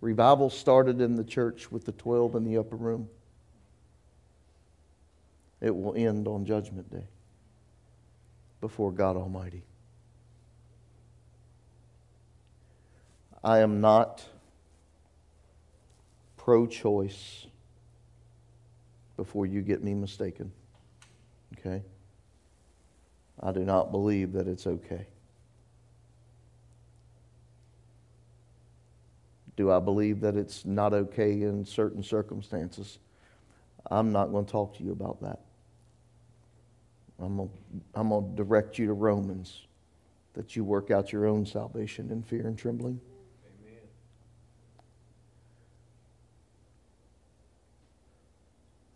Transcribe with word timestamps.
Revival 0.00 0.50
started 0.50 1.00
in 1.00 1.16
the 1.16 1.24
church 1.24 1.72
with 1.72 1.84
the 1.84 1.92
12 1.92 2.36
in 2.36 2.44
the 2.44 2.58
upper 2.58 2.76
room. 2.76 3.08
It 5.60 5.74
will 5.74 5.94
end 5.96 6.28
on 6.28 6.44
Judgment 6.44 6.90
Day 6.90 7.08
before 8.60 8.92
God 8.92 9.16
Almighty. 9.16 9.64
I 13.42 13.58
am 13.58 13.80
not 13.80 14.24
pro 16.36 16.66
choice 16.66 17.46
before 19.16 19.46
you 19.46 19.62
get 19.62 19.82
me 19.82 19.94
mistaken. 19.94 20.52
Okay? 21.58 21.82
I 23.40 23.52
do 23.52 23.60
not 23.60 23.90
believe 23.90 24.32
that 24.32 24.46
it's 24.46 24.66
okay. 24.66 25.06
Do 29.58 29.72
I 29.72 29.80
believe 29.80 30.20
that 30.20 30.36
it's 30.36 30.64
not 30.64 30.94
okay 30.94 31.42
in 31.42 31.64
certain 31.64 32.00
circumstances? 32.00 33.00
I'm 33.90 34.12
not 34.12 34.30
going 34.30 34.44
to 34.44 34.52
talk 34.52 34.76
to 34.76 34.84
you 34.84 34.92
about 34.92 35.20
that. 35.22 35.40
I'm 37.18 37.38
going 37.38 37.50
I'm 37.92 38.10
to 38.10 38.36
direct 38.36 38.78
you 38.78 38.86
to 38.86 38.92
Romans 38.92 39.66
that 40.34 40.54
you 40.54 40.62
work 40.62 40.92
out 40.92 41.10
your 41.10 41.26
own 41.26 41.44
salvation 41.44 42.12
in 42.12 42.22
fear 42.22 42.46
and 42.46 42.56
trembling. 42.56 43.00
Amen. 43.66 43.80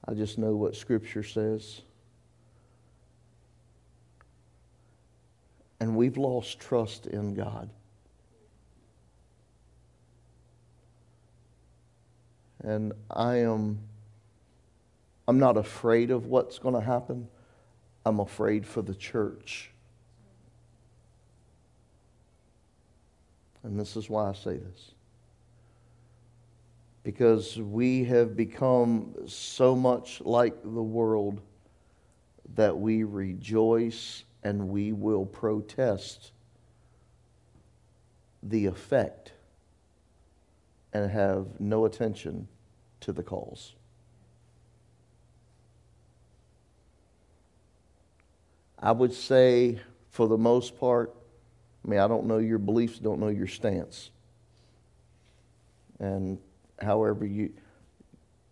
I 0.07 0.15
just 0.15 0.39
know 0.39 0.55
what 0.55 0.77
Scripture 0.77 1.25
says. 1.25 1.81
And 5.81 5.97
we've 5.97 6.17
lost 6.17 6.61
trust 6.61 7.09
in 7.09 7.35
God. 7.35 7.69
And 12.63 12.93
I 13.11 13.37
am 13.39 13.81
I'm 15.29 15.39
not 15.39 15.57
afraid 15.57 16.11
of 16.11 16.27
what's 16.27 16.59
going 16.59 16.75
to 16.75 16.81
happen. 16.81 17.29
I'm 18.05 18.21
afraid 18.21 18.67
for 18.67 18.83
the 18.83 18.95
church. 18.95 19.71
And 23.63 23.79
this 23.79 23.97
is 23.97 24.11
why 24.11 24.29
I 24.29 24.33
say 24.33 24.57
this. 24.57 24.93
Because 27.05 27.57
we 27.57 28.05
have 28.05 28.37
become 28.37 29.15
so 29.27 29.77
much 29.77 30.21
like 30.21 30.61
the 30.63 30.83
world 30.83 31.41
that 32.55 32.77
we 32.77 33.05
rejoice 33.05 34.25
and 34.43 34.69
we 34.69 34.93
will 34.93 35.25
protest 35.25 36.33
the 38.43 38.67
effect 38.67 39.33
and 40.93 41.11
have 41.11 41.61
no 41.61 41.85
attention 41.85 42.49
to 43.03 43.13
the 43.13 43.23
cause. 43.23 43.75
I 48.79 48.91
would 48.91 49.13
say, 49.13 49.79
for 50.11 50.27
the 50.27 50.39
most 50.39 50.79
part, 50.79 51.15
I 51.85 51.89
mean, 51.89 52.01
I 52.01 52.09
don't 52.09 52.27
know 52.27 52.39
your 52.39 52.59
beliefs, 52.59 52.99
don't 52.99 53.21
know 53.21 53.29
your 53.29 53.47
stance. 53.47 54.11
And 56.01 56.39
however 56.81 57.25
you, 57.25 57.53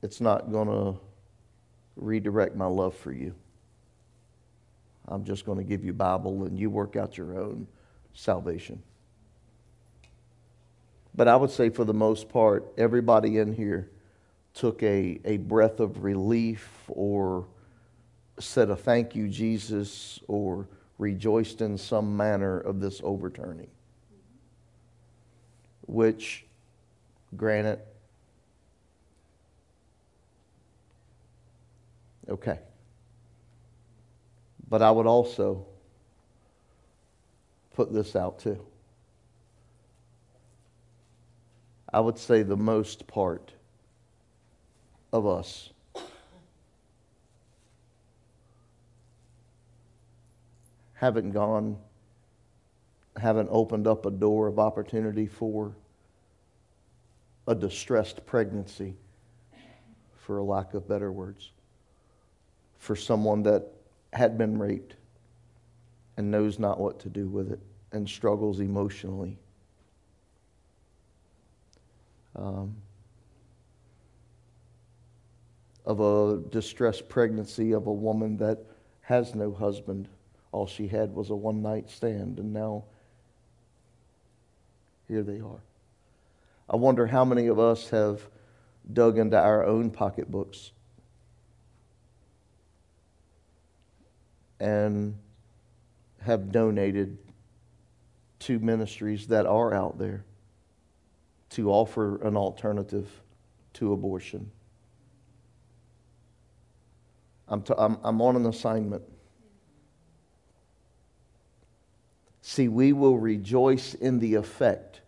it's 0.02 0.20
not 0.20 0.52
going 0.52 0.68
to 0.68 1.00
redirect 1.96 2.54
my 2.54 2.66
love 2.66 2.94
for 2.94 3.12
you. 3.12 3.34
I'm 5.08 5.24
just 5.24 5.44
going 5.44 5.58
to 5.58 5.64
give 5.64 5.84
you 5.84 5.92
Bible 5.92 6.44
and 6.44 6.56
you 6.56 6.70
work 6.70 6.94
out 6.94 7.18
your 7.18 7.36
own 7.38 7.66
salvation. 8.14 8.82
But 11.12 11.26
I 11.26 11.34
would 11.34 11.50
say, 11.50 11.70
for 11.70 11.84
the 11.84 11.94
most 11.94 12.28
part, 12.28 12.72
everybody 12.78 13.38
in 13.38 13.52
here 13.52 13.90
took 14.54 14.82
a, 14.82 15.20
a 15.24 15.36
breath 15.38 15.80
of 15.80 16.04
relief 16.04 16.68
or 16.88 17.46
said 18.38 18.70
a 18.70 18.76
thank 18.76 19.14
you, 19.14 19.28
Jesus, 19.28 20.20
or 20.28 20.66
rejoiced 20.98 21.60
in 21.60 21.78
some 21.78 22.16
manner 22.16 22.58
of 22.58 22.80
this 22.80 23.00
overturning. 23.02 23.69
Which, 25.86 26.44
granted, 27.36 27.80
okay. 32.28 32.58
But 34.69 34.82
I 34.82 34.91
would 34.91 35.06
also 35.06 35.66
put 37.75 37.92
this 37.92 38.14
out 38.14 38.38
too. 38.38 38.64
I 41.92 41.98
would 41.98 42.19
say 42.19 42.42
the 42.42 42.56
most 42.56 43.06
part 43.06 43.52
of 45.12 45.26
us 45.26 45.71
haven't 50.94 51.31
gone, 51.31 51.78
haven't 53.16 53.49
opened 53.50 53.87
up 53.87 54.04
a 54.04 54.10
door 54.10 54.47
of 54.49 54.59
opportunity 54.59 55.26
for 55.26 55.75
a 57.47 57.54
distressed 57.54 58.25
pregnancy, 58.26 58.94
for 60.15 60.38
a 60.38 60.44
lack 60.44 60.75
of 60.75 60.87
better 60.87 61.10
words, 61.10 61.50
for 62.78 62.94
someone 62.94 63.43
that 63.43 63.66
had 64.12 64.37
been 64.37 64.59
raped 64.59 64.94
and 66.16 66.31
knows 66.31 66.59
not 66.59 66.78
what 66.78 67.00
to 67.00 67.09
do 67.09 67.26
with 67.26 67.50
it 67.50 67.60
and 67.93 68.09
struggles 68.09 68.60
emotionally. 68.60 69.38
Um, 72.37 72.76
of 75.90 75.98
a 75.98 76.40
distressed 76.50 77.08
pregnancy 77.08 77.72
of 77.72 77.88
a 77.88 77.92
woman 77.92 78.36
that 78.36 78.58
has 79.00 79.34
no 79.34 79.52
husband 79.52 80.08
all 80.52 80.64
she 80.64 80.86
had 80.86 81.12
was 81.12 81.30
a 81.30 81.34
one 81.34 81.62
night 81.62 81.90
stand, 81.90 82.38
and 82.38 82.52
now 82.52 82.84
here 85.08 85.24
they 85.24 85.40
are. 85.40 85.60
I 86.68 86.76
wonder 86.76 87.08
how 87.08 87.24
many 87.24 87.48
of 87.48 87.58
us 87.58 87.90
have 87.90 88.20
dug 88.92 89.18
into 89.18 89.36
our 89.36 89.64
own 89.64 89.90
pocketbooks 89.90 90.70
and 94.60 95.16
have 96.20 96.52
donated 96.52 97.18
to 98.40 98.60
ministries 98.60 99.26
that 99.26 99.44
are 99.44 99.74
out 99.74 99.98
there 99.98 100.24
to 101.50 101.72
offer 101.72 102.22
an 102.22 102.36
alternative 102.36 103.08
to 103.72 103.92
abortion. 103.92 104.52
I'm, 107.50 107.62
t- 107.62 107.75
I'm, 107.77 107.99
I'm 108.03 108.22
on 108.22 108.37
an 108.37 108.47
assignment. 108.47 109.03
See, 112.43 112.69
we 112.69 112.93
will 112.93 113.19
rejoice 113.19 113.94
in 113.94 114.21
the 114.21 114.37
effect, 114.37 115.00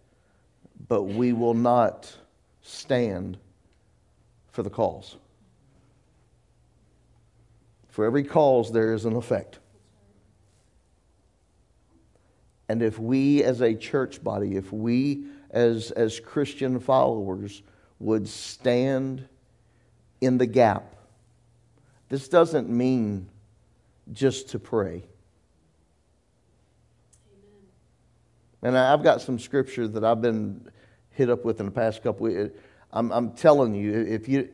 but 0.89 1.05
we 1.05 1.33
will 1.33 1.55
not 1.55 2.15
stand 2.61 3.39
for 4.51 4.63
the 4.63 4.71
cause. 4.71 5.17
For 7.89 8.05
every 8.05 8.25
cause, 8.25 8.73
there 8.73 8.93
is 8.93 9.05
an 9.05 9.17
effect. 9.17 9.59
And 12.69 12.83
if 12.83 12.99
we 12.99 13.45
as 13.45 13.61
a 13.61 13.75
church 13.75 14.23
body, 14.23 14.57
if 14.57 14.73
we 14.73 15.25
as, 15.51 15.91
as 15.91 16.19
Christian 16.19 16.81
followers 16.81 17.63
would 17.99 18.27
stand 18.27 19.29
in 20.21 20.39
the 20.39 20.47
gap, 20.47 20.92
this 22.13 22.29
doesn't 22.29 22.69
mean 22.69 23.27
just 24.13 24.51
to 24.51 24.59
pray. 24.59 25.03
And 28.61 28.77
I've 28.77 29.03
got 29.03 29.23
some 29.23 29.39
scripture 29.39 29.89
that 29.89 30.05
I've 30.05 30.21
been 30.21 30.69
hit 31.13 31.31
up 31.31 31.43
with 31.47 31.59
in 31.59 31.65
the 31.65 31.73
past 31.73 32.03
couple 32.03 32.27
weeks. 32.27 32.55
I'm, 32.93 33.11
I'm 33.13 33.33
telling 33.33 33.75
you, 33.75 33.99
if 34.03 34.29
you, 34.29 34.51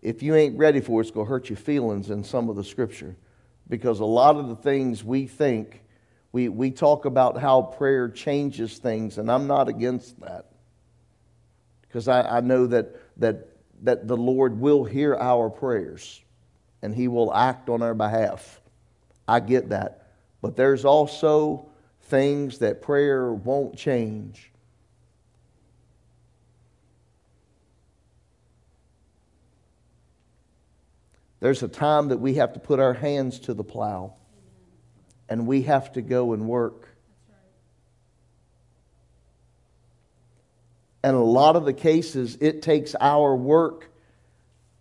if 0.00 0.22
you 0.22 0.36
ain't 0.36 0.56
ready 0.56 0.80
for 0.80 1.00
it, 1.00 1.06
it's 1.06 1.10
going 1.10 1.26
to 1.26 1.28
hurt 1.28 1.50
your 1.50 1.56
feelings 1.56 2.08
in 2.08 2.22
some 2.22 2.48
of 2.48 2.54
the 2.54 2.62
scripture. 2.62 3.16
Because 3.68 3.98
a 3.98 4.04
lot 4.04 4.36
of 4.36 4.46
the 4.46 4.54
things 4.54 5.02
we 5.02 5.26
think, 5.26 5.82
we, 6.30 6.48
we 6.48 6.70
talk 6.70 7.04
about 7.04 7.36
how 7.36 7.62
prayer 7.62 8.08
changes 8.08 8.78
things, 8.78 9.18
and 9.18 9.28
I'm 9.28 9.48
not 9.48 9.66
against 9.66 10.20
that. 10.20 10.52
Because 11.80 12.06
I, 12.06 12.36
I 12.36 12.40
know 12.42 12.68
that, 12.68 12.94
that, 13.16 13.48
that 13.82 14.06
the 14.06 14.16
Lord 14.16 14.60
will 14.60 14.84
hear 14.84 15.16
our 15.16 15.50
prayers 15.50 16.21
and 16.82 16.94
He 16.94 17.08
will 17.08 17.32
act 17.32 17.68
on 17.68 17.82
our 17.82 17.94
behalf. 17.94 18.60
I 19.26 19.40
get 19.40 19.70
that. 19.70 20.08
But 20.40 20.56
there's 20.56 20.84
also 20.84 21.70
things 22.02 22.58
that 22.58 22.82
prayer 22.82 23.32
won't 23.32 23.76
change. 23.76 24.50
There's 31.40 31.62
a 31.62 31.68
time 31.68 32.08
that 32.08 32.18
we 32.18 32.34
have 32.34 32.52
to 32.52 32.60
put 32.60 32.78
our 32.78 32.92
hands 32.92 33.40
to 33.40 33.54
the 33.54 33.64
plow 33.64 34.14
and 35.28 35.46
we 35.46 35.62
have 35.62 35.92
to 35.92 36.02
go 36.02 36.34
and 36.34 36.46
work. 36.46 36.88
And 41.02 41.16
a 41.16 41.20
lot 41.20 41.56
of 41.56 41.64
the 41.64 41.72
cases, 41.72 42.38
it 42.40 42.62
takes 42.62 42.94
our 43.00 43.34
work, 43.34 43.90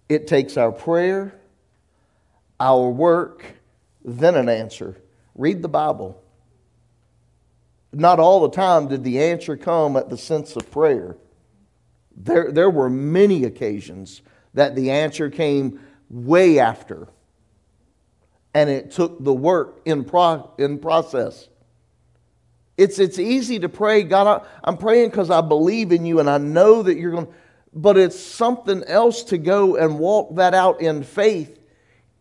it 0.07 0.27
takes 0.27 0.55
our 0.55 0.71
prayer, 0.71 1.33
our 2.61 2.91
work, 2.91 3.43
then 4.05 4.35
an 4.35 4.47
answer. 4.47 4.95
Read 5.33 5.63
the 5.63 5.67
Bible. 5.67 6.21
Not 7.91 8.19
all 8.19 8.41
the 8.41 8.55
time 8.55 8.87
did 8.87 9.03
the 9.03 9.19
answer 9.19 9.57
come 9.57 9.97
at 9.97 10.09
the 10.09 10.17
sense 10.17 10.55
of 10.55 10.69
prayer. 10.69 11.17
There, 12.15 12.51
there 12.51 12.69
were 12.69 12.89
many 12.89 13.45
occasions 13.45 14.21
that 14.53 14.75
the 14.75 14.91
answer 14.91 15.31
came 15.31 15.79
way 16.07 16.59
after. 16.59 17.07
And 18.53 18.69
it 18.69 18.91
took 18.91 19.23
the 19.23 19.33
work 19.33 19.81
in, 19.85 20.03
pro, 20.03 20.51
in 20.59 20.77
process. 20.77 21.49
It's, 22.77 22.99
it's 22.99 23.17
easy 23.17 23.59
to 23.59 23.69
pray, 23.69 24.03
God, 24.03 24.27
I, 24.27 24.47
I'm 24.63 24.77
praying 24.77 25.09
because 25.09 25.31
I 25.31 25.41
believe 25.41 25.91
in 25.91 26.05
you 26.05 26.19
and 26.19 26.29
I 26.29 26.37
know 26.37 26.83
that 26.83 26.95
you're 26.95 27.11
going 27.11 27.25
to, 27.25 27.33
but 27.73 27.97
it's 27.97 28.19
something 28.19 28.83
else 28.83 29.23
to 29.25 29.39
go 29.39 29.77
and 29.77 29.97
walk 29.97 30.35
that 30.35 30.53
out 30.53 30.79
in 30.79 31.03
faith 31.03 31.57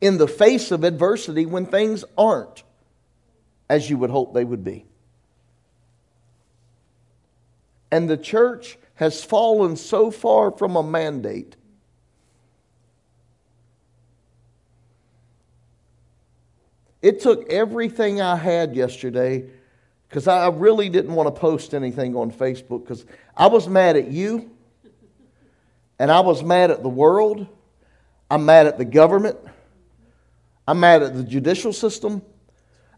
in 0.00 0.18
the 0.18 0.28
face 0.28 0.70
of 0.70 0.84
adversity 0.84 1.46
when 1.46 1.66
things 1.66 2.04
aren't 2.16 2.62
as 3.68 3.88
you 3.88 3.98
would 3.98 4.10
hope 4.10 4.34
they 4.34 4.44
would 4.44 4.64
be. 4.64 4.84
And 7.92 8.08
the 8.08 8.16
church 8.16 8.78
has 8.94 9.22
fallen 9.22 9.76
so 9.76 10.10
far 10.10 10.50
from 10.50 10.76
a 10.76 10.82
mandate. 10.82 11.56
It 17.02 17.20
took 17.20 17.50
everything 17.50 18.20
I 18.20 18.36
had 18.36 18.76
yesterday 18.76 19.46
because 20.08 20.28
I 20.28 20.48
really 20.48 20.88
didn't 20.88 21.14
want 21.14 21.34
to 21.34 21.40
post 21.40 21.72
anything 21.72 22.14
on 22.14 22.30
Facebook 22.30 22.84
because 22.84 23.06
I 23.36 23.46
was 23.46 23.68
mad 23.68 23.96
at 23.96 24.08
you 24.08 24.50
and 25.98 26.10
I 26.10 26.20
was 26.20 26.42
mad 26.42 26.70
at 26.70 26.82
the 26.82 26.88
world. 26.88 27.46
I'm 28.30 28.44
mad 28.44 28.66
at 28.66 28.76
the 28.76 28.84
government. 28.84 29.38
I'm 30.70 30.78
mad 30.78 31.02
at 31.02 31.16
the 31.16 31.24
judicial 31.24 31.72
system. 31.72 32.22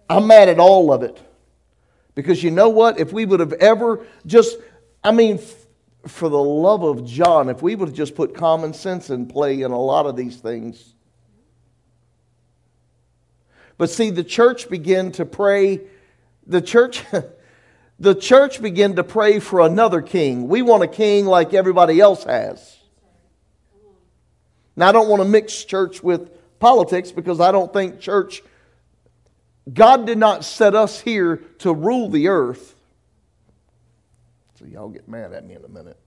I'm 0.07 0.27
mad 0.27 0.51
at 0.51 0.59
all 0.59 0.93
of 0.93 1.03
it. 1.03 1.19
Because 2.15 2.43
you 2.43 2.51
know 2.51 2.69
what? 2.69 3.01
If 3.01 3.15
we 3.15 3.25
would 3.25 3.41
have 3.41 3.55
ever 3.55 4.05
just, 4.27 4.59
I 5.03 5.11
mean, 5.11 5.41
for 6.07 6.29
the 6.29 6.37
love 6.37 6.83
of 6.83 7.07
John, 7.07 7.49
if 7.49 7.63
we 7.63 7.75
would 7.75 7.89
have 7.89 7.97
just 7.97 8.15
put 8.15 8.35
common 8.35 8.75
sense 8.75 9.09
in 9.09 9.25
play 9.25 9.63
in 9.63 9.71
a 9.71 9.81
lot 9.81 10.05
of 10.05 10.17
these 10.17 10.37
things. 10.37 10.93
But 13.79 13.89
see, 13.89 14.11
the 14.11 14.23
church 14.23 14.69
began 14.69 15.11
to 15.13 15.25
pray 15.25 15.81
the 16.47 16.61
church 16.61 17.03
the 17.99 18.15
church 18.15 18.61
began 18.61 18.97
to 18.97 19.03
pray 19.03 19.39
for 19.39 19.61
another 19.61 20.03
king. 20.03 20.47
We 20.47 20.61
want 20.61 20.83
a 20.83 20.89
king 20.89 21.25
like 21.25 21.55
everybody 21.55 22.01
else 22.01 22.25
has. 22.25 22.77
Now 24.77 24.91
I 24.91 24.93
don't 24.93 25.09
want 25.09 25.23
to 25.23 25.29
mix 25.29 25.65
church 25.65 26.03
with 26.03 26.29
politics 26.63 27.11
because 27.11 27.41
I 27.41 27.51
don't 27.51 27.73
think 27.73 27.99
church 27.99 28.41
God 29.73 30.07
did 30.07 30.17
not 30.17 30.45
set 30.45 30.77
us 30.77 31.01
here 31.01 31.37
to 31.59 31.75
rule 31.75 32.09
the 32.09 32.29
earth. 32.29 32.77
So 34.59 34.67
y'all 34.67 34.89
get 34.89 35.09
mad 35.09 35.33
at 35.33 35.45
me 35.45 35.57
in 35.57 35.65
a 35.65 35.69
minute. 35.69 35.99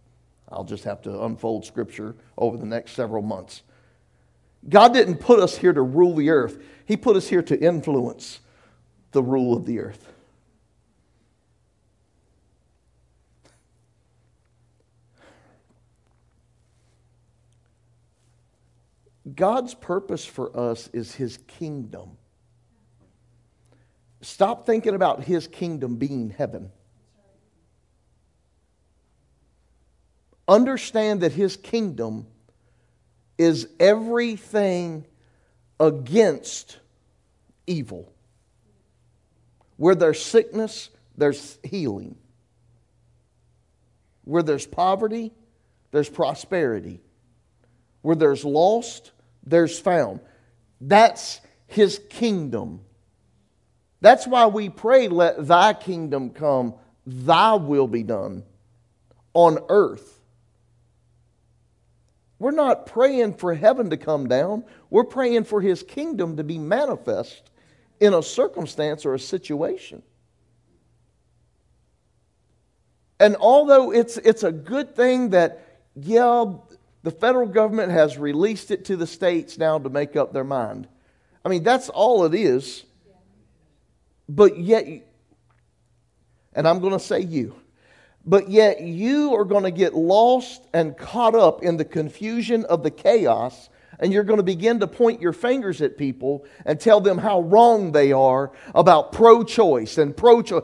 I'll 0.49 0.63
just 0.63 0.85
have 0.85 1.01
to 1.01 1.23
unfold 1.23 1.65
scripture 1.65 2.15
over 2.37 2.55
the 2.55 2.65
next 2.65 2.93
several 2.93 3.21
months. 3.21 3.63
God 4.69 4.93
didn't 4.93 5.17
put 5.17 5.39
us 5.39 5.57
here 5.57 5.73
to 5.73 5.81
rule 5.81 6.15
the 6.15 6.29
earth. 6.29 6.61
He 6.85 6.95
put 6.95 7.17
us 7.17 7.27
here 7.27 7.41
to 7.43 7.59
influence 7.59 8.39
the 9.11 9.21
rule 9.21 9.55
of 9.55 9.65
the 9.65 9.79
earth. 9.79 10.07
God's 19.33 19.73
purpose 19.73 20.23
for 20.23 20.55
us 20.55 20.89
is 20.93 21.15
His 21.15 21.37
kingdom. 21.47 22.17
Stop 24.21 24.65
thinking 24.65 24.93
about 24.93 25.23
His 25.23 25.47
kingdom 25.47 25.95
being 25.95 26.29
heaven. 26.29 26.71
Understand 30.47 31.21
that 31.21 31.31
His 31.31 31.57
kingdom 31.57 32.27
is 33.37 33.67
everything 33.79 35.05
against 35.79 36.79
evil. 37.65 38.11
Where 39.77 39.95
there's 39.95 40.23
sickness, 40.23 40.89
there's 41.17 41.57
healing. 41.63 42.15
Where 44.23 44.43
there's 44.43 44.65
poverty, 44.65 45.33
there's 45.91 46.09
prosperity. 46.09 47.01
Where 48.01 48.15
there's 48.15 48.45
lost, 48.45 49.11
there's 49.45 49.79
found. 49.79 50.19
That's 50.81 51.41
his 51.67 51.99
kingdom. 52.09 52.81
That's 54.01 54.27
why 54.27 54.47
we 54.47 54.69
pray, 54.69 55.07
let 55.07 55.47
thy 55.47 55.73
kingdom 55.73 56.29
come, 56.29 56.75
thy 57.05 57.55
will 57.55 57.87
be 57.87 58.03
done 58.03 58.43
on 59.33 59.59
earth. 59.69 60.19
We're 62.37 62.51
not 62.51 62.85
praying 62.85 63.35
for 63.35 63.53
heaven 63.53 63.89
to 63.91 63.97
come 63.97 64.27
down. 64.27 64.65
We're 64.89 65.05
praying 65.05 65.45
for 65.45 65.61
his 65.61 65.83
kingdom 65.83 66.37
to 66.37 66.43
be 66.43 66.57
manifest 66.57 67.49
in 67.99 68.13
a 68.13 68.21
circumstance 68.21 69.05
or 69.05 69.13
a 69.13 69.19
situation. 69.19 70.03
And 73.19 73.37
although 73.37 73.91
it's, 73.91 74.17
it's 74.17 74.43
a 74.43 74.51
good 74.51 74.95
thing 74.95 75.29
that, 75.29 75.79
yeah, 75.95 76.45
the 77.05 77.11
federal 77.11 77.45
government 77.45 77.91
has 77.91 78.17
released 78.17 78.71
it 78.71 78.85
to 78.85 78.95
the 78.97 79.05
states 79.05 79.59
now 79.59 79.77
to 79.77 79.89
make 79.89 80.15
up 80.15 80.33
their 80.33 80.43
mind. 80.43 80.87
I 81.45 81.49
mean, 81.49 81.61
that's 81.61 81.87
all 81.87 82.25
it 82.25 82.33
is. 82.33 82.83
But 84.27 84.57
yet, 84.57 84.87
and 86.53 86.67
I'm 86.67 86.79
going 86.79 86.93
to 86.93 86.99
say 86.99 87.19
you, 87.19 87.55
but 88.25 88.49
yet 88.49 88.81
you 88.81 89.35
are 89.35 89.45
going 89.45 89.65
to 89.65 89.71
get 89.71 89.93
lost 89.93 90.65
and 90.73 90.97
caught 90.97 91.35
up 91.35 91.61
in 91.61 91.77
the 91.77 91.85
confusion 91.85 92.65
of 92.65 92.81
the 92.81 92.89
chaos, 92.89 93.69
and 93.99 94.11
you're 94.11 94.23
going 94.23 94.37
to 94.37 94.43
begin 94.43 94.79
to 94.79 94.87
point 94.87 95.21
your 95.21 95.33
fingers 95.33 95.83
at 95.83 95.99
people 95.99 96.43
and 96.65 96.79
tell 96.79 97.01
them 97.01 97.19
how 97.19 97.41
wrong 97.41 97.91
they 97.91 98.13
are 98.13 98.51
about 98.73 99.11
pro 99.11 99.43
choice 99.43 99.99
and 99.99 100.17
pro 100.17 100.41
choice. 100.41 100.63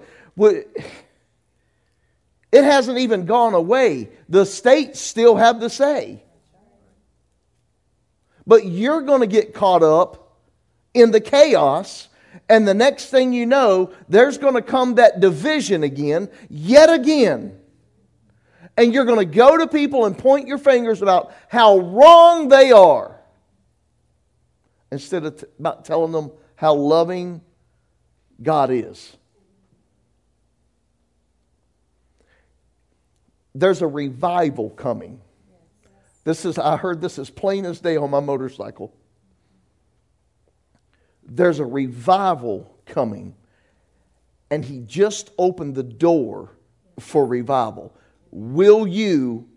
It 2.52 2.64
hasn't 2.64 2.98
even 2.98 3.28
gone 3.28 3.54
away. 3.54 4.10
The 4.28 4.48
states 4.48 5.00
still 5.00 5.36
have 5.36 5.60
the 5.60 5.70
say. 5.70 6.24
But 8.52 8.66
you're 8.66 9.02
going 9.04 9.22
to 9.22 9.28
get 9.28 9.54
caught 9.54 9.82
up 9.82 10.36
in 10.94 11.12
the 11.12 11.22
chaos. 11.22 12.10
And 12.50 12.68
the 12.68 12.74
next 12.74 13.06
thing 13.06 13.32
you 13.32 13.46
know, 13.46 13.94
there's 14.10 14.38
going 14.38 14.56
to 14.56 14.62
come 14.62 14.96
that 14.96 15.22
division 15.22 15.84
again, 15.84 16.28
yet 16.50 16.90
again. 16.90 17.58
And 18.76 18.94
you're 18.94 19.06
going 19.06 19.20
to 19.20 19.34
go 19.34 19.56
to 19.56 19.68
people 19.68 20.04
and 20.04 20.18
point 20.18 20.50
your 20.50 20.58
fingers 20.58 21.02
about 21.02 21.34
how 21.48 21.80
wrong 21.80 22.50
they 22.50 22.74
are 22.74 23.18
instead 24.92 25.24
of 25.24 25.40
t- 25.40 25.46
about 25.58 25.86
telling 25.86 26.12
them 26.12 26.30
how 26.58 26.74
loving 26.74 27.40
God 28.44 28.70
is. 28.70 29.16
There's 33.56 33.82
a 33.82 33.88
revival 33.88 34.72
coming. 34.72 35.22
This 36.24 36.46
is, 36.46 36.58
I 36.58 36.78
heard 36.78 37.02
this 37.02 37.18
as 37.18 37.30
plain 37.30 37.66
as 37.66 37.80
day 37.80 37.98
on 37.98 38.10
my 38.12 38.20
motorcycle. 38.20 38.94
There's 41.24 41.60
a 41.60 41.66
revival 41.66 42.78
coming, 42.86 43.36
and 44.50 44.64
he 44.64 44.80
just 44.80 45.32
opened 45.38 45.76
the 45.76 45.84
door 45.84 46.52
for 47.00 47.26
revival. 47.26 47.96
Will 48.32 48.86
you? 48.86 49.48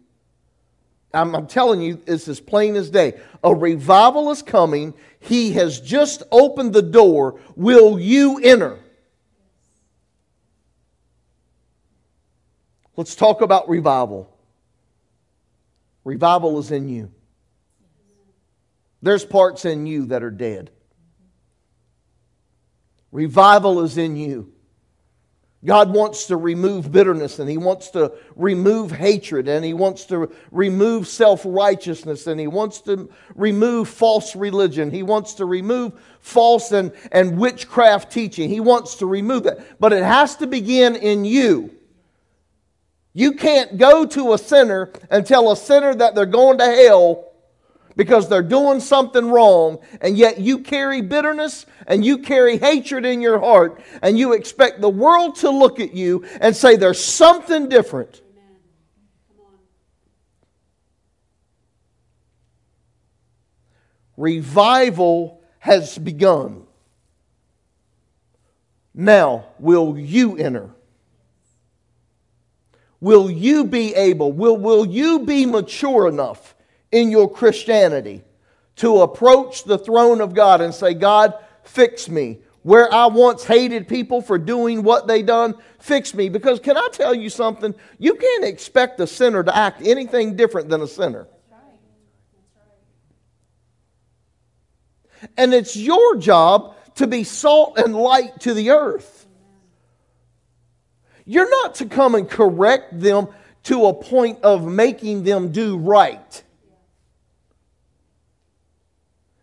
I'm, 1.13 1.35
I'm 1.35 1.47
telling 1.47 1.81
you, 1.81 2.01
it's 2.07 2.29
as 2.29 2.41
plain 2.41 2.77
as 2.77 2.91
day. 2.91 3.21
A 3.43 3.55
revival 3.55 4.31
is 4.31 4.43
coming. 4.43 4.95
He 5.21 5.53
has 5.53 5.81
just 5.81 6.23
opened 6.33 6.73
the 6.73 6.83
door. 6.83 7.41
Will 7.57 8.01
you 8.01 8.41
enter? 8.43 8.79
Let's 12.97 13.15
talk 13.15 13.43
about 13.43 13.69
revival. 13.69 14.34
Revival 16.05 16.59
is 16.59 16.71
in 16.71 16.89
you. 16.89 17.11
There's 19.03 19.25
parts 19.25 19.65
in 19.65 19.87
you 19.87 20.07
that 20.07 20.23
are 20.23 20.31
dead. 20.31 20.71
Revival 23.11 23.81
is 23.81 23.99
in 23.99 24.17
you. 24.17 24.55
God 25.65 25.95
wants 25.95 26.27
to 26.27 26.37
remove 26.37 26.93
bitterness 26.93 27.39
and 27.39 27.49
He 27.49 27.57
wants 27.57 27.89
to 27.91 28.13
remove 28.37 28.91
hatred 28.91 29.49
and 29.49 29.65
He 29.65 29.73
wants 29.73 30.05
to 30.07 30.31
remove 30.51 31.09
self 31.09 31.43
righteousness 31.45 32.27
and 32.27 32.39
He 32.39 32.47
wants 32.47 32.83
to 32.83 33.11
remove 33.35 33.89
false 33.89 34.37
religion. 34.37 34.91
He 34.91 35.03
wants 35.03 35.35
to 35.35 35.47
remove 35.47 35.93
false 36.21 36.73
and, 36.73 36.93
and 37.13 37.39
witchcraft 37.39 38.13
teaching. 38.13 38.51
He 38.51 38.61
wants 38.61 38.97
to 38.97 39.07
remove 39.07 39.45
that. 39.45 39.81
But 39.81 39.95
it 39.95 40.03
has 40.03 40.37
to 40.37 40.47
begin 40.47 40.97
in 40.97 41.25
you. 41.25 41.75
You 43.17 43.33
can't 43.33 43.79
go 43.79 44.05
to 44.05 44.33
a 44.33 44.39
sinner 44.39 44.91
and 45.09 45.25
tell 45.25 45.53
a 45.53 45.57
sinner 45.57 45.95
that 45.95 46.17
they're 46.17 46.27
going 46.27 46.59
to 46.59 46.65
hell 46.65 47.31
because 47.97 48.29
they're 48.29 48.43
doing 48.43 48.81
something 48.81 49.31
wrong, 49.31 49.79
and 50.01 50.19
yet 50.19 50.41
you 50.41 50.59
carry 50.59 51.01
bitterness 51.01 51.65
and 51.87 52.05
you 52.05 52.19
carry 52.19 52.59
hatred 52.59 53.05
in 53.05 53.21
your 53.21 53.39
heart, 53.39 53.81
and 54.03 54.19
you 54.19 54.33
expect 54.33 54.81
the 54.81 54.89
world 54.89 55.37
to 55.37 55.51
look 55.51 55.79
at 55.79 55.95
you 55.95 56.25
and 56.41 56.57
say 56.57 56.75
there's 56.75 57.03
something 57.03 57.69
different. 57.69 58.21
Revival 64.17 65.41
has 65.61 65.97
begun. 65.97 66.67
Now, 68.93 69.47
will 69.61 69.97
you 69.97 70.37
enter? 70.37 70.71
Will 73.05 73.31
you 73.31 73.65
be 73.65 73.95
able, 73.95 74.33
will, 74.33 74.57
will 74.57 74.87
you 74.87 75.27
be 75.27 75.45
mature 75.45 76.09
enough 76.09 76.55
in 76.91 77.11
your 77.11 77.31
Christianity 77.31 78.23
to 78.77 79.03
approach 79.03 79.65
the 79.65 79.77
throne 79.77 80.23
of 80.23 80.33
God 80.33 80.63
and 80.63 80.73
say, 80.73 80.95
God, 80.95 81.35
fix 81.65 82.09
me. 82.09 82.39
Where 82.63 82.91
I 82.91 83.09
once 83.09 83.45
hated 83.45 83.89
people 83.89 84.23
for 84.23 84.39
doing 84.39 84.83
what 84.83 85.07
they 85.07 85.23
done, 85.23 85.55
fix 85.81 86.15
me. 86.15 86.31
Because 86.31 86.61
can 86.61 86.79
I 86.79 86.89
tell 86.93 87.15
you 87.15 87.29
something? 87.29 87.75
You 87.99 88.15
can't 88.15 88.45
expect 88.45 88.99
a 89.01 89.07
sinner 89.07 89.45
to 89.45 89.55
act 89.55 89.83
anything 89.87 90.35
different 90.35 90.71
than 90.71 90.81
a 90.81 90.89
sinner. 90.89 91.29
And 95.37 95.53
it's 95.53 95.77
your 95.77 96.17
job 96.17 96.75
to 96.95 97.07
be 97.07 97.23
salt 97.23 97.77
and 97.77 97.95
light 97.95 98.41
to 98.41 98.55
the 98.55 98.71
earth. 98.71 99.14
You're 101.25 101.49
not 101.49 101.77
to 101.77 101.87
come 101.87 102.15
and 102.15 102.29
correct 102.29 103.01
them 103.01 103.29
to 103.65 103.87
a 103.87 103.95
point 103.95 104.43
of 104.43 104.67
making 104.67 105.25
them 105.25 105.53
do 105.53 105.79
right. 105.79 106.43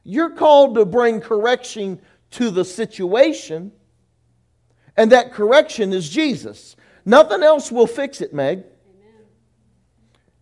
You're 0.04 0.32
called 0.32 0.76
to 0.76 0.86
bring 0.86 1.22
correction 1.22 2.00
to 2.32 2.50
the 2.50 2.66
situation, 2.66 3.72
and 4.96 5.12
that 5.12 5.34
correction 5.34 5.94
is 5.94 6.10
Jesus. 6.10 6.76
Nothing 7.06 7.44
else 7.44 7.72
will 7.72 7.88
fix 7.88 8.22
it, 8.22 8.34
Meg. 8.34 8.64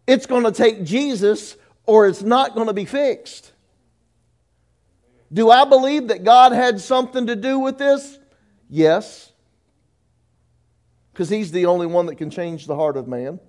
It's 0.07 0.25
going 0.25 0.43
to 0.43 0.51
take 0.51 0.83
Jesus, 0.83 1.55
or 1.85 2.07
it's 2.07 2.21
not 2.21 2.55
going 2.55 2.67
to 2.67 2.73
be 2.73 2.85
fixed. 2.85 3.51
Do 5.31 5.51
I 5.51 5.65
believe 5.65 6.07
that 6.07 6.23
God 6.23 6.51
had 6.51 6.81
something 6.81 7.27
to 7.27 7.35
do 7.35 7.59
with 7.59 7.77
this? 7.77 8.17
Yes. 8.69 9.28
Because 11.19 11.29
He's 11.31 11.51
the 11.51 11.65
only 11.65 11.85
one 11.85 12.05
that 12.05 12.15
can 12.15 12.29
change 12.29 12.65
the 12.65 12.77
heart 12.77 12.95
of 12.95 13.05
man. 13.05 13.41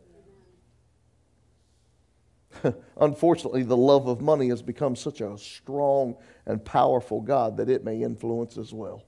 Unfortunately, 3.00 3.62
the 3.62 3.76
love 3.76 4.08
of 4.08 4.20
money 4.20 4.48
has 4.48 4.60
become 4.60 4.96
such 4.96 5.20
a 5.20 5.38
strong 5.38 6.16
and 6.46 6.64
powerful 6.64 7.20
God 7.20 7.58
that 7.58 7.70
it 7.70 7.84
may 7.84 8.02
influence 8.02 8.58
as 8.58 8.72
well. 8.72 9.04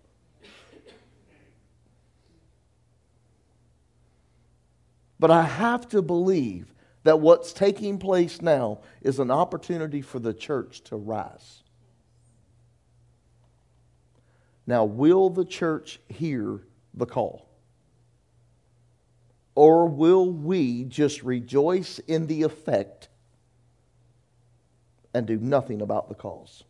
But 5.19 5.33
I 5.33 5.43
have 5.43 5.89
to 5.89 6.01
believe 6.01 6.73
that 7.03 7.19
what's 7.19 7.53
taking 7.53 7.99
place 7.99 8.41
now 8.41 8.83
is 9.01 9.19
an 9.19 9.33
opportunity 9.33 10.03
for 10.03 10.21
the 10.21 10.33
church 10.33 10.85
to 10.85 10.95
rise. 10.95 11.65
Now, 14.69 14.85
will 14.85 15.31
the 15.31 15.45
church 15.45 15.99
hear 16.09 16.61
the 16.95 17.07
call? 17.07 17.49
Or 19.55 19.87
will 19.87 20.31
we 20.31 20.85
just 20.85 21.23
rejoice 21.23 21.99
in 22.01 22.27
the 22.27 22.43
effect 22.43 23.09
and 25.15 25.27
do 25.27 25.37
nothing 25.37 25.83
about 25.83 26.09
the 26.09 26.15
cause. 26.15 26.65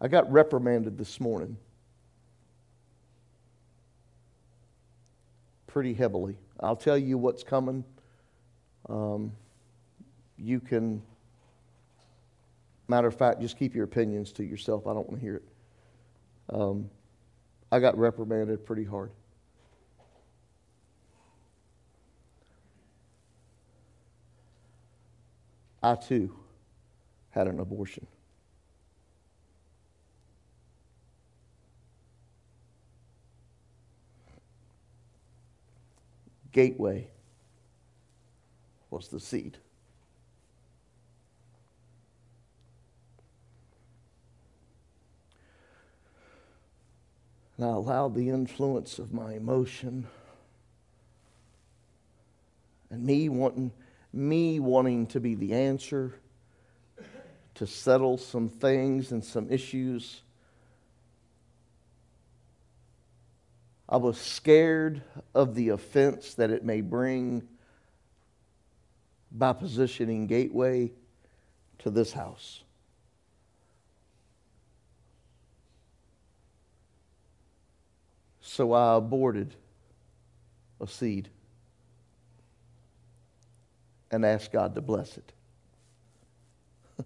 I 0.00 0.08
got 0.08 0.30
reprimanded 0.30 0.98
this 0.98 1.18
morning 1.20 1.56
pretty 5.66 5.94
heavily. 5.94 6.36
I'll 6.60 6.76
tell 6.76 6.98
you 6.98 7.18
what's 7.18 7.42
coming. 7.42 7.82
Um, 8.88 9.32
you 10.38 10.60
can, 10.60 11.02
matter 12.88 13.08
of 13.08 13.16
fact, 13.16 13.40
just 13.40 13.58
keep 13.58 13.74
your 13.74 13.84
opinions 13.84 14.32
to 14.32 14.44
yourself. 14.44 14.86
I 14.86 14.92
don't 14.92 15.08
want 15.08 15.20
to 15.20 15.24
hear 15.26 15.36
it. 15.36 15.44
Um, 16.48 16.88
I 17.72 17.80
got 17.80 17.98
reprimanded 17.98 18.64
pretty 18.64 18.84
hard. 18.84 19.10
I 25.82 25.94
too 25.94 26.34
had 27.30 27.46
an 27.46 27.60
abortion. 27.60 28.06
Gateway 36.52 37.08
was 38.90 39.08
the 39.08 39.20
seed. 39.20 39.58
And 47.56 47.66
I 47.66 47.70
allowed 47.70 48.14
the 48.14 48.28
influence 48.28 48.98
of 48.98 49.12
my 49.12 49.34
emotion 49.34 50.06
and 52.90 53.04
me 53.04 53.28
wanting 53.28 53.72
me 54.12 54.60
wanting 54.60 55.06
to 55.08 55.20
be 55.20 55.34
the 55.34 55.52
answer 55.52 56.14
to 57.54 57.66
settle 57.66 58.16
some 58.16 58.48
things 58.48 59.12
and 59.12 59.22
some 59.22 59.50
issues. 59.50 60.22
I 63.88 63.98
was 63.98 64.18
scared 64.18 65.02
of 65.34 65.54
the 65.54 65.70
offense 65.70 66.34
that 66.34 66.50
it 66.50 66.64
may 66.64 66.80
bring 66.80 67.46
by 69.30 69.52
positioning 69.52 70.26
Gateway 70.26 70.92
to 71.80 71.90
this 71.90 72.12
house. 72.12 72.62
So 78.56 78.72
I 78.72 78.96
aborted 78.96 79.54
a 80.80 80.86
seed 80.86 81.28
and 84.10 84.24
asked 84.24 84.50
God 84.50 84.74
to 84.76 84.80
bless 84.80 85.18
it. 85.18 85.30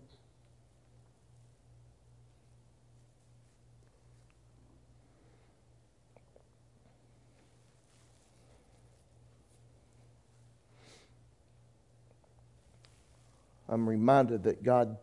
I'm 13.69 13.89
reminded 13.89 14.45
that 14.45 14.63
God 14.63 14.99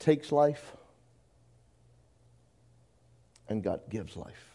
takes 0.00 0.32
life 0.32 0.72
and 3.48 3.62
God 3.62 3.82
gives 3.88 4.16
life. 4.16 4.53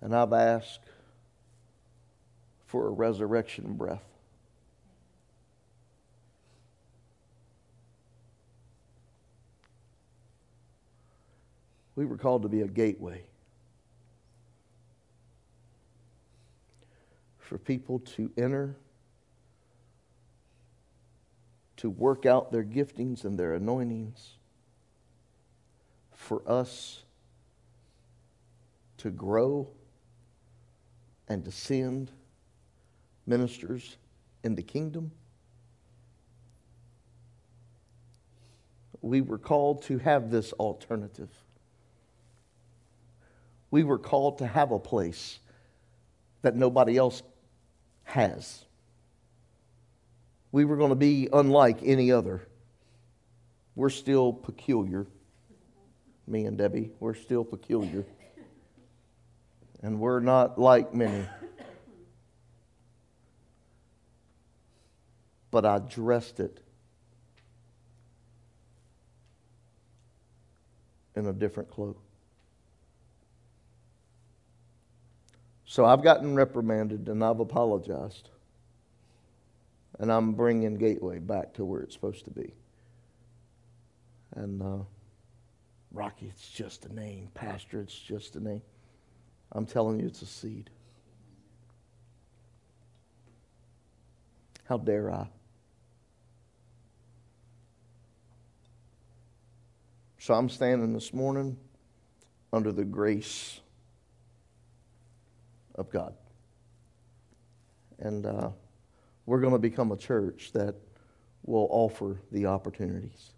And 0.00 0.14
I've 0.14 0.32
asked 0.32 0.80
for 2.66 2.86
a 2.86 2.90
resurrection 2.90 3.74
breath. 3.74 4.02
We 11.94 12.04
were 12.04 12.18
called 12.18 12.42
to 12.42 12.48
be 12.48 12.60
a 12.60 12.68
gateway 12.68 13.22
for 17.38 17.56
people 17.56 18.00
to 18.00 18.30
enter, 18.36 18.76
to 21.78 21.88
work 21.88 22.26
out 22.26 22.52
their 22.52 22.64
giftings 22.64 23.24
and 23.24 23.38
their 23.38 23.54
anointings, 23.54 24.32
for 26.12 26.42
us 26.46 27.02
to 28.98 29.10
grow 29.10 29.68
and 31.28 31.44
to 31.44 31.50
send 31.50 32.10
ministers 33.26 33.96
in 34.44 34.54
the 34.54 34.62
kingdom. 34.62 35.10
We 39.02 39.20
were 39.20 39.38
called 39.38 39.82
to 39.84 39.98
have 39.98 40.30
this 40.30 40.52
alternative. 40.54 41.30
We 43.70 43.84
were 43.84 43.98
called 43.98 44.38
to 44.38 44.46
have 44.46 44.72
a 44.72 44.78
place 44.78 45.38
that 46.42 46.56
nobody 46.56 46.96
else 46.96 47.22
has. 48.04 48.64
We 50.52 50.64
were 50.64 50.76
going 50.76 50.90
to 50.90 50.96
be 50.96 51.28
unlike 51.32 51.78
any 51.82 52.12
other. 52.12 52.46
we're 53.74 53.90
still 53.90 54.32
peculiar. 54.32 55.06
Me 56.26 56.46
and 56.46 56.56
Debbie, 56.58 56.90
we're 56.98 57.14
still 57.14 57.44
peculiar. 57.44 58.04
And 59.82 60.00
we're 60.00 60.20
not 60.20 60.58
like 60.58 60.94
many. 60.94 61.24
But 65.50 65.64
I 65.64 65.78
dressed 65.78 66.40
it 66.40 66.60
in 71.14 71.26
a 71.26 71.32
different 71.32 71.70
cloak. 71.70 71.98
So 75.64 75.84
I've 75.84 76.02
gotten 76.02 76.34
reprimanded 76.34 77.08
and 77.08 77.24
I've 77.24 77.40
apologized. 77.40 78.30
And 79.98 80.12
I'm 80.12 80.32
bringing 80.34 80.76
Gateway 80.76 81.18
back 81.18 81.54
to 81.54 81.64
where 81.64 81.80
it's 81.80 81.94
supposed 81.94 82.24
to 82.26 82.30
be. 82.30 82.52
And 84.34 84.62
uh, 84.62 84.84
Rocky, 85.90 86.26
it's 86.26 86.50
just 86.50 86.84
a 86.84 86.94
name. 86.94 87.30
Pastor, 87.34 87.80
it's 87.80 87.98
just 87.98 88.36
a 88.36 88.40
name. 88.40 88.62
I'm 89.52 89.66
telling 89.66 90.00
you, 90.00 90.06
it's 90.06 90.22
a 90.22 90.26
seed. 90.26 90.70
How 94.68 94.78
dare 94.78 95.12
I? 95.12 95.28
So 100.18 100.34
I'm 100.34 100.48
standing 100.48 100.92
this 100.92 101.12
morning 101.14 101.56
under 102.52 102.72
the 102.72 102.84
grace 102.84 103.60
of 105.76 105.88
God. 105.88 106.14
And 108.00 108.26
uh, 108.26 108.50
we're 109.24 109.40
going 109.40 109.52
to 109.52 109.58
become 109.58 109.92
a 109.92 109.96
church 109.96 110.50
that 110.52 110.74
will 111.44 111.68
offer 111.70 112.20
the 112.32 112.46
opportunities, 112.46 113.30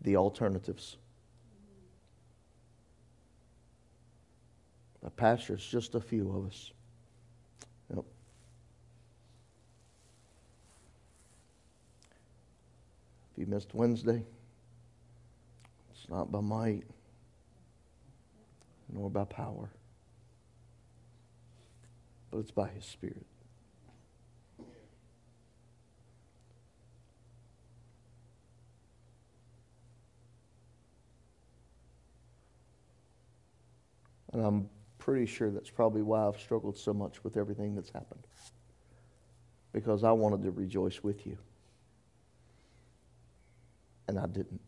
the 0.00 0.16
alternatives. 0.16 0.96
A 5.06 5.10
pastor, 5.10 5.54
it's 5.54 5.66
just 5.66 5.94
a 5.94 6.00
few 6.00 6.28
of 6.36 6.46
us. 6.46 6.72
Yep. 7.94 8.04
If 13.32 13.38
you 13.38 13.46
missed 13.46 13.72
Wednesday, 13.72 14.24
it's 15.92 16.08
not 16.10 16.32
by 16.32 16.40
might 16.40 16.82
nor 18.92 19.08
by 19.08 19.24
power, 19.24 19.70
but 22.32 22.38
it's 22.38 22.50
by 22.50 22.68
His 22.68 22.84
Spirit. 22.84 23.26
And 34.32 34.44
I'm 34.44 34.68
pretty 35.06 35.24
sure 35.24 35.52
that's 35.52 35.70
probably 35.70 36.02
why 36.02 36.26
I've 36.26 36.40
struggled 36.40 36.76
so 36.76 36.92
much 36.92 37.22
with 37.22 37.36
everything 37.36 37.76
that's 37.76 37.90
happened. 37.90 38.26
Because 39.72 40.02
I 40.02 40.10
wanted 40.10 40.42
to 40.42 40.50
rejoice 40.50 41.00
with 41.04 41.24
you. 41.24 41.38
And 44.08 44.18
I 44.18 44.26
didn't. 44.26 44.60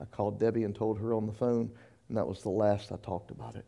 I 0.00 0.04
called 0.04 0.38
Debbie 0.38 0.62
and 0.62 0.76
told 0.76 1.00
her 1.00 1.12
on 1.12 1.26
the 1.26 1.32
phone, 1.32 1.72
and 2.08 2.16
that 2.16 2.24
was 2.24 2.40
the 2.40 2.50
last 2.50 2.92
I 2.92 2.98
talked 2.98 3.32
about 3.32 3.56
it. 3.56 3.64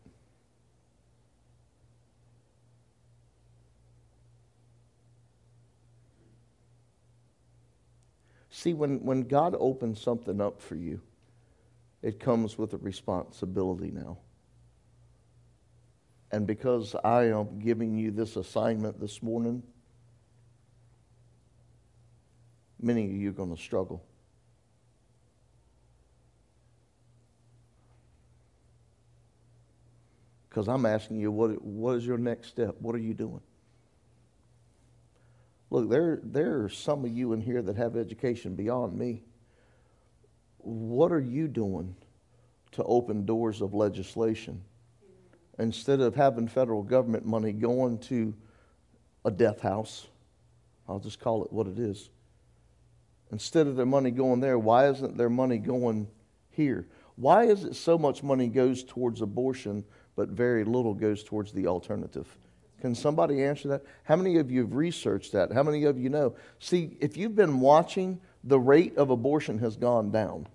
See, 8.51 8.75
when, 8.75 9.05
when 9.05 9.23
God 9.23 9.57
opens 9.59 10.01
something 10.01 10.41
up 10.41 10.63
for 10.63 10.77
you, 10.77 11.01
it 12.03 12.19
comes 12.19 12.57
with 12.57 12.73
a 12.73 12.79
responsibility 12.79 13.91
now. 13.91 14.19
And 16.33 16.47
because 16.47 16.95
I 17.03 17.25
am 17.25 17.59
giving 17.59 17.97
you 17.97 18.11
this 18.11 18.37
assignment 18.37 19.01
this 19.01 19.23
morning, 19.23 19.63
many 22.81 23.05
of 23.05 23.13
you 23.13 23.31
are 23.31 23.33
going 23.33 23.55
to 23.55 23.61
struggle. 23.61 24.05
Because 30.49 30.69
I'm 30.69 30.87
asking 30.87 31.19
you, 31.19 31.31
what, 31.31 31.63
what 31.63 31.97
is 31.97 32.07
your 32.07 32.19
next 32.19 32.49
step? 32.49 32.77
What 32.81 32.95
are 32.95 32.99
you 32.99 33.15
doing? 33.15 33.41
Look, 35.71 35.89
there, 35.89 36.21
there 36.25 36.63
are 36.63 36.69
some 36.69 37.05
of 37.05 37.13
you 37.13 37.33
in 37.33 37.41
here 37.41 37.63
that 37.63 37.77
have 37.77 37.97
education 37.97 38.57
beyond 38.57 38.99
me. 38.99 39.23
What 40.63 41.13
are 41.13 41.21
you 41.21 41.49
doing 41.49 41.97
to 42.73 42.85
open 42.85 43.25
doors 43.25 43.61
of 43.61 43.75
legislation? 43.75 44.63
Instead 45.59 46.01
of 46.01 46.15
having 46.15 46.49
federal 46.49 46.83
government 46.83 47.27
money 47.27 47.53
going 47.53 47.99
to 47.99 48.35
a 49.25 49.31
death 49.31 49.61
house, 49.61 50.07
I'll 50.89 50.99
just 50.99 51.21
call 51.21 51.45
it 51.45 51.53
what 51.53 51.67
it 51.67 51.79
is. 51.79 52.11
Instead 53.33 53.67
of 53.67 53.77
their 53.77 53.87
money 53.87 54.11
going 54.11 54.41
there, 54.41 54.59
why 54.59 54.89
isn't 54.89 55.17
their 55.17 55.31
money 55.31 55.59
going 55.59 56.09
here? 56.51 56.87
Why 57.17 57.45
is 57.45 57.65
it 57.65 57.77
so 57.77 57.99
much 57.99 58.23
money 58.23 58.49
goes 58.49 58.83
towards 58.83 59.21
abortion, 59.21 59.85
but 60.17 60.31
very 60.31 60.65
little 60.65 60.95
goes 60.95 61.23
towards 61.23 61.53
the 61.53 61.67
alternative? 61.67 62.27
Can 62.81 62.95
somebody 62.95 63.45
answer 63.45 63.69
that? 63.69 63.83
How 64.05 64.17
many 64.17 64.39
of 64.39 64.51
you 64.51 64.63
have 64.63 64.75
researched 64.75 65.33
that? 65.33 65.53
How 65.53 65.63
many 65.63 65.85
of 65.85 65.99
you 65.99 66.09
know? 66.09 66.35
See, 66.59 66.97
if 67.01 67.17
you've 67.17 67.37
been 67.37 67.61
watching, 67.61 68.21
the 68.45 68.59
rate 68.59 68.97
of 68.97 69.11
abortion 69.11 69.59
has 69.59 69.77
gone 69.77 70.11
down. 70.11 70.47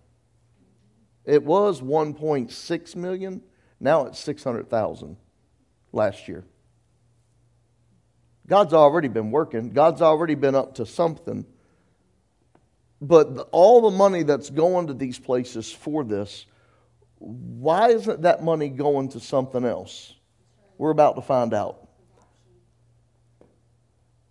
It 1.26 1.44
was 1.44 1.82
1.6 1.82 2.96
million, 2.96 3.42
now 3.80 4.06
it's 4.06 4.20
600,000 4.20 5.18
last 5.92 6.28
year. 6.28 6.44
God's 8.48 8.74
already 8.74 9.08
been 9.08 9.32
working, 9.32 9.72
God's 9.72 10.02
already 10.02 10.36
been 10.36 10.56
up 10.56 10.76
to 10.76 10.86
something. 10.86 11.46
But 13.02 13.50
all 13.52 13.82
the 13.82 13.96
money 13.96 14.24
that's 14.24 14.50
going 14.50 14.88
to 14.88 14.94
these 14.94 15.20
places 15.20 15.72
for 15.72 16.04
this, 16.04 16.46
why 17.18 17.90
isn't 17.90 18.22
that 18.22 18.44
money 18.44 18.70
going 18.70 19.10
to 19.10 19.20
something 19.20 19.66
else? 19.66 20.14
We're 20.78 20.92
about 20.92 21.16
to 21.16 21.22
find 21.22 21.54
out. 21.54 21.85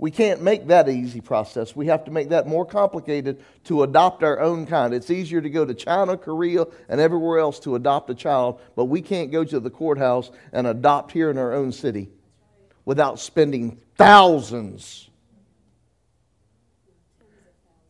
We 0.05 0.11
can't 0.11 0.43
make 0.43 0.67
that 0.67 0.87
easy 0.90 1.23
process. 1.23 1.75
We 1.75 1.87
have 1.87 2.05
to 2.05 2.11
make 2.11 2.29
that 2.29 2.47
more 2.47 2.67
complicated 2.67 3.43
to 3.64 3.85
adopt 3.85 4.23
our 4.23 4.38
own 4.38 4.67
kind. 4.67 4.93
It's 4.93 5.11
easier 5.11 5.40
to 5.40 5.49
go 5.49 5.64
to 5.64 5.73
China, 5.73 6.19
Korea, 6.19 6.67
and 6.90 7.01
everywhere 7.01 7.38
else 7.38 7.59
to 7.61 7.75
adopt 7.75 8.11
a 8.11 8.14
child, 8.14 8.61
but 8.77 8.85
we 8.85 9.01
can't 9.01 9.33
go 9.33 9.45
to 9.45 9.59
the 9.59 9.71
courthouse 9.71 10.31
and 10.53 10.67
adopt 10.67 11.12
here 11.12 11.31
in 11.31 11.38
our 11.38 11.55
own 11.55 11.73
city 11.73 12.11
without 12.85 13.19
spending 13.19 13.81
thousands. 13.97 15.09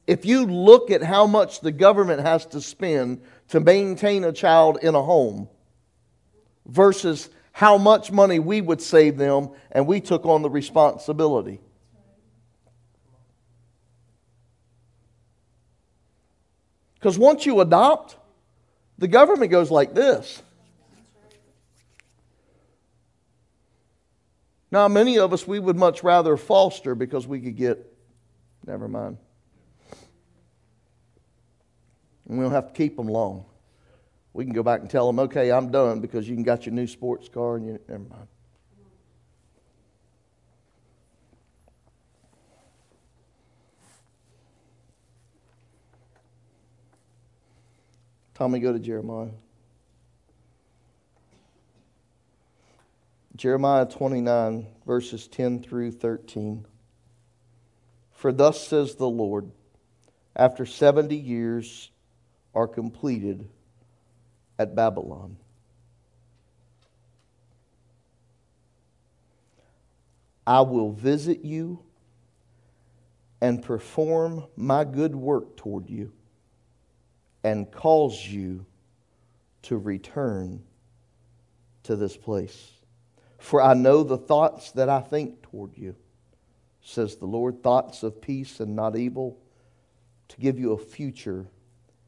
If 0.06 0.24
you 0.24 0.46
look 0.46 0.92
at 0.92 1.02
how 1.02 1.26
much 1.26 1.62
the 1.62 1.72
government 1.72 2.20
has 2.20 2.46
to 2.46 2.60
spend 2.60 3.22
to 3.48 3.58
maintain 3.58 4.22
a 4.22 4.30
child 4.30 4.78
in 4.82 4.94
a 4.94 5.02
home 5.02 5.48
versus 6.64 7.28
how 7.50 7.76
much 7.76 8.12
money 8.12 8.38
we 8.38 8.60
would 8.60 8.80
save 8.80 9.16
them 9.16 9.48
and 9.72 9.88
we 9.88 10.00
took 10.00 10.24
on 10.26 10.42
the 10.42 10.50
responsibility. 10.50 11.58
Because 17.04 17.18
once 17.18 17.44
you 17.44 17.60
adopt, 17.60 18.16
the 18.96 19.06
government 19.06 19.50
goes 19.50 19.70
like 19.70 19.92
this. 19.92 20.42
Now, 24.70 24.88
many 24.88 25.18
of 25.18 25.30
us, 25.34 25.46
we 25.46 25.58
would 25.58 25.76
much 25.76 26.02
rather 26.02 26.38
foster 26.38 26.94
because 26.94 27.26
we 27.26 27.42
could 27.42 27.56
get, 27.56 27.92
never 28.66 28.88
mind. 28.88 29.18
And 32.26 32.38
we 32.38 32.44
don't 32.44 32.52
have 32.52 32.68
to 32.68 32.72
keep 32.72 32.96
them 32.96 33.08
long. 33.08 33.44
We 34.32 34.46
can 34.46 34.54
go 34.54 34.62
back 34.62 34.80
and 34.80 34.88
tell 34.88 35.06
them, 35.06 35.18
okay, 35.18 35.52
I'm 35.52 35.70
done 35.70 36.00
because 36.00 36.26
you 36.26 36.34
can 36.34 36.42
got 36.42 36.64
your 36.64 36.74
new 36.74 36.86
sports 36.86 37.28
car 37.28 37.56
and 37.56 37.66
you, 37.66 37.80
never 37.86 38.04
mind. 38.04 38.28
Tommy, 48.34 48.58
go 48.58 48.72
to 48.72 48.80
Jeremiah. 48.80 49.28
Jeremiah 53.36 53.86
29, 53.86 54.66
verses 54.84 55.28
10 55.28 55.62
through 55.62 55.92
13. 55.92 56.66
For 58.12 58.32
thus 58.32 58.66
says 58.66 58.96
the 58.96 59.08
Lord, 59.08 59.50
after 60.34 60.66
70 60.66 61.14
years 61.14 61.90
are 62.54 62.66
completed 62.66 63.48
at 64.58 64.74
Babylon. 64.74 65.36
I 70.46 70.60
will 70.60 70.92
visit 70.92 71.44
you 71.44 71.80
and 73.40 73.62
perform 73.62 74.44
my 74.56 74.84
good 74.84 75.14
work 75.14 75.56
toward 75.56 75.88
you 75.88 76.12
and 77.44 77.70
cause 77.70 78.26
you 78.26 78.64
to 79.62 79.76
return 79.76 80.64
to 81.84 81.94
this 81.94 82.16
place. 82.16 82.72
For 83.38 83.62
I 83.62 83.74
know 83.74 84.02
the 84.02 84.16
thoughts 84.16 84.72
that 84.72 84.88
I 84.88 85.00
think 85.00 85.42
toward 85.42 85.76
you, 85.76 85.94
says 86.82 87.16
the 87.16 87.26
Lord, 87.26 87.62
thoughts 87.62 88.02
of 88.02 88.20
peace 88.20 88.60
and 88.60 88.74
not 88.74 88.96
evil, 88.96 89.38
to 90.28 90.40
give 90.40 90.58
you 90.58 90.72
a 90.72 90.78
future 90.78 91.46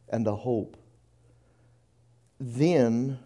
and 0.09 0.27
a 0.27 0.35
hope. 0.35 0.79
Then 2.41 3.19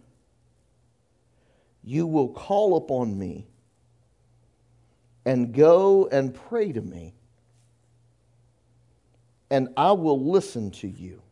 you 1.85 2.07
will 2.07 2.29
call 2.29 2.77
upon 2.77 3.17
me 3.17 3.47
and 5.25 5.55
go 5.55 6.09
and 6.09 6.35
pray 6.35 6.73
to 6.73 6.81
me, 6.81 7.15
and 9.51 9.69
I 9.77 9.93
will 9.93 10.31
listen 10.31 10.73
to 10.73 10.89
you. 10.89 11.23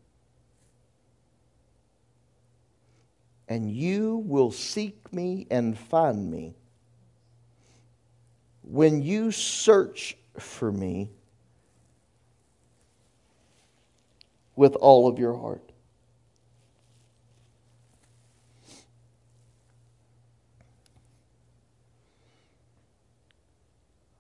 And 3.48 3.70
you 3.70 4.22
will 4.26 4.52
seek 4.52 5.10
me 5.12 5.46
and 5.50 5.76
find 5.76 6.30
me 6.30 6.54
when 8.62 9.02
you 9.02 9.32
search 9.32 10.18
for 10.38 10.70
me 10.70 11.10
with 14.54 14.74
all 14.74 15.08
of 15.08 15.18
your 15.18 15.34
heart. 15.34 15.72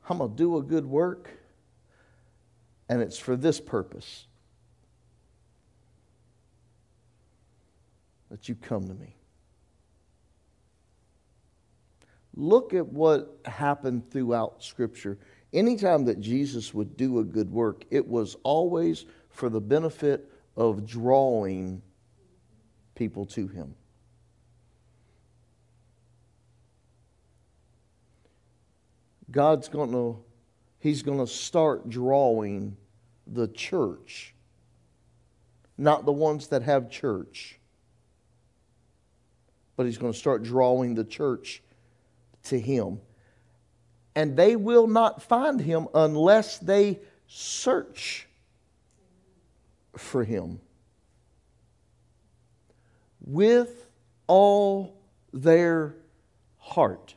I'm 0.08 0.18
going 0.18 0.30
to 0.30 0.36
do 0.36 0.56
a 0.56 0.62
good 0.62 0.86
work, 0.86 1.28
and 2.88 3.02
it's 3.02 3.18
for 3.18 3.36
this 3.36 3.60
purpose 3.60 4.26
that 8.30 8.48
you 8.48 8.54
come 8.54 8.88
to 8.88 8.94
me. 8.94 9.17
Look 12.38 12.72
at 12.72 12.86
what 12.86 13.36
happened 13.46 14.12
throughout 14.12 14.62
Scripture. 14.62 15.18
Anytime 15.52 16.04
that 16.04 16.20
Jesus 16.20 16.72
would 16.72 16.96
do 16.96 17.18
a 17.18 17.24
good 17.24 17.50
work, 17.50 17.84
it 17.90 18.06
was 18.06 18.36
always 18.44 19.06
for 19.28 19.48
the 19.48 19.60
benefit 19.60 20.30
of 20.56 20.86
drawing 20.86 21.82
people 22.94 23.26
to 23.26 23.48
Him. 23.48 23.74
God's 29.32 29.66
going 29.66 29.90
to, 29.90 30.22
He's 30.78 31.02
going 31.02 31.18
to 31.18 31.26
start 31.26 31.90
drawing 31.90 32.76
the 33.26 33.48
church, 33.48 34.32
not 35.76 36.06
the 36.06 36.12
ones 36.12 36.46
that 36.46 36.62
have 36.62 36.88
church, 36.88 37.58
but 39.74 39.86
He's 39.86 39.98
going 39.98 40.12
to 40.12 40.18
start 40.18 40.44
drawing 40.44 40.94
the 40.94 41.02
church 41.02 41.64
to 42.48 42.58
him. 42.58 43.00
And 44.14 44.36
they 44.36 44.56
will 44.56 44.86
not 44.86 45.22
find 45.22 45.60
him 45.60 45.88
unless 45.94 46.58
they 46.58 46.98
search 47.28 48.26
for 49.96 50.24
him 50.24 50.60
with 53.20 53.86
all 54.26 54.96
their 55.32 55.94
heart. 56.58 57.14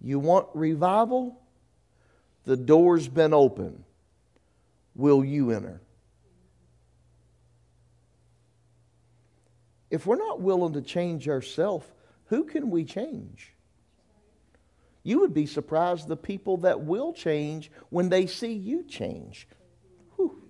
You 0.00 0.20
want 0.20 0.46
revival? 0.54 1.40
The 2.44 2.56
door's 2.56 3.08
been 3.08 3.34
open. 3.34 3.82
Will 4.94 5.24
you 5.24 5.50
enter? 5.50 5.80
If 9.90 10.06
we're 10.06 10.16
not 10.16 10.40
willing 10.40 10.72
to 10.74 10.82
change 10.82 11.28
ourselves, 11.28 11.86
who 12.26 12.44
can 12.44 12.70
we 12.70 12.84
change? 12.84 13.52
You 15.02 15.20
would 15.20 15.32
be 15.32 15.46
surprised 15.46 16.08
the 16.08 16.16
people 16.16 16.56
that 16.58 16.80
will 16.80 17.12
change 17.12 17.70
when 17.90 18.08
they 18.08 18.26
see 18.26 18.52
you 18.52 18.82
change. 18.82 19.46
Whew. 20.16 20.42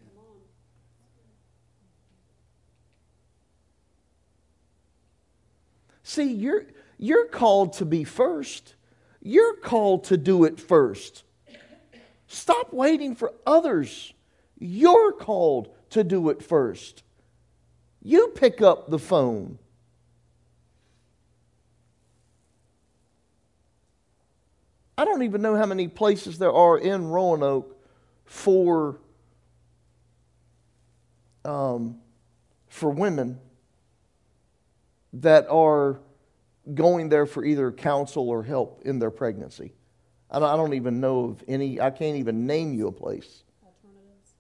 See, 6.03 6.33
you're, 6.33 6.65
you're 6.97 7.27
called 7.27 7.75
to 7.75 7.85
be 7.85 8.05
first. 8.05 8.77
You're 9.21 9.57
called 9.57 10.05
to 10.05 10.17
do 10.17 10.45
it 10.45 10.59
first. 10.59 11.25
Stop 12.27 12.73
waiting 12.73 13.15
for 13.15 13.35
others. 13.47 14.15
You're 14.59 15.13
called 15.13 15.69
to 15.91 16.03
do 16.03 16.31
it 16.31 16.43
first. 16.43 17.03
You 18.07 18.29
pick 18.29 18.63
up 18.63 18.89
the 18.89 19.01
phone. 19.01 19.59
I 24.97 25.05
don't 25.05 25.25
even 25.25 25.43
know 25.43 25.57
how 25.57 25.67
many 25.67 25.89
places 25.89 26.39
there 26.39 26.53
are 26.53 26.79
in 26.79 27.09
Roanoke 27.09 27.77
for 28.25 29.01
um, 31.45 31.99
for 32.69 32.91
women 32.91 33.41
that 35.15 35.49
are 35.49 35.99
going 36.73 37.09
there 37.09 37.27
for 37.27 37.45
either 37.45 37.73
counsel 37.73 38.29
or 38.29 38.45
help 38.45 38.83
in 38.85 39.01
their 39.01 39.11
pregnancy. 39.11 39.73
I 40.31 40.39
don't, 40.39 40.49
I 40.49 40.55
don't 40.55 40.75
even 40.75 41.01
know 41.01 41.25
of 41.25 41.43
any. 41.49 41.81
I 41.81 41.91
can't 41.91 42.19
even 42.19 42.47
name 42.47 42.73
you 42.73 42.87
a 42.87 42.93
place. 42.93 43.43
Alternatives. 43.65 44.31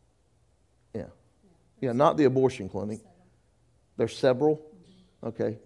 Yeah, 0.94 1.06
yeah, 1.80 1.90
not 1.90 2.16
the 2.16 2.26
abortion 2.26 2.68
clinic. 2.68 3.00
There's 3.96 4.16
several? 4.16 4.60
Okay. 5.24 5.58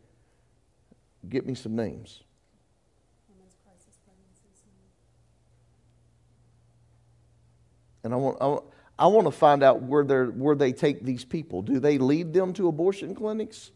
Get 1.29 1.47
me 1.47 1.55
some 1.55 1.77
names. 1.77 2.23
And 8.03 8.15
I 8.15 8.17
want, 8.17 8.39
I 8.41 8.47
want, 8.47 8.65
I 8.99 9.07
want 9.09 9.27
to 9.27 9.31
find 9.31 9.63
out 9.63 9.83
where, 9.83 10.05
they 10.05 10.15
where 10.15 10.55
they 10.55 10.73
take 10.73 11.05
these 11.05 11.25
people. 11.25 11.61
Do 11.63 11.81
they 11.81 11.99
lead 11.99 12.33
them 12.33 12.53
to 12.55 12.69
abortion 12.69 13.15
clinics? 13.15 13.73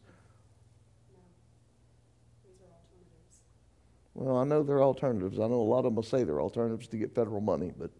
Well, 4.14 4.36
I 4.36 4.44
know 4.44 4.62
they're 4.62 4.82
alternatives. 4.82 5.38
I 5.38 5.48
know 5.48 5.60
a 5.60 5.68
lot 5.68 5.78
of 5.78 5.84
them 5.84 5.96
will 5.96 6.02
say 6.04 6.22
they're 6.22 6.40
alternatives 6.40 6.86
to 6.88 6.96
get 6.96 7.14
federal 7.14 7.40
money, 7.40 7.72
but 7.76 7.90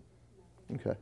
okay. 0.74 0.96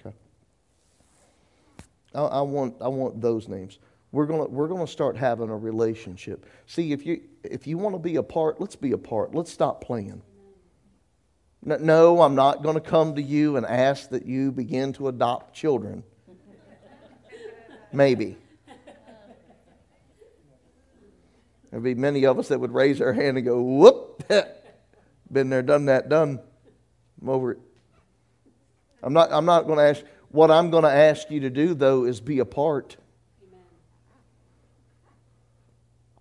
Okay. 0.00 0.16
I, 2.14 2.22
I, 2.22 2.40
want, 2.42 2.76
I 2.80 2.88
want 2.88 3.20
those 3.20 3.48
names. 3.48 3.78
We're 4.10 4.26
going 4.26 4.50
we're 4.52 4.68
gonna 4.68 4.86
start 4.86 5.16
having 5.16 5.48
a 5.48 5.56
relationship. 5.56 6.46
See, 6.66 6.92
if 6.92 7.06
you, 7.06 7.22
if 7.42 7.66
you 7.66 7.78
want 7.78 7.94
to 7.94 7.98
be 7.98 8.16
a 8.16 8.22
part, 8.22 8.60
let's 8.60 8.76
be 8.76 8.92
a 8.92 8.98
part. 8.98 9.34
Let's 9.34 9.50
stop 9.50 9.82
playing. 9.82 10.22
No, 11.64 12.20
I'm 12.20 12.34
not 12.34 12.62
going 12.62 12.74
to 12.74 12.80
come 12.80 13.14
to 13.14 13.22
you 13.22 13.56
and 13.56 13.64
ask 13.64 14.10
that 14.10 14.26
you 14.26 14.50
begin 14.50 14.92
to 14.94 15.06
adopt 15.06 15.54
children. 15.54 16.02
Maybe. 17.92 18.36
There'd 21.70 21.82
be 21.82 21.94
many 21.94 22.26
of 22.26 22.38
us 22.38 22.48
that 22.48 22.58
would 22.58 22.72
raise 22.72 23.00
our 23.00 23.12
hand 23.12 23.38
and 23.38 23.46
go, 23.46 23.62
whoop, 23.62 24.28
been 25.32 25.48
there, 25.48 25.62
done 25.62 25.86
that, 25.86 26.08
done. 26.08 26.40
I'm 27.20 27.28
over 27.28 27.52
it. 27.52 27.58
I'm 29.02 29.12
not, 29.12 29.32
I'm 29.32 29.46
not 29.46 29.66
going 29.66 29.78
to 29.78 29.84
ask, 29.84 30.04
what 30.32 30.50
I'm 30.50 30.70
going 30.70 30.84
to 30.84 30.90
ask 30.90 31.30
you 31.30 31.40
to 31.40 31.50
do, 31.50 31.74
though, 31.74 32.04
is 32.04 32.20
be 32.20 32.38
a 32.40 32.44
part. 32.44 32.96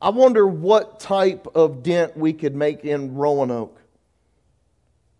I 0.01 0.09
wonder 0.09 0.47
what 0.47 0.99
type 0.99 1.47
of 1.55 1.83
dent 1.83 2.17
we 2.17 2.33
could 2.33 2.55
make 2.55 2.83
in 2.83 3.15
Roanoke 3.15 3.79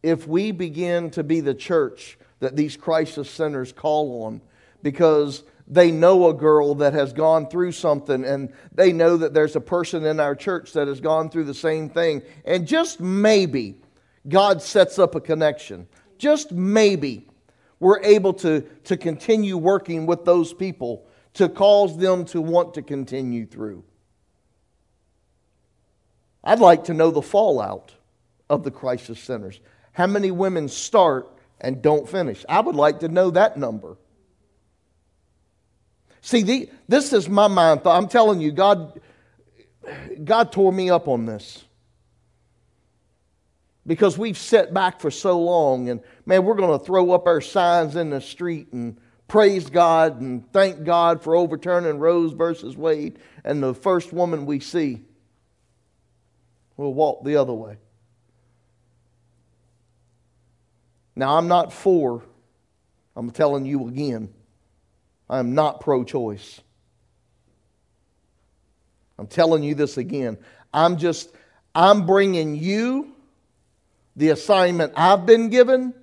if 0.02 0.28
we 0.28 0.52
begin 0.52 1.12
to 1.12 1.24
be 1.24 1.40
the 1.40 1.54
church 1.54 2.18
that 2.40 2.56
these 2.56 2.76
crisis 2.76 3.30
centers 3.30 3.72
call 3.72 4.24
on 4.24 4.42
because 4.82 5.44
they 5.68 5.92
know 5.92 6.28
a 6.28 6.34
girl 6.34 6.76
that 6.76 6.94
has 6.94 7.14
gone 7.14 7.48
through 7.48 7.72
something 7.72 8.26
and 8.26 8.52
they 8.74 8.92
know 8.92 9.18
that 9.18 9.34
there's 9.34 9.56
a 9.56 9.62
person 9.62 10.04
in 10.04 10.20
our 10.20 10.36
church 10.36 10.74
that 10.74 10.88
has 10.88 11.00
gone 11.00 11.30
through 11.30 11.46
the 11.46 11.54
same 11.54 11.88
thing. 11.88 12.24
And 12.44 12.68
just 12.68 13.00
maybe 13.00 13.76
God 14.28 14.62
sets 14.62 14.98
up 14.98 15.14
a 15.14 15.22
connection. 15.22 15.88
Just 16.18 16.52
maybe 16.52 17.28
we're 17.82 18.00
able 18.04 18.32
to, 18.32 18.62
to 18.86 18.96
continue 18.96 19.58
working 19.58 20.06
with 20.06 20.24
those 20.24 20.54
people 20.54 21.04
to 21.34 21.50
cause 21.50 21.98
them 21.98 22.24
to 22.26 22.40
want 22.40 22.76
to 22.76 22.84
continue 22.84 23.46
through. 23.46 23.84
I'd 26.44 26.60
like 26.60 26.86
to 26.86 26.94
know 26.94 27.10
the 27.10 27.24
fallout 27.24 27.96
of 28.52 28.64
the 28.64 28.70
crisis 28.70 29.20
centers. 29.20 29.60
How 29.94 30.06
many 30.06 30.30
women 30.30 30.70
start 30.70 31.28
and 31.60 31.82
don't 31.82 32.08
finish? 32.08 32.46
I 32.48 32.60
would 32.60 32.76
like 32.76 33.00
to 33.00 33.08
know 33.08 33.32
that 33.32 33.58
number. 33.58 33.98
See, 36.22 36.44
the, 36.44 36.70
this 36.88 37.14
is 37.14 37.28
my 37.28 37.48
mind 37.48 37.84
thought. 37.84 37.98
I'm 37.98 38.08
telling 38.08 38.42
you, 38.42 38.52
God, 38.52 39.02
God 40.24 40.52
tore 40.52 40.72
me 40.72 40.92
up 40.92 41.08
on 41.08 41.26
this. 41.26 41.66
Because 43.92 44.18
we've 44.18 44.38
set 44.38 44.74
back 44.74 45.02
for 45.02 45.12
so 45.12 45.38
long, 45.38 45.90
and 45.90 46.00
man, 46.26 46.46
we're 46.46 46.56
going 46.56 46.80
to 46.80 46.86
throw 46.86 47.12
up 47.12 47.28
our 47.28 47.42
signs 47.42 47.98
in 47.98 48.12
the 48.12 48.22
street 48.22 48.72
and 48.72 48.98
praise 49.28 49.70
God 49.70 50.22
and 50.22 50.50
thank 50.54 50.86
God 50.86 51.22
for 51.22 51.36
overturning 51.36 52.00
Roe 52.00 52.30
versus 52.30 52.78
Wade. 52.78 53.20
And 53.44 53.62
the 53.62 53.74
first 53.74 54.14
woman 54.14 54.46
we 54.46 54.62
see 54.62 55.02
We'll 56.78 56.94
walk 56.94 57.26
the 57.26 57.36
other 57.36 57.52
way. 57.52 57.76
Now, 61.14 61.38
I'm 61.38 61.50
not 61.50 61.74
for, 61.74 62.24
I'm 63.14 63.30
telling 63.30 63.66
you 63.66 63.90
again, 63.90 64.30
I 65.30 65.40
am 65.40 65.54
not 65.54 65.82
pro 65.82 66.06
choice. 66.06 66.62
I'm 69.20 69.28
telling 69.28 69.64
you 69.64 69.76
this 69.76 69.98
again. 69.98 70.38
I'm 70.74 70.96
just, 70.96 71.30
I'm 71.76 72.06
bringing 72.06 72.56
you 72.56 73.14
the 74.22 74.30
assignment 74.30 74.94
I've 74.96 75.26
been 75.26 75.50
given 75.50 75.96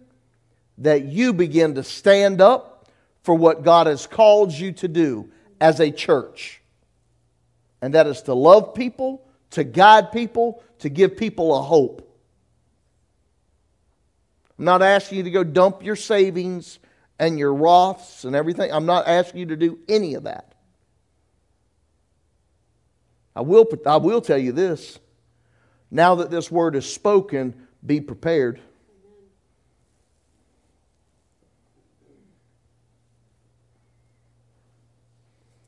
that 0.78 1.04
you 1.04 1.33
begin 1.33 1.76
to 1.76 1.85
stand 1.85 2.40
up 2.40 2.88
for 3.22 3.33
what 3.33 3.62
God 3.62 3.87
has 3.87 4.09
called 4.09 4.52
you 4.52 4.72
to 4.72 4.88
do 4.88 5.31
as 5.61 5.78
a 5.78 5.92
church. 5.92 6.61
And 7.81 7.94
that 7.94 8.09
is 8.09 8.22
to 8.22 8.35
love 8.35 8.74
people, 8.74 9.24
to 9.50 9.62
guide 9.62 10.11
people, 10.11 10.64
to 10.81 10.88
give 10.88 11.16
people 11.16 11.57
a 11.57 11.62
hope. 11.62 12.12
I'm 14.59 14.64
not 14.64 14.83
asking 14.83 15.18
you 15.18 15.24
to 15.24 15.31
go 15.31 15.44
dump 15.44 15.85
your 15.85 15.94
savings 15.94 16.81
and 17.20 17.38
your 17.38 17.54
Roths 17.54 18.24
and 18.24 18.35
everything. 18.35 18.72
I'm 18.72 18.87
not 18.87 19.07
asking 19.07 19.38
you 19.38 19.46
to 19.46 19.57
do 19.57 19.78
any 19.88 20.14
of 20.14 20.24
that. 20.24 20.57
I 23.37 23.42
will, 23.42 23.64
I 23.87 23.98
will 23.98 24.20
tell 24.20 24.38
you 24.38 24.50
this. 24.50 24.98
Now 25.88 26.16
that 26.16 26.33
this 26.33 26.50
word 26.50 26.74
is 26.74 26.92
spoken, 26.92 27.67
be 27.88 28.01
prepared. 28.01 28.61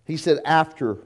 He 0.05 0.17
said, 0.17 0.41
after. 0.45 0.99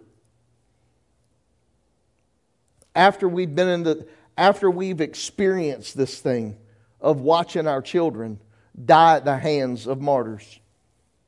After 2.94 3.28
we've 3.28 3.54
been 3.54 3.68
in 3.68 3.82
the, 3.82 4.06
after 4.36 4.70
we've 4.70 5.00
experienced 5.00 5.96
this 5.96 6.20
thing 6.20 6.56
of 7.00 7.20
watching 7.20 7.66
our 7.66 7.82
children 7.82 8.40
die 8.82 9.16
at 9.16 9.24
the 9.24 9.36
hands 9.36 9.86
of 9.86 10.00
martyrs, 10.00 10.58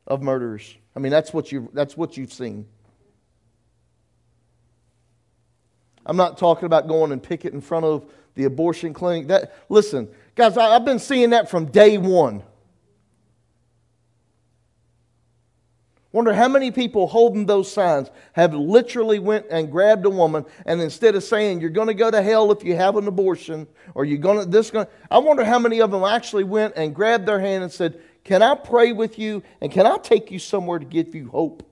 of 0.07 0.23
murderers. 0.23 0.75
I 0.95 1.01
mean, 1.01 1.13
that's 1.13 1.33
what, 1.33 1.53
you, 1.53 1.69
that's 1.73 1.97
what 1.97 2.17
you've 2.17 2.33
seen. 2.33 2.67
I'm 6.07 6.17
not 6.17 6.39
talking 6.39 6.65
about 6.67 6.89
going 6.89 7.13
and 7.13 7.23
picket 7.23 7.53
in 7.53 7.61
front 7.61 7.85
of 7.85 8.11
the 8.37 8.45
abortion 8.45 8.95
clinic. 8.95 9.27
That, 9.29 9.53
listen, 9.69 10.09
guys, 10.37 10.57
I, 10.57 10.77
I've 10.77 10.85
been 10.85 11.01
seeing 11.01 11.31
that 11.31 11.51
from 11.51 11.67
day 11.67 11.99
one. 11.99 12.45
Wonder 16.13 16.33
how 16.33 16.49
many 16.49 16.71
people 16.71 17.09
holding 17.09 17.45
those 17.45 17.71
signs 17.71 18.11
have 18.33 18.55
literally 18.55 19.19
went 19.19 19.47
and 19.51 19.71
grabbed 19.71 20.07
a 20.07 20.11
woman 20.11 20.47
and 20.65 20.81
instead 20.81 21.15
of 21.15 21.23
saying 21.23 21.61
you're 21.61 21.69
going 21.69 21.89
to 21.89 21.95
go 21.95 22.11
to 22.11 22.23
hell 22.23 22.51
if 22.53 22.65
you 22.65 22.75
have 22.75 22.97
an 22.97 23.07
abortion 23.07 23.67
or 23.95 24.07
you're 24.07 24.17
going 24.17 24.39
to 24.39 24.47
this 24.47 24.71
going 24.71 24.87
I 25.11 25.19
wonder 25.19 25.45
how 25.45 25.59
many 25.59 25.83
of 25.83 25.91
them 25.91 26.05
actually 26.05 26.45
went 26.45 26.73
and 26.75 26.95
grabbed 26.95 27.27
their 27.27 27.39
hand 27.41 27.65
and 27.65 27.73
said, 27.73 28.01
"Can 28.25 28.41
I 28.41 28.55
pray 28.55 28.93
with 28.93 29.19
you 29.19 29.43
and 29.61 29.71
can 29.71 29.85
I 29.85 29.99
take 29.99 30.31
you 30.31 30.39
somewhere 30.39 30.79
to 30.79 30.87
give 30.87 31.15
you 31.15 31.29
hope?" 31.29 31.66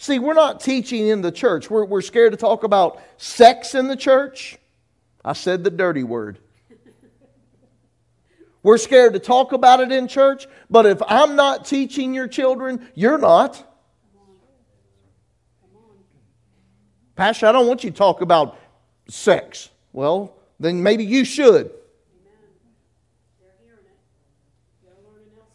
See, 0.00 0.18
we're 0.18 0.32
not 0.32 0.60
teaching 0.60 1.08
in 1.08 1.20
the 1.20 1.30
church. 1.30 1.68
We're, 1.68 1.84
we're 1.84 2.00
scared 2.00 2.32
to 2.32 2.38
talk 2.38 2.64
about 2.64 3.02
sex 3.18 3.74
in 3.74 3.86
the 3.86 3.96
church. 3.96 4.56
I 5.22 5.34
said 5.34 5.62
the 5.62 5.68
dirty 5.68 6.04
word. 6.04 6.38
We're 8.62 8.78
scared 8.78 9.12
to 9.12 9.18
talk 9.18 9.52
about 9.52 9.80
it 9.80 9.92
in 9.92 10.08
church, 10.08 10.46
but 10.70 10.86
if 10.86 11.02
I'm 11.06 11.36
not 11.36 11.66
teaching 11.66 12.14
your 12.14 12.28
children, 12.28 12.88
you're 12.94 13.18
not. 13.18 13.62
Pastor, 17.14 17.48
I 17.48 17.52
don't 17.52 17.66
want 17.66 17.84
you 17.84 17.90
to 17.90 17.96
talk 17.96 18.22
about 18.22 18.56
sex. 19.06 19.68
Well, 19.92 20.34
then 20.58 20.82
maybe 20.82 21.04
you 21.04 21.26
should. 21.26 21.72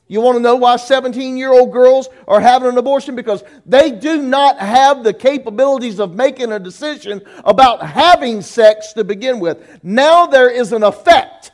You 0.07 0.21
want 0.21 0.35
to 0.37 0.41
know 0.41 0.55
why 0.55 0.75
17 0.75 1.35
year 1.35 1.51
old 1.51 1.71
girls 1.71 2.09
are 2.27 2.39
having 2.39 2.69
an 2.69 2.77
abortion? 2.77 3.15
Because 3.15 3.43
they 3.65 3.91
do 3.91 4.21
not 4.21 4.59
have 4.59 5.03
the 5.03 5.13
capabilities 5.13 5.99
of 5.99 6.13
making 6.13 6.51
a 6.51 6.59
decision 6.59 7.23
about 7.43 7.85
having 7.85 8.41
sex 8.41 8.93
to 8.93 9.03
begin 9.03 9.39
with. 9.39 9.83
Now 9.83 10.27
there 10.27 10.49
is 10.49 10.73
an 10.73 10.83
effect. 10.83 11.51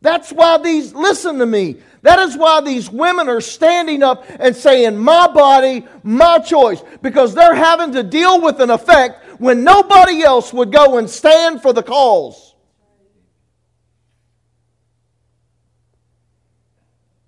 That's 0.00 0.30
why 0.30 0.58
these, 0.58 0.92
listen 0.94 1.38
to 1.38 1.46
me, 1.46 1.76
that 2.02 2.18
is 2.18 2.36
why 2.36 2.60
these 2.60 2.90
women 2.90 3.28
are 3.30 3.40
standing 3.40 4.02
up 4.02 4.26
and 4.28 4.54
saying, 4.54 4.98
My 4.98 5.26
body, 5.26 5.86
my 6.02 6.38
choice, 6.38 6.82
because 7.00 7.34
they're 7.34 7.54
having 7.54 7.92
to 7.92 8.02
deal 8.02 8.42
with 8.42 8.60
an 8.60 8.68
effect 8.68 9.40
when 9.40 9.64
nobody 9.64 10.22
else 10.22 10.52
would 10.52 10.70
go 10.70 10.98
and 10.98 11.08
stand 11.08 11.62
for 11.62 11.72
the 11.72 11.82
cause. 11.82 12.53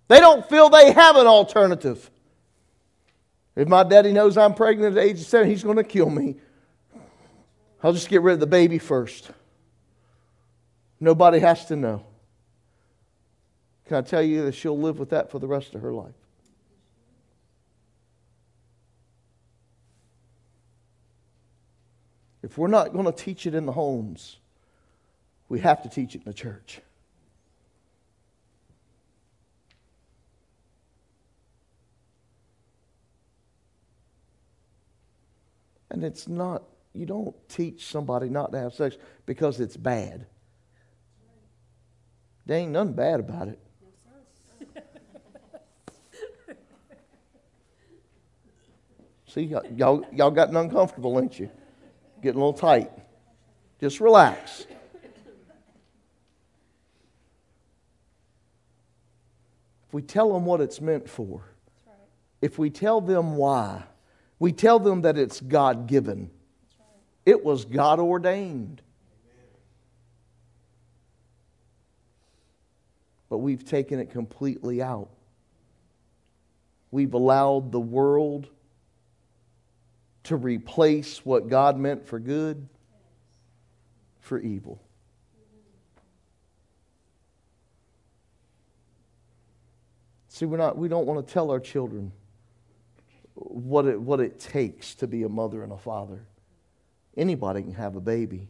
They 0.08 0.20
don't 0.20 0.48
feel 0.48 0.68
they 0.68 0.92
have 0.92 1.16
an 1.16 1.26
alternative. 1.26 2.10
If 3.56 3.68
my 3.68 3.82
daddy 3.82 4.12
knows 4.12 4.36
I'm 4.36 4.54
pregnant 4.54 4.88
at 4.88 4.94
the 4.94 5.00
age 5.00 5.20
of 5.20 5.26
seven, 5.26 5.48
he's 5.48 5.64
going 5.64 5.76
to 5.78 5.84
kill 5.84 6.10
me. 6.10 6.36
I'll 7.82 7.92
just 7.92 8.08
get 8.08 8.22
rid 8.22 8.34
of 8.34 8.40
the 8.40 8.46
baby 8.46 8.78
first. 8.78 9.30
Nobody 11.00 11.38
has 11.40 11.64
to 11.66 11.76
know. 11.76 12.04
Can 13.86 13.96
I 13.98 14.02
tell 14.02 14.22
you 14.22 14.44
that 14.44 14.52
she'll 14.52 14.78
live 14.78 14.98
with 14.98 15.10
that 15.10 15.30
for 15.30 15.38
the 15.38 15.46
rest 15.46 15.74
of 15.74 15.82
her 15.82 15.92
life? 15.92 16.14
If 22.42 22.56
we're 22.56 22.68
not 22.68 22.92
going 22.92 23.06
to 23.06 23.12
teach 23.12 23.46
it 23.46 23.54
in 23.54 23.66
the 23.66 23.72
homes, 23.72 24.36
we 25.48 25.60
have 25.60 25.82
to 25.82 25.88
teach 25.88 26.14
it 26.14 26.18
in 26.18 26.24
the 26.24 26.34
church. 26.34 26.80
And 35.90 36.04
it's 36.04 36.28
not, 36.28 36.62
you 36.92 37.06
don't 37.06 37.34
teach 37.48 37.86
somebody 37.86 38.28
not 38.28 38.52
to 38.52 38.58
have 38.58 38.74
sex 38.74 38.96
because 39.24 39.60
it's 39.60 39.76
bad. 39.76 40.26
There 42.46 42.58
ain't 42.58 42.72
nothing 42.72 42.94
bad 42.94 43.20
about 43.20 43.48
it. 43.48 43.58
See, 49.26 49.42
y'all, 49.42 50.04
y'all 50.12 50.30
gotten 50.30 50.56
uncomfortable, 50.56 51.18
ain't 51.20 51.38
you? 51.38 51.50
Getting 52.22 52.40
a 52.40 52.44
little 52.44 52.58
tight. 52.58 52.90
Just 53.80 54.00
relax. 54.00 54.66
If 59.88 59.94
we 59.94 60.02
tell 60.02 60.32
them 60.32 60.44
what 60.46 60.60
it's 60.60 60.80
meant 60.80 61.08
for, 61.08 61.42
if 62.40 62.58
we 62.58 62.70
tell 62.70 63.00
them 63.00 63.36
why, 63.36 63.82
we 64.38 64.52
tell 64.52 64.78
them 64.78 65.02
that 65.02 65.16
it's 65.16 65.40
God 65.40 65.86
given, 65.86 66.30
it 67.24 67.44
was 67.44 67.64
God 67.64 68.00
ordained. 68.00 68.82
But 73.28 73.38
we've 73.38 73.64
taken 73.64 73.98
it 73.98 74.10
completely 74.10 74.80
out. 74.80 75.08
We've 76.92 77.12
allowed 77.12 77.72
the 77.72 77.80
world 77.80 78.48
to 80.24 80.36
replace 80.36 81.24
what 81.24 81.48
God 81.48 81.76
meant 81.76 82.06
for 82.06 82.20
good 82.20 82.68
for 84.20 84.38
evil. 84.38 84.80
See, 90.28 90.44
we're 90.44 90.58
not, 90.58 90.76
we 90.76 90.88
don't 90.88 91.06
want 91.06 91.26
to 91.26 91.32
tell 91.32 91.50
our 91.50 91.60
children 91.60 92.12
what 93.36 93.86
it, 93.86 94.00
what 94.00 94.18
it 94.18 94.40
takes 94.40 94.94
to 94.96 95.06
be 95.06 95.22
a 95.22 95.28
mother 95.28 95.62
and 95.62 95.70
a 95.70 95.76
father. 95.76 96.26
Anybody 97.16 97.62
can 97.62 97.74
have 97.74 97.94
a 97.94 98.00
baby. 98.00 98.48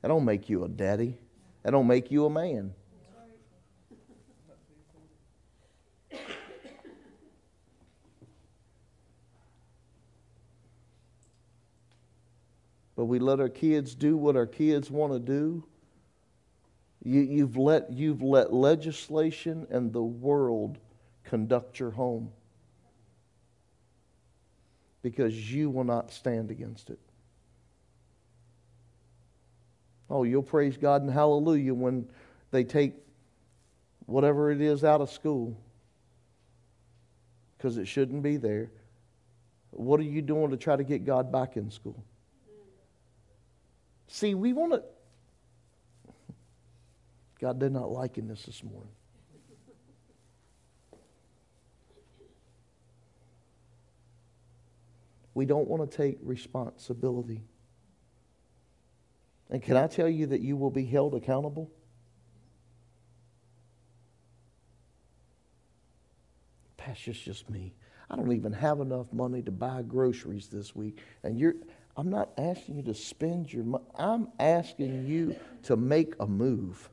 That 0.00 0.08
don't 0.08 0.24
make 0.24 0.48
you 0.48 0.64
a 0.64 0.68
daddy. 0.68 1.18
That 1.62 1.72
don't 1.72 1.86
make 1.86 2.10
you 2.10 2.24
a 2.24 2.30
man. 2.30 2.72
but 12.94 13.06
we 13.06 13.18
let 13.18 13.40
our 13.40 13.48
kids 13.48 13.96
do 13.96 14.16
what 14.16 14.36
our 14.36 14.46
kids 14.46 14.88
want 14.88 15.12
to 15.12 15.18
do. 15.18 15.64
You, 17.02 17.20
you've, 17.22 17.56
let, 17.56 17.92
you've 17.92 18.22
let 18.22 18.52
legislation 18.52 19.66
and 19.70 19.92
the 19.92 20.02
world 20.02 20.78
conduct 21.24 21.80
your 21.80 21.90
home 21.90 22.30
because 25.02 25.52
you 25.52 25.68
will 25.68 25.84
not 25.84 26.12
stand 26.12 26.50
against 26.50 26.90
it. 26.90 26.98
Oh, 30.08 30.24
you'll 30.24 30.42
praise 30.42 30.76
God 30.76 31.02
and 31.02 31.10
hallelujah 31.10 31.74
when 31.74 32.06
they 32.50 32.64
take 32.64 32.94
whatever 34.06 34.50
it 34.50 34.60
is 34.60 34.84
out 34.84 35.00
of 35.00 35.10
school 35.10 35.56
because 37.56 37.78
it 37.78 37.86
shouldn't 37.86 38.22
be 38.22 38.36
there. 38.36 38.70
What 39.70 40.00
are 40.00 40.04
you 40.04 40.20
doing 40.20 40.50
to 40.50 40.56
try 40.56 40.76
to 40.76 40.84
get 40.84 41.04
God 41.04 41.32
back 41.32 41.56
in 41.56 41.70
school? 41.70 42.04
See, 44.08 44.34
we 44.34 44.52
want 44.52 44.72
to. 44.72 44.82
God 47.40 47.58
did 47.58 47.72
not 47.72 47.90
liken 47.90 48.28
this 48.28 48.42
this 48.42 48.62
morning. 48.62 48.90
We 55.34 55.46
don't 55.46 55.68
want 55.68 55.90
to 55.90 55.96
take 55.96 56.18
responsibility. 56.22 57.42
And 59.50 59.62
can 59.62 59.76
I 59.76 59.86
tell 59.86 60.08
you 60.08 60.26
that 60.26 60.40
you 60.40 60.56
will 60.56 60.70
be 60.70 60.84
held 60.84 61.14
accountable? 61.14 61.70
Pastor's 66.76 67.18
just 67.18 67.48
me. 67.48 67.74
I 68.10 68.16
don't 68.16 68.32
even 68.32 68.52
have 68.52 68.80
enough 68.80 69.12
money 69.12 69.40
to 69.42 69.50
buy 69.50 69.82
groceries 69.82 70.48
this 70.48 70.74
week. 70.74 70.98
And 71.22 71.38
you're, 71.38 71.54
I'm 71.96 72.10
not 72.10 72.30
asking 72.36 72.76
you 72.76 72.82
to 72.84 72.94
spend 72.94 73.52
your 73.52 73.64
money. 73.64 73.84
I'm 73.94 74.28
asking 74.38 75.06
you 75.06 75.36
to 75.64 75.76
make 75.76 76.14
a 76.18 76.26
move. 76.26 76.90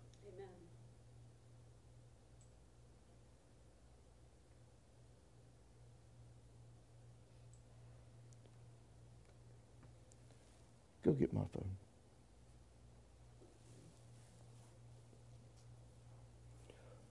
Go 11.04 11.12
get 11.12 11.34
my 11.34 11.42
phone. 11.54 11.66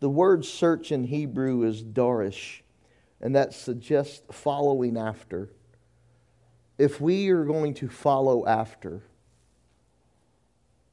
The 0.00 0.08
word 0.08 0.44
search 0.44 0.92
in 0.92 1.04
Hebrew 1.04 1.64
is 1.64 1.82
darish 1.82 2.62
and 3.20 3.34
that 3.34 3.52
suggests 3.52 4.22
following 4.30 4.96
after. 4.96 5.50
If 6.76 7.00
we 7.00 7.28
are 7.30 7.44
going 7.44 7.74
to 7.74 7.88
follow 7.88 8.46
after 8.46 9.02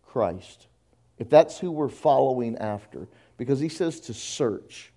Christ, 0.08 0.68
if 1.20 1.30
that's 1.30 1.60
who 1.60 1.72
we're 1.72 1.90
following 1.90 2.58
after, 2.58 3.08
because 3.38 3.60
he 3.60 3.70
says 3.70 4.00
to 4.02 4.14
search, 4.14 4.92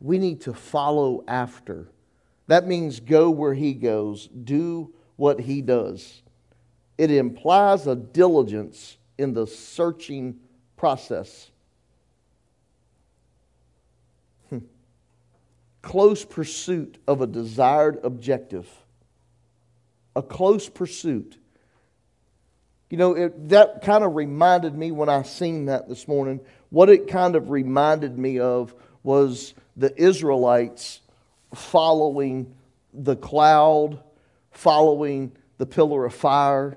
we 0.00 0.18
need 0.18 0.42
to 0.42 0.52
follow 0.52 1.24
after. 1.26 1.88
That 2.48 2.66
means 2.66 3.00
go 3.00 3.30
where 3.30 3.54
he 3.54 3.72
goes, 3.72 4.28
do 4.28 4.92
what 5.16 5.40
he 5.40 5.62
does. 5.62 6.22
It 6.98 7.10
implies 7.10 7.86
a 7.86 7.96
diligence 7.96 8.98
in 9.16 9.32
the 9.32 9.46
searching 9.46 10.38
process. 10.76 11.50
Close 15.86 16.24
pursuit 16.24 16.98
of 17.06 17.20
a 17.20 17.28
desired 17.28 18.00
objective. 18.02 18.68
A 20.16 20.22
close 20.22 20.68
pursuit. 20.68 21.38
You 22.90 22.96
know, 22.96 23.14
it, 23.14 23.50
that 23.50 23.82
kind 23.82 24.02
of 24.02 24.16
reminded 24.16 24.74
me 24.74 24.90
when 24.90 25.08
I 25.08 25.22
seen 25.22 25.66
that 25.66 25.88
this 25.88 26.08
morning, 26.08 26.40
what 26.70 26.88
it 26.88 27.06
kind 27.06 27.36
of 27.36 27.50
reminded 27.50 28.18
me 28.18 28.40
of 28.40 28.74
was 29.04 29.54
the 29.76 29.96
Israelites 29.96 31.02
following 31.54 32.52
the 32.92 33.14
cloud, 33.14 34.00
following 34.50 35.30
the 35.58 35.66
pillar 35.66 36.04
of 36.04 36.14
fire, 36.14 36.76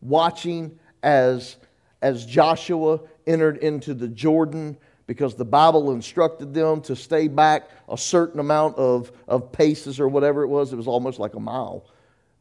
watching 0.00 0.78
as, 1.02 1.56
as 2.00 2.24
Joshua 2.24 3.00
entered 3.26 3.56
into 3.56 3.94
the 3.94 4.06
Jordan 4.06 4.76
because 5.08 5.34
the 5.34 5.44
Bible 5.44 5.90
instructed 5.90 6.52
them 6.52 6.82
to 6.82 6.94
stay 6.94 7.28
back 7.28 7.70
a 7.88 7.96
certain 7.96 8.38
amount 8.38 8.76
of, 8.76 9.10
of 9.26 9.50
paces 9.50 9.98
or 9.98 10.06
whatever 10.06 10.42
it 10.42 10.48
was. 10.48 10.70
It 10.70 10.76
was 10.76 10.86
almost 10.86 11.18
like 11.18 11.34
a 11.34 11.40
mile. 11.40 11.86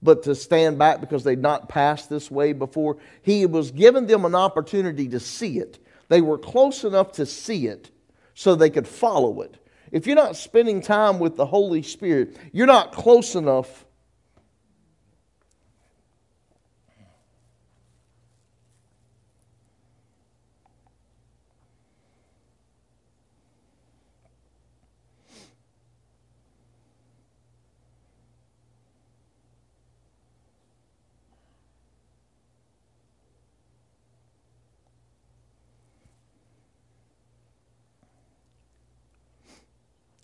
But 0.03 0.23
to 0.23 0.35
stand 0.35 0.77
back 0.77 0.99
because 0.99 1.23
they'd 1.23 1.41
not 1.41 1.69
passed 1.69 2.09
this 2.09 2.29
way 2.29 2.51
before, 2.51 2.97
he 3.23 3.45
was 3.45 3.71
giving 3.71 4.05
them 4.05 4.25
an 4.25 4.35
opportunity 4.35 5.07
to 5.07 5.19
see 5.19 5.59
it. 5.59 5.79
They 6.09 6.19
were 6.21 6.37
close 6.37 6.83
enough 6.83 7.13
to 7.13 7.25
see 7.25 7.67
it 7.67 7.89
so 8.33 8.53
they 8.53 8.69
could 8.69 8.87
follow 8.87 9.41
it. 9.41 9.57
If 9.93 10.05
you're 10.05 10.17
not 10.17 10.35
spending 10.35 10.81
time 10.81 11.19
with 11.19 11.37
the 11.37 11.45
Holy 11.45 11.81
Spirit, 11.81 12.35
you're 12.51 12.67
not 12.67 12.91
close 12.91 13.33
enough 13.33 13.85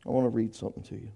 I 0.05 0.09
want 0.09 0.25
to 0.25 0.29
read 0.29 0.53
something 0.53 0.83
to 0.83 0.95
you. 0.95 1.11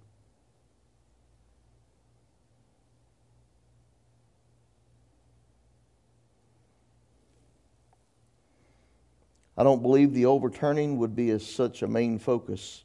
I 9.58 9.64
don't 9.64 9.82
believe 9.82 10.14
the 10.14 10.28
overturning 10.28 10.98
would 11.00 11.16
be 11.16 11.32
as 11.32 11.46
such 11.46 11.82
a 11.82 11.88
main 11.88 12.20
focus 12.20 12.84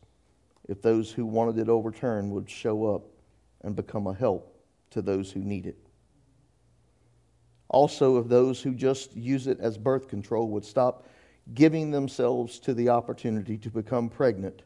if 0.68 0.80
those 0.80 1.12
who 1.12 1.26
wanted 1.26 1.58
it 1.58 1.68
overturned 1.68 2.32
would 2.32 2.48
show 2.48 2.86
up 2.94 3.02
and 3.60 3.76
become 3.76 4.06
a 4.06 4.14
help 4.14 4.58
to 4.90 5.02
those 5.02 5.30
who 5.30 5.40
need 5.40 5.66
it. 5.66 5.76
Also, 7.68 8.18
if 8.18 8.28
those 8.28 8.62
who 8.62 8.74
just 8.74 9.14
use 9.14 9.46
it 9.46 9.60
as 9.60 9.76
birth 9.76 10.08
control 10.08 10.48
would 10.48 10.64
stop 10.64 11.06
giving 11.54 11.90
themselves 11.90 12.58
to 12.60 12.72
the 12.72 12.88
opportunity 12.88 13.58
to 13.58 13.70
become 13.70 14.08
pregnant 14.08 14.62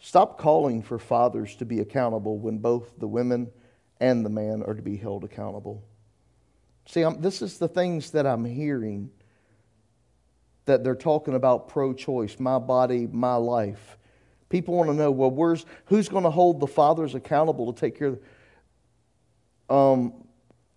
Stop 0.00 0.38
calling 0.38 0.82
for 0.82 0.98
fathers 0.98 1.54
to 1.56 1.64
be 1.64 1.80
accountable 1.80 2.38
when 2.38 2.58
both 2.58 2.98
the 2.98 3.06
women 3.06 3.50
and 4.00 4.24
the 4.24 4.30
man 4.30 4.62
are 4.66 4.74
to 4.74 4.82
be 4.82 4.96
held 4.96 5.24
accountable. 5.24 5.84
See, 6.86 7.02
I'm, 7.02 7.20
this 7.20 7.42
is 7.42 7.58
the 7.58 7.68
things 7.68 8.10
that 8.12 8.26
I'm 8.26 8.44
hearing 8.44 9.10
that 10.64 10.82
they're 10.82 10.94
talking 10.94 11.34
about 11.34 11.68
pro 11.68 11.92
choice, 11.92 12.40
my 12.40 12.58
body, 12.58 13.06
my 13.06 13.34
life. 13.34 13.98
People 14.48 14.74
want 14.74 14.88
to 14.88 14.94
know, 14.94 15.10
well, 15.10 15.30
where's, 15.30 15.66
who's 15.86 16.08
going 16.08 16.24
to 16.24 16.30
hold 16.30 16.60
the 16.60 16.66
fathers 16.66 17.14
accountable 17.14 17.72
to 17.72 17.78
take 17.78 17.98
care 17.98 18.08
of 18.08 18.20
um, 19.68 20.14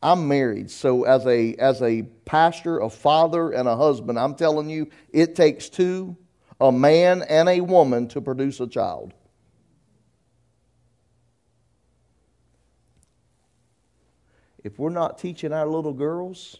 I'm 0.03 0.27
married, 0.27 0.69
so 0.69 1.05
as 1.05 1.25
a, 1.25 1.55
as 1.55 1.81
a 1.81 2.03
pastor, 2.25 2.79
a 2.79 2.89
father, 2.89 3.51
and 3.51 3.67
a 3.67 3.75
husband, 3.75 4.19
I'm 4.19 4.35
telling 4.35 4.69
you, 4.69 4.89
it 5.11 5.33
takes 5.33 5.69
two 5.69 6.17
a 6.59 6.71
man 6.71 7.23
and 7.23 7.49
a 7.49 7.61
woman 7.61 8.07
to 8.09 8.21
produce 8.21 8.59
a 8.59 8.67
child. 8.67 9.13
If 14.63 14.79
we're 14.79 14.89
not 14.89 15.17
teaching 15.17 15.51
our 15.51 15.67
little 15.67 15.93
girls 15.93 16.59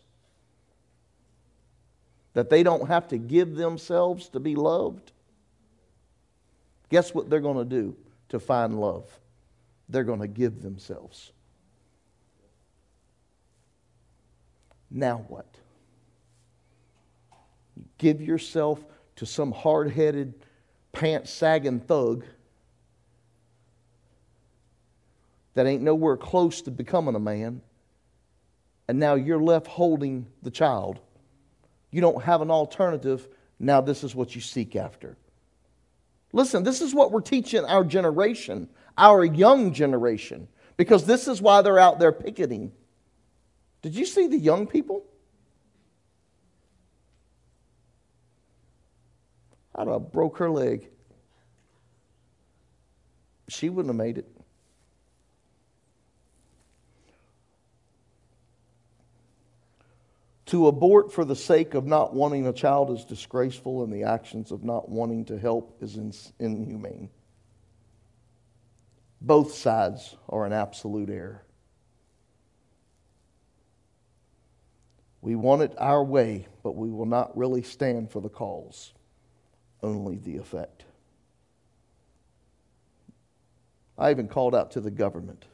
that 2.33 2.49
they 2.49 2.63
don't 2.63 2.87
have 2.87 3.07
to 3.09 3.17
give 3.17 3.55
themselves 3.55 4.29
to 4.29 4.39
be 4.39 4.55
loved, 4.55 5.11
guess 6.89 7.13
what 7.13 7.29
they're 7.29 7.39
going 7.39 7.57
to 7.57 7.65
do 7.65 7.95
to 8.29 8.39
find 8.39 8.79
love? 8.79 9.07
They're 9.87 10.03
going 10.03 10.19
to 10.19 10.27
give 10.27 10.61
themselves. 10.61 11.31
Now 14.91 15.25
what? 15.27 15.47
Give 17.97 18.21
yourself 18.21 18.83
to 19.15 19.25
some 19.25 19.51
hard 19.51 19.91
headed, 19.91 20.33
pants 20.91 21.31
sagging 21.31 21.79
thug 21.79 22.23
that 25.53 25.67
ain't 25.67 25.83
nowhere 25.83 26.17
close 26.17 26.61
to 26.63 26.71
becoming 26.71 27.15
a 27.15 27.19
man, 27.19 27.61
and 28.87 28.99
now 28.99 29.15
you're 29.15 29.41
left 29.41 29.67
holding 29.67 30.25
the 30.41 30.51
child. 30.51 30.99
You 31.91 32.01
don't 32.01 32.23
have 32.23 32.41
an 32.41 32.51
alternative. 32.51 33.27
Now, 33.59 33.81
this 33.81 34.03
is 34.03 34.15
what 34.15 34.35
you 34.35 34.41
seek 34.41 34.75
after. 34.75 35.15
Listen, 36.33 36.63
this 36.63 36.81
is 36.81 36.93
what 36.93 37.11
we're 37.11 37.21
teaching 37.21 37.63
our 37.65 37.83
generation, 37.83 38.67
our 38.97 39.23
young 39.23 39.71
generation, 39.71 40.47
because 40.75 41.05
this 41.05 41.27
is 41.27 41.41
why 41.41 41.61
they're 41.61 41.79
out 41.79 41.99
there 41.99 42.11
picketing. 42.11 42.71
Did 43.83 43.95
you 43.95 44.05
see 44.05 44.27
the 44.27 44.37
young 44.37 44.65
people? 44.65 45.05
I'd 49.75 49.87
have 49.87 50.11
broke 50.11 50.37
her 50.37 50.49
leg. 50.49 50.89
She 53.49 53.69
wouldn't 53.69 53.89
have 53.89 53.95
made 53.95 54.17
it. 54.17 54.27
To 60.47 60.67
abort 60.67 61.11
for 61.11 61.25
the 61.25 61.35
sake 61.35 61.73
of 61.73 61.85
not 61.85 62.13
wanting 62.13 62.45
a 62.45 62.53
child 62.53 62.91
is 62.91 63.05
disgraceful, 63.05 63.83
and 63.83 63.91
the 63.91 64.03
actions 64.03 64.51
of 64.51 64.63
not 64.63 64.87
wanting 64.87 65.25
to 65.25 65.39
help 65.39 65.77
is 65.81 65.97
inhumane. 66.39 67.09
Both 69.19 69.53
sides 69.55 70.15
are 70.29 70.45
an 70.45 70.53
absolute 70.53 71.09
error. 71.09 71.43
We 75.21 75.35
want 75.35 75.63
it 75.63 75.73
our 75.79 76.03
way, 76.03 76.47
but 76.61 76.75
we 76.75 76.91
will 76.91 77.05
not 77.07 77.35
really 77.35 77.63
stand 77.63 78.11
for 78.11 78.21
the 78.21 78.29
cause, 78.29 78.93
only 79.83 80.17
the 80.17 80.37
effect. 80.37 80.85
I 83.97 84.09
even 84.11 84.27
called 84.27 84.55
out 84.55 84.71
to 84.71 84.81
the 84.81 84.89
government. 84.89 85.45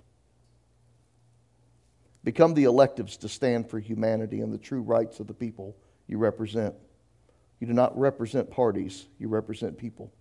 Become 2.23 2.53
the 2.53 2.65
electives 2.65 3.17
to 3.17 3.29
stand 3.29 3.69
for 3.69 3.79
humanity 3.79 4.41
and 4.41 4.53
the 4.53 4.57
true 4.57 4.81
rights 4.81 5.19
of 5.19 5.27
the 5.27 5.33
people 5.33 5.75
you 6.07 6.17
represent. 6.17 6.75
You 7.59 7.67
do 7.67 7.73
not 7.73 7.97
represent 7.97 8.49
parties, 8.49 9.07
you 9.17 9.27
represent 9.27 9.77
people. 9.77 10.11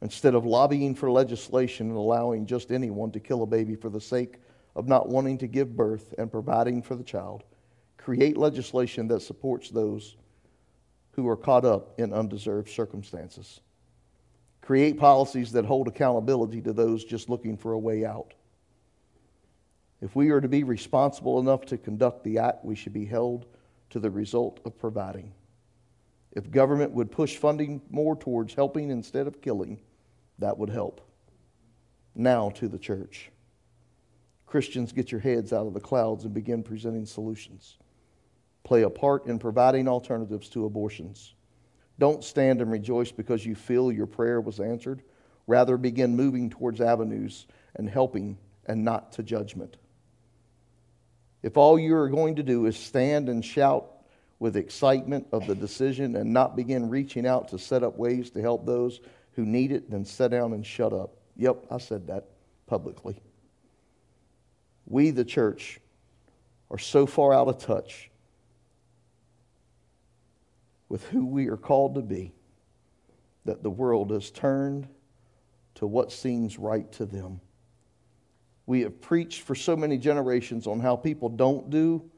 Instead 0.00 0.34
of 0.34 0.44
lobbying 0.44 0.94
for 0.94 1.10
legislation 1.10 1.88
and 1.88 1.96
allowing 1.96 2.46
just 2.46 2.70
anyone 2.70 3.10
to 3.12 3.20
kill 3.20 3.42
a 3.42 3.46
baby 3.46 3.74
for 3.74 3.90
the 3.90 4.00
sake 4.00 4.36
of 4.76 4.86
not 4.86 5.08
wanting 5.08 5.38
to 5.38 5.46
give 5.46 5.76
birth 5.76 6.14
and 6.18 6.30
providing 6.30 6.82
for 6.82 6.94
the 6.94 7.02
child, 7.02 7.44
create 7.96 8.36
legislation 8.36 9.08
that 9.08 9.20
supports 9.20 9.70
those 9.70 10.16
who 11.18 11.28
are 11.28 11.36
caught 11.36 11.64
up 11.64 11.98
in 11.98 12.12
undeserved 12.12 12.70
circumstances. 12.70 13.58
Create 14.60 15.00
policies 15.00 15.50
that 15.50 15.64
hold 15.64 15.88
accountability 15.88 16.60
to 16.60 16.72
those 16.72 17.04
just 17.04 17.28
looking 17.28 17.56
for 17.56 17.72
a 17.72 17.78
way 17.78 18.04
out. 18.04 18.34
If 20.00 20.14
we 20.14 20.30
are 20.30 20.40
to 20.40 20.46
be 20.46 20.62
responsible 20.62 21.40
enough 21.40 21.66
to 21.66 21.76
conduct 21.76 22.22
the 22.22 22.38
act, 22.38 22.64
we 22.64 22.76
should 22.76 22.92
be 22.92 23.04
held 23.04 23.46
to 23.90 23.98
the 23.98 24.12
result 24.12 24.60
of 24.64 24.78
providing. 24.78 25.32
If 26.30 26.52
government 26.52 26.92
would 26.92 27.10
push 27.10 27.36
funding 27.36 27.82
more 27.90 28.14
towards 28.14 28.54
helping 28.54 28.92
instead 28.92 29.26
of 29.26 29.42
killing, 29.42 29.80
that 30.38 30.56
would 30.56 30.70
help. 30.70 31.00
Now 32.14 32.50
to 32.50 32.68
the 32.68 32.78
church. 32.78 33.32
Christians, 34.46 34.92
get 34.92 35.10
your 35.10 35.20
heads 35.20 35.52
out 35.52 35.66
of 35.66 35.74
the 35.74 35.80
clouds 35.80 36.24
and 36.24 36.32
begin 36.32 36.62
presenting 36.62 37.06
solutions. 37.06 37.76
Play 38.64 38.82
a 38.82 38.90
part 38.90 39.26
in 39.26 39.38
providing 39.38 39.88
alternatives 39.88 40.48
to 40.50 40.64
abortions. 40.64 41.34
Don't 41.98 42.22
stand 42.22 42.60
and 42.60 42.70
rejoice 42.70 43.10
because 43.10 43.44
you 43.44 43.54
feel 43.54 43.90
your 43.90 44.06
prayer 44.06 44.40
was 44.40 44.60
answered. 44.60 45.02
Rather, 45.46 45.76
begin 45.76 46.14
moving 46.14 46.50
towards 46.50 46.80
avenues 46.80 47.46
and 47.74 47.88
helping 47.88 48.38
and 48.66 48.84
not 48.84 49.12
to 49.12 49.22
judgment. 49.22 49.76
If 51.42 51.56
all 51.56 51.78
you 51.78 51.96
are 51.96 52.08
going 52.08 52.36
to 52.36 52.42
do 52.42 52.66
is 52.66 52.76
stand 52.76 53.28
and 53.28 53.44
shout 53.44 53.90
with 54.38 54.56
excitement 54.56 55.26
of 55.32 55.46
the 55.46 55.54
decision 55.54 56.14
and 56.16 56.32
not 56.32 56.54
begin 56.54 56.88
reaching 56.88 57.26
out 57.26 57.48
to 57.48 57.58
set 57.58 57.82
up 57.82 57.96
ways 57.96 58.30
to 58.30 58.40
help 58.40 58.66
those 58.66 59.00
who 59.32 59.44
need 59.44 59.72
it, 59.72 59.90
then 59.90 60.04
sit 60.04 60.30
down 60.30 60.52
and 60.52 60.64
shut 60.64 60.92
up. 60.92 61.16
Yep, 61.36 61.66
I 61.70 61.78
said 61.78 62.08
that 62.08 62.26
publicly. 62.66 63.20
We, 64.86 65.10
the 65.10 65.24
church, 65.24 65.80
are 66.70 66.78
so 66.78 67.06
far 67.06 67.32
out 67.32 67.48
of 67.48 67.58
touch 67.58 68.07
with 70.88 71.06
who 71.08 71.26
we 71.26 71.48
are 71.48 71.56
called 71.56 71.94
to 71.94 72.02
be 72.02 72.32
that 73.44 73.62
the 73.62 73.70
world 73.70 74.10
has 74.10 74.30
turned 74.30 74.86
to 75.74 75.86
what 75.86 76.12
seems 76.12 76.58
right 76.58 76.90
to 76.92 77.06
them. 77.06 77.40
We 78.66 78.82
have 78.82 79.00
preached 79.00 79.42
for 79.42 79.54
so 79.54 79.76
many 79.76 79.96
generations 79.96 80.66
on 80.66 80.80
how 80.80 80.96
people 80.96 81.28
don't 81.28 81.70
do, 81.70 82.10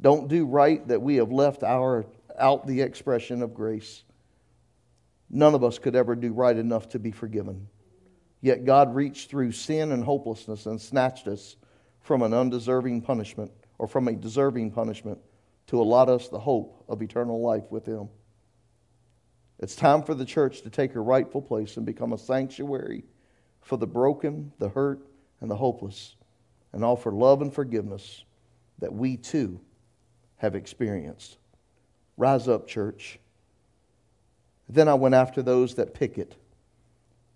don't 0.00 0.28
do 0.28 0.44
right 0.44 0.86
that 0.88 1.00
we 1.00 1.16
have 1.16 1.32
left 1.32 1.62
our, 1.62 2.04
out 2.38 2.66
the 2.66 2.82
expression 2.82 3.40
of 3.40 3.54
grace. 3.54 4.04
None 5.30 5.54
of 5.54 5.64
us 5.64 5.78
could 5.78 5.96
ever 5.96 6.14
do 6.14 6.32
right 6.32 6.56
enough 6.56 6.88
to 6.90 6.98
be 6.98 7.10
forgiven. 7.10 7.68
Yet 8.42 8.66
God 8.66 8.94
reached 8.94 9.30
through 9.30 9.52
sin 9.52 9.92
and 9.92 10.04
hopelessness 10.04 10.66
and 10.66 10.78
snatched 10.78 11.26
us 11.28 11.56
from 12.00 12.20
an 12.20 12.34
undeserving 12.34 13.00
punishment 13.00 13.50
or 13.78 13.88
from 13.88 14.08
a 14.08 14.12
deserving 14.12 14.70
punishment 14.70 15.18
to 15.66 15.80
allot 15.80 16.08
us 16.08 16.28
the 16.28 16.38
hope 16.38 16.84
of 16.88 17.02
eternal 17.02 17.40
life 17.40 17.64
with 17.70 17.86
Him. 17.86 18.08
It's 19.58 19.76
time 19.76 20.02
for 20.02 20.14
the 20.14 20.24
church 20.24 20.62
to 20.62 20.70
take 20.70 20.92
her 20.92 21.02
rightful 21.02 21.42
place 21.42 21.76
and 21.76 21.86
become 21.86 22.12
a 22.12 22.18
sanctuary 22.18 23.04
for 23.60 23.76
the 23.76 23.86
broken, 23.86 24.52
the 24.58 24.68
hurt, 24.68 25.00
and 25.40 25.50
the 25.50 25.56
hopeless, 25.56 26.16
and 26.72 26.84
offer 26.84 27.12
love 27.12 27.40
and 27.40 27.52
forgiveness 27.52 28.24
that 28.78 28.92
we 28.92 29.16
too 29.16 29.60
have 30.36 30.54
experienced. 30.54 31.38
Rise 32.16 32.48
up, 32.48 32.66
church. 32.66 33.18
Then 34.68 34.88
I 34.88 34.94
went 34.94 35.14
after 35.14 35.42
those 35.42 35.74
that 35.76 35.94
picket. 35.94 36.36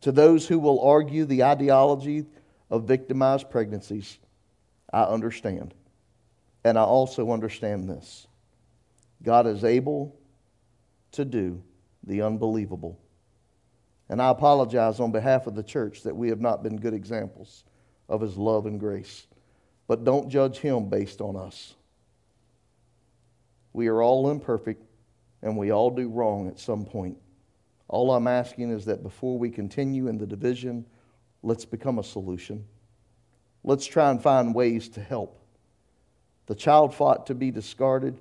To 0.02 0.12
those 0.12 0.46
who 0.46 0.58
will 0.58 0.80
argue 0.80 1.24
the 1.24 1.44
ideology 1.44 2.26
of 2.70 2.84
victimized 2.84 3.50
pregnancies, 3.50 4.18
I 4.92 5.04
understand. 5.04 5.74
And 6.64 6.78
I 6.78 6.82
also 6.82 7.30
understand 7.32 7.88
this 7.88 8.26
God 9.22 9.46
is 9.46 9.64
able 9.64 10.18
to 11.12 11.24
do 11.24 11.62
the 12.04 12.22
unbelievable. 12.22 12.98
And 14.08 14.22
I 14.22 14.30
apologize 14.30 15.00
on 15.00 15.12
behalf 15.12 15.46
of 15.46 15.54
the 15.54 15.62
church 15.62 16.02
that 16.04 16.16
we 16.16 16.30
have 16.30 16.40
not 16.40 16.62
been 16.62 16.76
good 16.76 16.94
examples 16.94 17.64
of 18.08 18.20
his 18.20 18.36
love 18.36 18.66
and 18.66 18.80
grace. 18.80 19.26
But 19.86 20.04
don't 20.04 20.30
judge 20.30 20.58
him 20.58 20.88
based 20.88 21.20
on 21.20 21.36
us. 21.36 21.74
We 23.72 23.88
are 23.88 24.02
all 24.02 24.30
imperfect 24.30 24.84
and 25.42 25.56
we 25.56 25.70
all 25.70 25.90
do 25.90 26.08
wrong 26.08 26.48
at 26.48 26.58
some 26.58 26.84
point. 26.84 27.18
All 27.88 28.10
I'm 28.12 28.26
asking 28.26 28.70
is 28.70 28.84
that 28.86 29.02
before 29.02 29.38
we 29.38 29.50
continue 29.50 30.08
in 30.08 30.18
the 30.18 30.26
division, 30.26 30.84
let's 31.42 31.64
become 31.64 31.98
a 31.98 32.04
solution. 32.04 32.64
Let's 33.64 33.86
try 33.86 34.10
and 34.10 34.22
find 34.22 34.54
ways 34.54 34.88
to 34.90 35.00
help. 35.00 35.37
The 36.48 36.54
child 36.54 36.94
fought 36.94 37.26
to 37.26 37.34
be 37.34 37.50
discarded. 37.50 38.18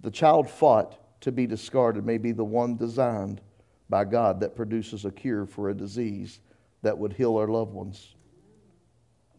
The 0.00 0.10
child 0.10 0.50
fought 0.50 0.98
to 1.22 1.32
be 1.32 1.46
discarded 1.46 2.04
may 2.04 2.18
be 2.18 2.32
the 2.32 2.44
one 2.44 2.76
designed 2.76 3.40
by 3.88 4.04
God 4.04 4.40
that 4.40 4.54
produces 4.54 5.06
a 5.06 5.10
cure 5.10 5.46
for 5.46 5.70
a 5.70 5.74
disease 5.74 6.40
that 6.82 6.98
would 6.98 7.14
heal 7.14 7.38
our 7.38 7.48
loved 7.48 7.72
ones. 7.72 8.14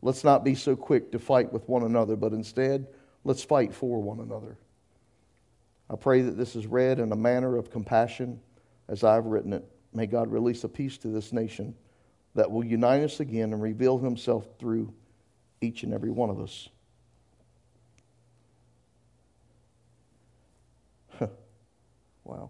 Let's 0.02 0.24
not 0.24 0.44
be 0.44 0.56
so 0.56 0.76
quick 0.76 1.12
to 1.12 1.20
fight 1.20 1.54
with 1.54 1.70
one 1.70 1.84
another, 1.84 2.16
but 2.16 2.34
instead, 2.34 2.88
let's 3.24 3.44
fight 3.44 3.76
for 3.76 4.02
one 4.02 4.22
another. 4.22 4.58
I 5.88 5.98
pray 5.98 6.22
that 6.22 6.38
this 6.38 6.56
is 6.56 6.66
read 6.66 7.00
in 7.00 7.12
a 7.12 7.16
manner 7.16 7.58
of 7.58 7.70
compassion 7.70 8.40
as 8.88 9.04
I've 9.04 9.26
written 9.26 9.54
it. 9.54 9.64
May 9.94 10.08
God 10.08 10.32
release 10.32 10.64
a 10.64 10.70
peace 10.70 10.98
to 10.98 11.10
this 11.10 11.32
nation 11.32 11.76
that 12.34 12.50
will 12.50 12.66
unite 12.66 13.04
us 13.04 13.20
again 13.20 13.54
and 13.54 13.62
reveal 13.62 14.00
himself 14.00 14.48
through 14.58 14.92
each 15.62 15.84
and 15.84 15.94
every 15.94 16.10
one 16.10 16.32
of 16.32 16.42
us. 16.42 16.70
Wow. 22.26 22.50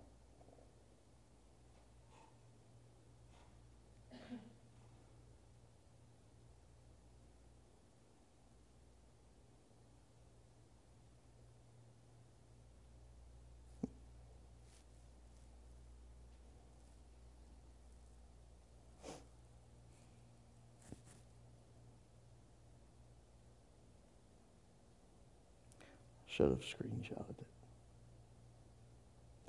Should 26.27 26.49
have 26.49 26.59
screenshotted 26.59 27.39
it. 27.39 27.54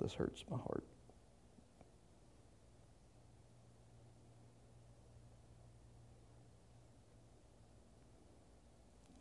This 0.07 0.13
hurts 0.13 0.45
my 0.49 0.55
heart. 0.55 0.85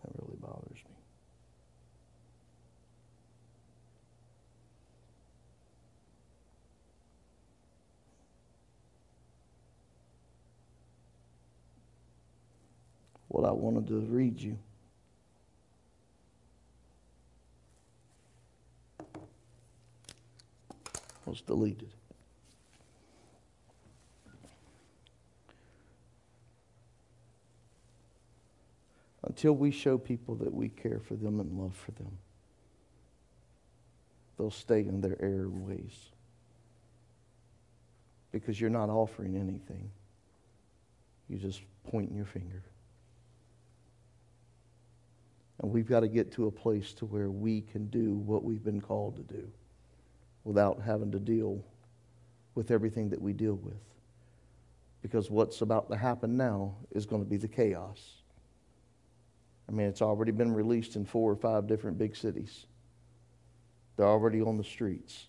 That 0.04 0.12
really 0.22 0.36
bothers 0.40 0.78
me. 0.84 0.94
What 13.26 13.44
I 13.44 13.50
wanted 13.50 13.88
to 13.88 13.98
read 14.02 14.40
you. 14.40 14.56
was 21.26 21.40
deleted. 21.40 21.90
Until 29.24 29.54
we 29.54 29.72
show 29.72 29.98
people 29.98 30.36
that 30.36 30.54
we 30.54 30.68
care 30.68 31.00
for 31.00 31.14
them 31.14 31.40
and 31.40 31.52
love 31.58 31.74
for 31.74 31.90
them, 31.92 32.16
they'll 34.38 34.50
stay 34.50 34.80
in 34.80 35.00
their 35.00 35.20
error 35.20 35.48
ways 35.48 36.10
because 38.30 38.60
you're 38.60 38.70
not 38.70 38.88
offering 38.88 39.36
anything. 39.36 39.90
You're 41.28 41.40
just 41.40 41.60
pointing 41.90 42.16
your 42.16 42.26
finger. 42.26 42.62
And 45.60 45.72
we've 45.72 45.88
got 45.88 46.00
to 46.00 46.08
get 46.08 46.32
to 46.32 46.46
a 46.46 46.50
place 46.50 46.92
to 46.94 47.06
where 47.06 47.30
we 47.30 47.62
can 47.62 47.86
do 47.86 48.14
what 48.14 48.44
we've 48.44 48.62
been 48.62 48.80
called 48.80 49.16
to 49.16 49.22
do 49.22 49.50
without 50.46 50.80
having 50.80 51.10
to 51.10 51.18
deal 51.18 51.60
with 52.54 52.70
everything 52.70 53.10
that 53.10 53.20
we 53.20 53.32
deal 53.32 53.54
with. 53.54 53.74
Because 55.02 55.28
what's 55.28 55.60
about 55.60 55.90
to 55.90 55.96
happen 55.96 56.36
now 56.36 56.76
is 56.92 57.04
going 57.04 57.22
to 57.22 57.28
be 57.28 57.36
the 57.36 57.48
chaos. 57.48 58.22
I 59.68 59.72
mean, 59.72 59.88
it's 59.88 60.02
already 60.02 60.30
been 60.30 60.54
released 60.54 60.94
in 60.94 61.04
four 61.04 61.32
or 61.32 61.36
five 61.36 61.66
different 61.66 61.98
big 61.98 62.14
cities. 62.14 62.66
They're 63.96 64.06
already 64.06 64.40
on 64.40 64.56
the 64.56 64.64
streets. 64.64 65.26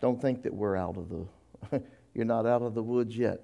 Don't 0.00 0.20
think 0.20 0.42
that 0.44 0.54
we're 0.54 0.76
out 0.76 0.96
of 0.96 1.10
the, 1.10 1.82
you're 2.14 2.24
not 2.24 2.46
out 2.46 2.62
of 2.62 2.74
the 2.74 2.82
woods 2.82 3.16
yet. 3.16 3.40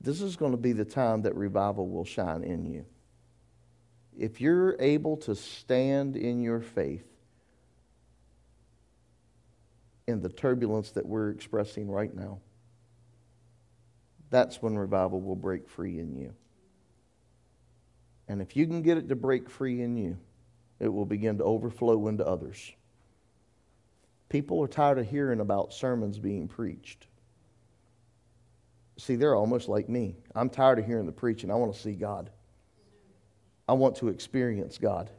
This 0.00 0.20
is 0.20 0.34
going 0.34 0.52
to 0.52 0.58
be 0.58 0.72
the 0.72 0.84
time 0.84 1.22
that 1.22 1.36
revival 1.36 1.88
will 1.88 2.04
shine 2.04 2.42
in 2.42 2.66
you. 2.66 2.84
If 4.18 4.40
you're 4.40 4.76
able 4.80 5.16
to 5.18 5.34
stand 5.34 6.16
in 6.16 6.42
your 6.42 6.60
faith 6.60 7.06
in 10.06 10.22
the 10.22 10.28
turbulence 10.28 10.92
that 10.92 11.06
we're 11.06 11.30
expressing 11.30 11.90
right 11.90 12.14
now, 12.14 12.38
that's 14.30 14.62
when 14.62 14.76
revival 14.76 15.20
will 15.20 15.36
break 15.36 15.68
free 15.68 15.98
in 15.98 16.16
you. 16.16 16.34
And 18.28 18.40
if 18.42 18.56
you 18.56 18.66
can 18.66 18.82
get 18.82 18.96
it 18.96 19.08
to 19.08 19.16
break 19.16 19.48
free 19.48 19.82
in 19.82 19.96
you, 19.96 20.18
it 20.80 20.88
will 20.88 21.06
begin 21.06 21.38
to 21.38 21.44
overflow 21.44 22.08
into 22.08 22.26
others. 22.26 22.72
People 24.28 24.62
are 24.62 24.68
tired 24.68 24.98
of 24.98 25.08
hearing 25.08 25.40
about 25.40 25.72
sermons 25.72 26.18
being 26.18 26.48
preached. 26.48 27.06
See, 28.98 29.16
they're 29.16 29.34
almost 29.36 29.68
like 29.68 29.88
me. 29.88 30.16
I'm 30.34 30.50
tired 30.50 30.78
of 30.78 30.86
hearing 30.86 31.06
the 31.06 31.12
preaching. 31.12 31.50
I 31.50 31.54
want 31.54 31.74
to 31.74 31.80
see 31.80 31.92
God. 31.92 32.30
I 33.68 33.72
want 33.72 33.96
to 33.96 34.08
experience 34.08 34.78
God. 34.78 35.10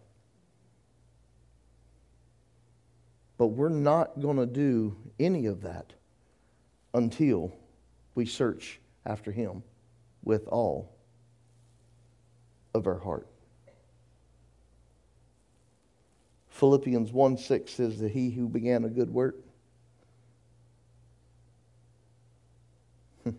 But 3.38 3.48
we're 3.48 3.70
not 3.70 4.20
going 4.20 4.38
to 4.38 4.46
do 4.46 4.96
any 5.20 5.46
of 5.46 5.62
that 5.62 5.94
until 6.94 7.54
we 8.16 8.26
search 8.26 8.80
after 9.06 9.32
Him 9.32 9.64
with 10.24 10.48
all 10.48 10.96
of 12.74 12.88
our 12.88 13.00
heart. 13.00 13.28
Philippians 16.58 17.12
1 17.12 17.38
6 17.38 17.72
says 17.72 18.00
that 18.00 18.12
he 18.12 18.32
who 18.32 18.50
began 18.50 18.84
a 18.84 18.90
good 18.90 19.12
work. 19.12 19.36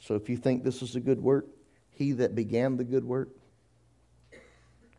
so 0.00 0.14
if 0.14 0.30
you 0.30 0.38
think 0.38 0.64
this 0.64 0.80
is 0.80 0.96
a 0.96 1.00
good 1.00 1.20
work, 1.20 1.46
he 1.92 2.12
that 2.12 2.34
began 2.34 2.76
the 2.76 2.84
good 2.84 3.04
work, 3.04 3.28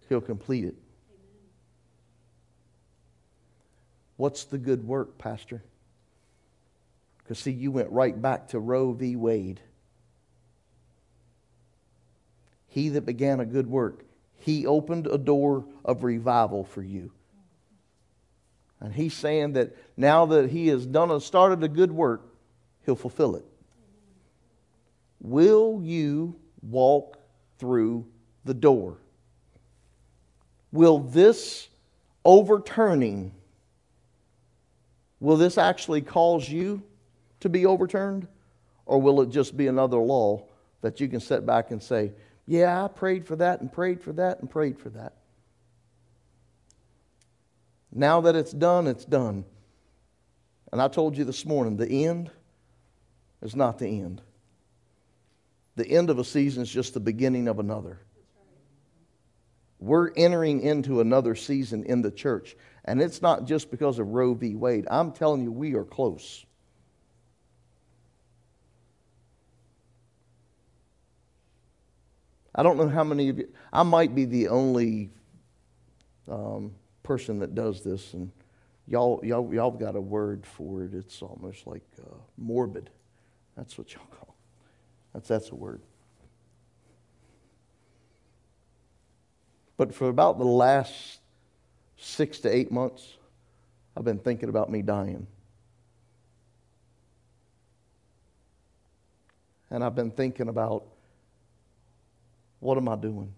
he'll 0.09 0.21
complete 0.21 0.65
it. 0.65 0.75
What's 4.17 4.45
the 4.45 4.57
good 4.57 4.87
work, 4.87 5.17
Pastor? 5.17 5.63
Because, 7.17 7.39
see, 7.39 7.51
you 7.51 7.71
went 7.71 7.89
right 7.89 8.19
back 8.19 8.49
to 8.49 8.59
Roe 8.59 8.93
v. 8.93 9.15
Wade. 9.15 9.59
He 12.67 12.89
that 12.89 13.05
began 13.05 13.39
a 13.39 13.45
good 13.45 13.67
work, 13.67 14.03
he 14.37 14.65
opened 14.65 15.07
a 15.07 15.17
door 15.17 15.65
of 15.85 16.03
revival 16.03 16.63
for 16.63 16.81
you. 16.81 17.11
And 18.79 18.93
he's 18.93 19.13
saying 19.13 19.53
that 19.53 19.75
now 19.95 20.25
that 20.25 20.49
he 20.49 20.67
has 20.67 20.85
done 20.85 21.09
a, 21.09 21.21
started 21.21 21.63
a 21.63 21.69
good 21.69 21.91
work, 21.91 22.21
he'll 22.85 22.95
fulfill 22.97 23.37
it. 23.37 23.45
Will 25.21 25.79
you 25.81 26.35
walk 26.69 27.17
through 27.59 28.05
the 28.45 28.53
door? 28.53 28.97
Will 30.71 30.99
this 30.99 31.67
overturning, 32.25 33.31
will 35.19 35.37
this 35.37 35.57
actually 35.57 36.01
cause 36.01 36.49
you 36.49 36.81
to 37.41 37.49
be 37.49 37.65
overturned? 37.65 38.27
Or 38.85 39.01
will 39.01 39.21
it 39.21 39.29
just 39.29 39.55
be 39.55 39.67
another 39.67 39.97
law 39.97 40.45
that 40.81 40.99
you 40.99 41.07
can 41.07 41.19
sit 41.19 41.45
back 41.45 41.71
and 41.71 41.81
say, 41.81 42.11
yeah, 42.45 42.83
I 42.83 42.87
prayed 42.87 43.25
for 43.25 43.37
that 43.37 43.61
and 43.61 43.71
prayed 43.71 44.01
for 44.01 44.11
that 44.13 44.39
and 44.39 44.49
prayed 44.49 44.77
for 44.77 44.89
that. 44.89 45.13
Now 47.91 48.21
that 48.21 48.35
it's 48.35 48.51
done, 48.51 48.87
it's 48.87 49.05
done. 49.05 49.45
And 50.71 50.81
I 50.81 50.87
told 50.87 51.15
you 51.15 51.23
this 51.23 51.45
morning 51.45 51.77
the 51.77 52.05
end 52.05 52.31
is 53.41 53.55
not 53.55 53.77
the 53.77 53.87
end. 53.87 54.21
The 55.75 55.87
end 55.87 56.09
of 56.09 56.19
a 56.19 56.23
season 56.23 56.63
is 56.63 56.69
just 56.69 56.93
the 56.93 56.99
beginning 56.99 57.47
of 57.47 57.59
another. 57.59 57.99
We're 59.79 60.11
entering 60.15 60.61
into 60.61 61.01
another 61.01 61.35
season 61.35 61.83
in 61.83 62.01
the 62.01 62.11
church. 62.11 62.55
And 62.85 63.01
it's 63.01 63.21
not 63.21 63.45
just 63.45 63.71
because 63.71 63.99
of 63.99 64.07
Roe 64.07 64.33
v. 64.33 64.55
Wade. 64.55 64.87
I'm 64.89 65.11
telling 65.11 65.43
you, 65.43 65.51
we 65.51 65.75
are 65.75 65.83
close. 65.83 66.45
I 72.55 72.61
don't 72.61 72.77
know 72.77 72.87
how 72.87 73.03
many 73.03 73.29
of 73.29 73.39
you, 73.39 73.49
I 73.71 73.83
might 73.83 74.13
be 74.13 74.25
the 74.25 74.49
only 74.49 75.09
um, 76.27 76.75
person 77.01 77.39
that 77.39 77.55
does 77.55 77.83
this, 77.83 78.13
and 78.13 78.31
y'all, 78.87 79.19
y'all, 79.23 79.51
y'all 79.53 79.71
got 79.71 79.95
a 79.95 80.01
word 80.01 80.45
for 80.45 80.83
it. 80.83 80.93
It's 80.93 81.21
almost 81.21 81.65
like 81.65 81.83
uh, 81.99 82.15
morbid. 82.37 82.89
That's 83.57 83.77
what 83.77 83.93
y'all 83.93 84.05
call 84.11 84.19
it. 84.21 84.22
That's, 85.13 85.27
that's 85.27 85.49
a 85.51 85.55
word. 85.55 85.81
But 89.77 89.93
for 89.93 90.09
about 90.09 90.37
the 90.37 90.45
last 90.45 91.19
six 91.97 92.39
to 92.39 92.53
eight 92.53 92.71
months, 92.71 93.17
I've 93.95 94.03
been 94.03 94.19
thinking 94.19 94.49
about 94.49 94.71
me 94.71 94.81
dying. 94.81 95.27
And 99.69 99.83
I've 99.83 99.95
been 99.95 100.11
thinking 100.11 100.49
about 100.49 100.85
what 102.59 102.77
am 102.77 102.87
I 102.87 102.95
doing? 102.95 103.33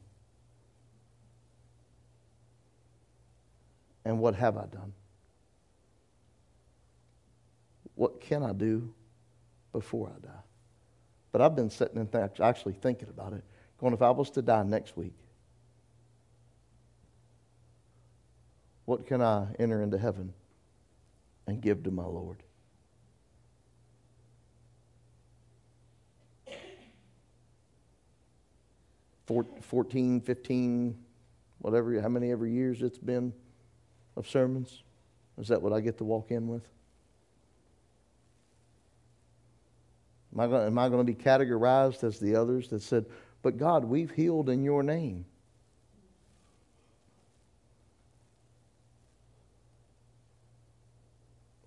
And 4.04 4.20
what 4.20 4.36
have 4.36 4.58
I 4.58 4.66
done? 4.66 4.94
What 7.96 8.22
can 8.22 8.44
I 8.44 8.52
do 8.52 8.94
before 9.72 10.12
I 10.16 10.26
die? 10.26 10.45
But 11.36 11.42
I've 11.42 11.54
been 11.54 11.70
sitting 11.70 11.98
and 11.98 12.10
th- 12.10 12.40
actually 12.40 12.76
thinking 12.76 13.10
about 13.10 13.34
it. 13.34 13.44
Going, 13.78 13.92
if 13.92 14.02
I 14.02 14.10
was 14.10 14.30
to 14.30 14.42
die 14.42 14.64
next 14.64 14.96
week, 14.96 15.12
what 18.86 19.06
can 19.06 19.22
I 19.22 19.48
enter 19.60 19.82
into 19.82 19.98
heaven 19.98 20.34
and 21.46 21.60
give 21.60 21.84
to 21.84 21.92
my 21.92 22.06
Lord? 22.06 22.42
14, 29.60 30.22
15, 30.22 30.98
whatever, 31.60 32.00
how 32.00 32.08
many 32.08 32.32
ever 32.32 32.48
years 32.48 32.82
it's 32.82 32.98
been 32.98 33.34
of 34.16 34.26
sermons? 34.26 34.84
Is 35.38 35.50
that 35.50 35.62
what 35.62 35.74
I 35.74 35.82
get 35.82 35.98
to 35.98 36.06
walk 36.06 36.32
in 36.32 36.48
with? 36.48 36.66
Am 40.38 40.78
I, 40.78 40.90
going, 40.90 41.06
to 41.06 41.14
be 41.14 41.16
categorized 41.16 42.04
as 42.04 42.20
the 42.20 42.36
others 42.36 42.68
that 42.70 42.82
said, 42.82 43.06
But 43.42 43.58
God, 43.58 43.86
we've 43.86 44.12
healed 44.12 44.50
in 44.50 44.64
your 44.64 44.84
name? 44.84 45.26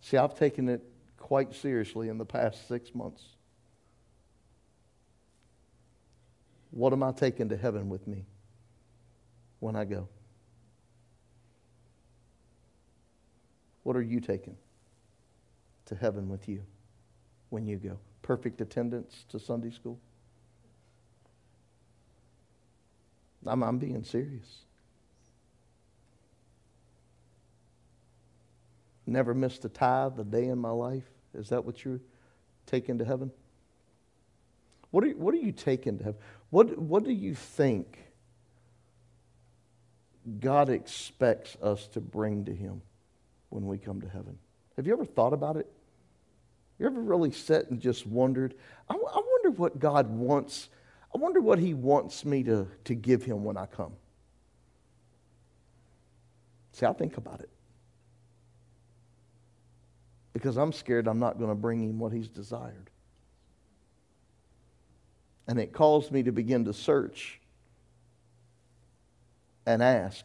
See, 0.03 0.17
I've 0.17 0.39
taken 0.39 0.69
it 0.69 0.83
quite 1.19 1.55
seriously 1.55 2.09
in 2.09 2.19
the 2.19 2.25
past 2.27 2.69
six 2.69 2.95
months. 2.95 3.23
What 6.71 6.93
am 6.93 7.03
I 7.03 7.13
taking 7.13 7.49
to 7.49 7.57
heaven 7.57 7.89
with 7.89 8.07
me 8.07 8.25
when 9.61 9.77
I 9.77 9.85
go? 9.85 10.09
What 13.83 13.97
are 13.97 14.03
you 14.03 14.21
taking 14.21 14.57
to 15.87 15.95
heaven 15.95 16.29
with 16.29 16.49
you 16.49 16.63
when 17.49 17.67
you 17.67 17.77
go? 17.77 17.99
Perfect 18.23 18.61
attendance 18.61 19.25
to 19.31 19.39
Sunday 19.39 19.71
school? 19.71 19.99
I'm, 23.47 23.63
I'm 23.63 23.79
being 23.79 24.05
serious. 24.05 24.65
Never 29.07 29.33
missed 29.33 29.65
a 29.65 29.69
tithe 29.69 30.19
a 30.19 30.25
day 30.25 30.49
in 30.49 30.59
my 30.59 30.71
life. 30.71 31.09
Is 31.35 31.49
that 31.49 31.65
what 31.65 31.85
you're 31.85 32.01
taking 32.67 32.99
to 32.99 33.05
heaven? 33.05 33.31
What 34.91 35.05
are, 35.05 35.09
what 35.11 35.35
are 35.35 35.39
you 35.39 35.53
taking 35.53 35.99
to 35.99 36.05
heaven? 36.05 36.21
What, 36.51 36.79
what 36.79 37.05
do 37.05 37.13
you 37.13 37.35
think 37.35 37.99
God 40.41 40.69
expects 40.69 41.57
us 41.63 41.87
to 41.89 42.01
bring 42.01 42.45
to 42.47 42.55
Him 42.55 42.83
when 43.49 43.67
we 43.67 43.79
come 43.79 44.01
to 44.03 44.09
heaven? 44.09 44.39
Have 44.77 44.87
you 44.87 44.93
ever 44.93 45.05
thought 45.05 45.33
about 45.33 45.57
it? 45.57 45.71
You 46.79 46.87
ever 46.87 47.01
really 47.01 47.33
sat 47.33 47.71
and 47.71 47.81
just 47.81 48.07
wondered? 48.07 48.55
I, 48.89 48.95
I 48.95 48.97
wonder 48.97 49.51
what 49.51 49.79
God 49.79 50.09
wants. 50.09 50.69
I 51.15 51.19
wonder 51.19 51.41
what 51.41 51.59
He 51.59 51.75
wants 51.75 52.25
me 52.25 52.43
to, 52.45 52.69
to 52.85 52.95
give 52.95 53.25
Him 53.25 53.45
when 53.45 53.57
I 53.57 53.67
come. 53.67 53.93
See, 56.73 56.87
I 56.87 56.93
think 56.93 57.17
about 57.17 57.41
it. 57.41 57.51
Because 60.33 60.57
I'm 60.57 60.73
scared 60.73 61.09
I'm 61.09 61.19
not 61.19 61.39
going 61.39 61.51
to 61.51 61.57
bring 61.57 61.83
Him 61.83 61.99
what 61.99 62.13
He's 62.13 62.29
desired. 62.29 62.91
And 65.49 65.59
it 65.59 65.73
calls 65.73 66.13
me 66.13 66.23
to 66.23 66.31
begin 66.31 66.67
to 66.67 66.73
search 66.73 67.41
and 69.67 69.83
ask, 69.83 70.25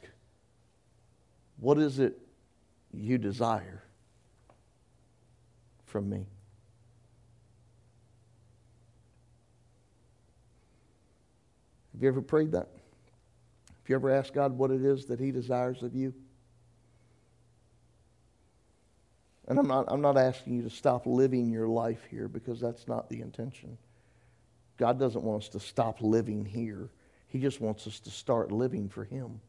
what 1.57 1.79
is 1.79 1.97
it 1.97 2.19
you 2.93 3.17
desire 3.17 3.81
from 5.85 6.09
me? 6.09 6.27
Have 11.93 12.01
you 12.01 12.07
ever 12.07 12.21
prayed 12.21 12.51
that? 12.51 12.69
Have 13.67 13.89
you 13.89 13.95
ever 13.95 14.09
asked 14.09 14.33
God 14.33 14.57
what 14.57 14.71
it 14.71 14.83
is 14.83 15.05
that 15.05 15.19
He 15.19 15.31
desires 15.31 15.83
of 15.83 15.95
you? 15.95 16.13
And 19.47 19.59
I'm 19.59 19.67
not, 19.67 19.85
I'm 19.89 20.01
not 20.01 20.17
asking 20.17 20.55
you 20.55 20.63
to 20.63 20.69
stop 20.69 21.05
living 21.05 21.51
your 21.51 21.67
life 21.67 22.05
here 22.09 22.27
because 22.27 22.59
that's 22.61 22.87
not 22.87 23.09
the 23.09 23.19
intention. 23.19 23.77
God 24.77 24.97
doesn't 24.99 25.23
want 25.23 25.43
us 25.43 25.49
to 25.49 25.59
stop 25.59 26.01
living 26.01 26.45
here, 26.45 26.89
He 27.27 27.39
just 27.39 27.61
wants 27.61 27.85
us 27.87 27.99
to 28.01 28.09
start 28.09 28.51
living 28.51 28.89
for 28.89 29.03
Him. 29.03 29.39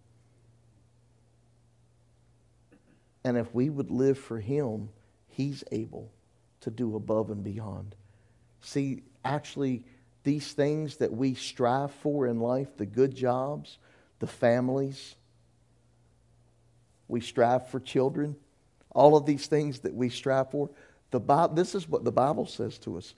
And 3.24 3.38
if 3.38 3.54
we 3.54 3.70
would 3.70 3.90
live 3.90 4.18
for 4.18 4.38
Him, 4.38 4.90
He's 5.28 5.64
able 5.72 6.10
to 6.60 6.70
do 6.70 6.96
above 6.96 7.30
and 7.30 7.42
beyond. 7.42 7.94
See, 8.60 9.02
actually, 9.24 9.84
these 10.24 10.52
things 10.52 10.96
that 10.96 11.12
we 11.12 11.34
strive 11.34 11.92
for 11.92 12.26
in 12.26 12.40
life 12.40 12.76
the 12.76 12.86
good 12.86 13.14
jobs, 13.14 13.78
the 14.18 14.26
families, 14.26 15.14
we 17.06 17.20
strive 17.20 17.68
for 17.68 17.78
children, 17.78 18.34
all 18.90 19.16
of 19.16 19.26
these 19.26 19.46
things 19.46 19.80
that 19.80 19.94
we 19.94 20.08
strive 20.08 20.50
for. 20.50 20.70
The 21.10 21.20
Bible, 21.20 21.54
this 21.54 21.74
is 21.74 21.88
what 21.88 22.04
the 22.04 22.12
Bible 22.12 22.46
says 22.46 22.78
to 22.78 22.96
us. 22.96 23.14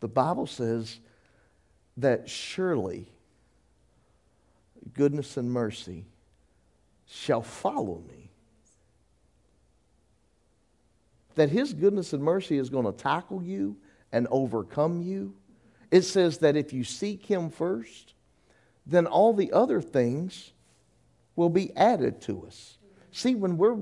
The 0.00 0.08
Bible 0.08 0.46
says 0.46 1.00
that 1.96 2.28
surely 2.28 3.08
goodness 4.94 5.36
and 5.36 5.50
mercy 5.50 6.04
shall 7.06 7.42
follow 7.42 8.02
me. 8.08 8.30
That 11.34 11.48
his 11.48 11.72
goodness 11.72 12.12
and 12.12 12.22
mercy 12.22 12.58
is 12.58 12.68
going 12.68 12.84
to 12.84 12.92
tackle 12.92 13.42
you 13.42 13.76
and 14.12 14.26
overcome 14.30 15.00
you. 15.02 15.34
It 15.92 16.02
says 16.02 16.38
that 16.38 16.56
if 16.56 16.72
you 16.72 16.84
seek 16.84 17.26
him 17.26 17.50
first, 17.50 18.14
then 18.86 19.06
all 19.06 19.34
the 19.34 19.52
other 19.52 19.82
things 19.82 20.52
will 21.36 21.50
be 21.50 21.70
added 21.76 22.22
to 22.22 22.46
us. 22.46 22.78
See, 23.10 23.34
when 23.34 23.58
we're, 23.58 23.76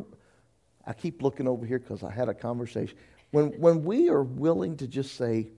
I 0.85 0.93
keep 0.93 1.23
looking 1.23 1.47
over 1.47 1.65
here 1.65 1.79
because 1.79 2.03
I 2.03 2.11
had 2.11 2.29
a 2.29 2.35
conversation. 2.35 2.99
When, 3.31 3.53
when 3.61 3.85
we 3.85 4.09
are 4.09 4.25
willing 4.25 4.77
to 4.79 4.89
just 4.89 5.15
say, 5.15 5.51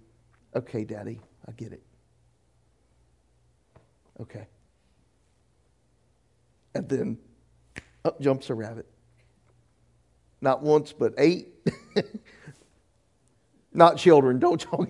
okay, 0.55 0.85
Daddy, 0.85 1.21
I 1.49 1.53
get 1.53 1.73
it. 1.73 1.83
Okay. 4.21 4.47
And 6.75 6.87
then 6.87 7.17
up 8.05 8.21
jumps 8.21 8.51
a 8.51 8.55
rabbit. 8.55 8.87
Not 10.43 10.63
once, 10.63 10.93
but 10.93 11.15
eight. 11.17 11.49
Not 13.73 13.97
children, 13.97 14.39
don't 14.39 14.63
y'all. 14.65 14.87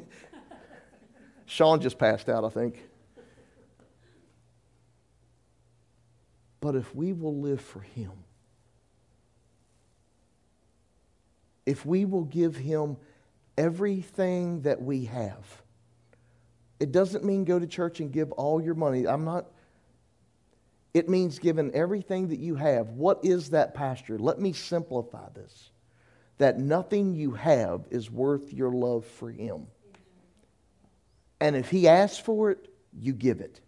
Sean 1.53 1.83
just 1.83 1.99
passed 1.99 2.31
out, 2.31 2.47
I 2.47 2.49
think. 2.49 2.83
But 6.61 6.77
if 6.77 6.95
we 6.95 7.13
will 7.13 7.37
live 7.43 7.61
for 7.61 7.81
Him, 7.81 8.13
if 11.67 11.85
we 11.85 12.07
will 12.07 12.25
give 12.25 12.57
Him 12.57 12.97
everything 13.59 14.63
that 14.63 14.81
we 14.81 15.05
have, 15.05 15.63
it 16.81 16.91
doesn't 16.91 17.23
mean 17.23 17.45
go 17.45 17.59
to 17.59 17.67
church 17.67 18.01
and 18.01 18.11
give 18.11 18.33
all 18.33 18.63
your 18.63 18.75
money. 18.75 19.07
I'm 19.07 19.27
not. 19.27 19.45
It 20.95 21.11
means 21.11 21.39
giving 21.39 21.71
everything 21.75 22.29
that 22.29 22.39
you 22.39 22.55
have. 22.55 22.89
What 22.91 23.27
is 23.27 23.51
that, 23.51 23.75
Pastor? 23.75 24.19
Let 24.19 24.39
me 24.39 24.55
simplify 24.55 25.29
this 25.35 25.71
that 26.39 26.59
nothing 26.59 27.15
you 27.15 27.33
have 27.33 27.85
is 27.91 28.11
worth 28.11 28.55
your 28.55 28.71
love 28.73 29.05
for 29.05 29.31
Him. 29.31 29.67
And 31.43 31.57
if 31.57 31.71
He 31.71 31.89
asks 31.89 32.21
for 32.21 32.53
it, 32.53 32.69
you 32.97 33.13
give 33.13 33.41
it. 33.41 33.61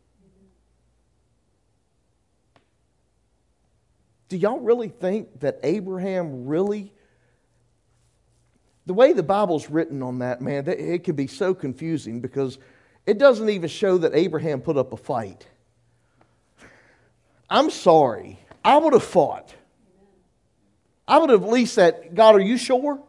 Do 4.28 4.36
y'all 4.36 4.60
really 4.60 4.88
think 4.88 5.40
that 5.40 5.58
Abraham 5.64 6.46
really 6.46 6.92
the 8.86 8.94
way 8.94 9.12
the 9.12 9.24
Bible's 9.24 9.70
written 9.70 10.02
on 10.02 10.20
that, 10.20 10.40
man, 10.40 10.68
it 10.68 11.02
can 11.02 11.16
be 11.16 11.26
so 11.26 11.52
confusing 11.52 12.20
because 12.20 12.58
it 13.06 13.18
doesn't 13.18 13.48
even 13.48 13.68
show 13.68 13.98
that 13.98 14.14
Abraham 14.14 14.60
put 14.60 14.76
up 14.76 14.92
a 14.92 14.96
fight. 14.96 15.48
I'm 17.48 17.70
sorry. 17.70 18.38
I 18.64 18.76
would 18.76 18.92
have 18.92 19.02
fought. 19.02 19.52
I 21.08 21.18
would 21.18 21.30
have 21.30 21.42
at 21.42 21.48
least 21.48 21.74
said, 21.74 22.10
God, 22.14 22.36
are 22.36 22.40
you 22.40 22.56
sure? 22.56 23.02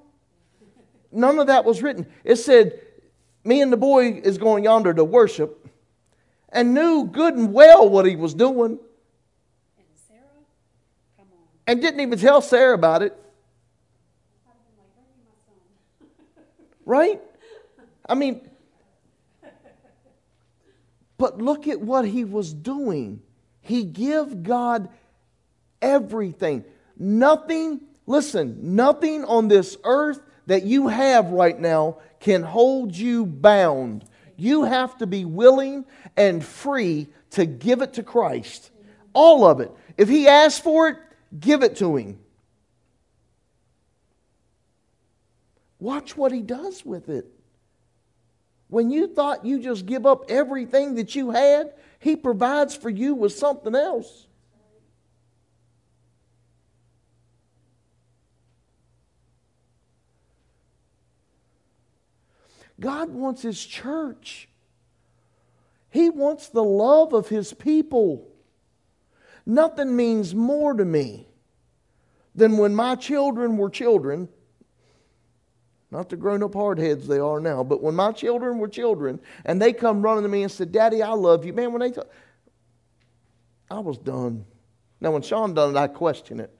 None 1.11 1.39
of 1.39 1.47
that 1.47 1.65
was 1.65 1.83
written. 1.83 2.07
It 2.23 2.37
said, 2.37 2.81
Me 3.45 3.61
and 3.61 3.71
the 3.71 3.77
boy 3.77 4.07
is 4.07 4.39
going 4.39 4.63
yonder 4.63 4.93
to 4.93 5.03
worship, 5.03 5.69
and 6.49 6.73
knew 6.73 7.05
good 7.05 7.35
and 7.35 7.53
well 7.53 7.87
what 7.87 8.05
he 8.05 8.15
was 8.15 8.33
doing. 8.33 8.79
And 11.67 11.81
didn't 11.81 11.99
even 11.99 12.19
tell 12.19 12.41
Sarah 12.41 12.75
about 12.75 13.01
it. 13.01 13.15
Right? 16.85 17.19
I 18.07 18.13
mean, 18.13 18.47
but 21.17 21.39
look 21.39 21.67
at 21.67 21.81
what 21.81 22.05
he 22.05 22.23
was 22.23 22.53
doing. 22.53 23.21
He 23.61 23.83
give 23.83 24.43
God 24.43 24.89
everything. 25.81 26.65
Nothing, 26.97 27.81
listen, 28.05 28.75
nothing 28.75 29.23
on 29.25 29.47
this 29.47 29.77
earth 29.83 30.21
that 30.45 30.63
you 30.63 30.87
have 30.87 31.31
right 31.31 31.59
now 31.59 31.97
can 32.25 32.41
hold 32.41 32.97
you 32.97 33.23
bound. 33.23 34.03
You 34.35 34.63
have 34.63 34.97
to 34.97 35.05
be 35.05 35.25
willing 35.25 35.85
and 36.17 36.43
free 36.43 37.05
to 37.29 37.45
give 37.45 37.83
it 37.83 37.93
to 37.93 38.03
Christ. 38.03 38.71
All 39.13 39.45
of 39.45 39.59
it. 39.59 39.71
If 39.95 40.09
he 40.09 40.27
asks 40.27 40.59
for 40.59 40.87
it, 40.87 40.97
give 41.39 41.61
it 41.61 41.75
to 41.77 41.97
him. 41.97 42.17
Watch 45.77 46.17
what 46.17 46.31
he 46.31 46.41
does 46.41 46.83
with 46.83 47.09
it. 47.09 47.27
When 48.69 48.89
you 48.89 49.05
thought 49.05 49.45
you 49.45 49.59
just 49.59 49.85
give 49.85 50.07
up 50.07 50.25
everything 50.27 50.95
that 50.95 51.13
you 51.13 51.29
had, 51.29 51.75
He 51.99 52.15
provides 52.15 52.75
for 52.75 52.89
you 52.89 53.13
with 53.13 53.33
something 53.33 53.75
else. 53.75 54.24
God 62.79 63.09
wants 63.09 63.41
His 63.41 63.63
church. 63.63 64.49
He 65.89 66.09
wants 66.09 66.49
the 66.49 66.63
love 66.63 67.13
of 67.13 67.29
His 67.29 67.53
people. 67.53 68.27
Nothing 69.45 69.95
means 69.95 70.35
more 70.35 70.73
to 70.73 70.85
me 70.85 71.27
than 72.33 72.57
when 72.57 72.75
my 72.75 72.95
children 72.95 73.57
were 73.57 73.69
children 73.69 74.27
not 75.95 76.09
the 76.09 76.17
grown 76.17 76.43
up 76.43 76.51
hardheads 76.51 77.07
they 77.07 77.19
are 77.19 77.39
now, 77.39 77.63
but 77.63 77.81
when 77.81 77.95
my 77.95 78.11
children 78.11 78.59
were 78.59 78.67
children 78.67 79.19
and 79.45 79.61
they 79.61 79.71
come 79.71 80.01
running 80.01 80.23
to 80.23 80.29
me 80.29 80.43
and 80.43 80.51
said, 80.51 80.71
Daddy, 80.71 81.01
I 81.01 81.11
love 81.11 81.45
you, 81.45 81.53
man, 81.53 81.71
when 81.71 81.79
they 81.79 81.91
thought, 81.91 82.09
I 83.71 83.79
was 83.79 83.97
done. 83.97 84.45
Now, 84.99 85.11
when 85.11 85.21
Sean 85.21 85.53
done 85.53 85.75
it, 85.75 85.79
I 85.79 85.87
question 85.87 86.39
it. 86.39 86.53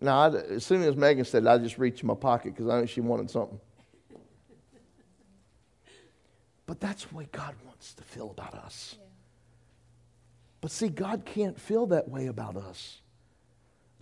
Now, 0.00 0.18
I, 0.18 0.28
as 0.28 0.64
soon 0.64 0.82
as 0.82 0.96
Megan 0.96 1.24
said 1.24 1.44
it, 1.44 1.48
I 1.48 1.58
just 1.58 1.78
reached 1.78 2.02
in 2.02 2.08
my 2.08 2.14
pocket 2.14 2.54
because 2.54 2.68
I 2.68 2.80
knew 2.80 2.86
she 2.86 3.00
wanted 3.00 3.30
something. 3.30 3.58
But 6.66 6.80
that's 6.80 7.04
the 7.04 7.14
way 7.14 7.28
God 7.32 7.54
wants 7.64 7.94
to 7.94 8.02
feel 8.02 8.30
about 8.30 8.54
us. 8.54 8.96
Yeah. 8.98 9.06
But 10.60 10.70
see, 10.70 10.88
God 10.88 11.24
can't 11.24 11.58
feel 11.58 11.86
that 11.86 12.08
way 12.08 12.26
about 12.26 12.56
us. 12.56 13.00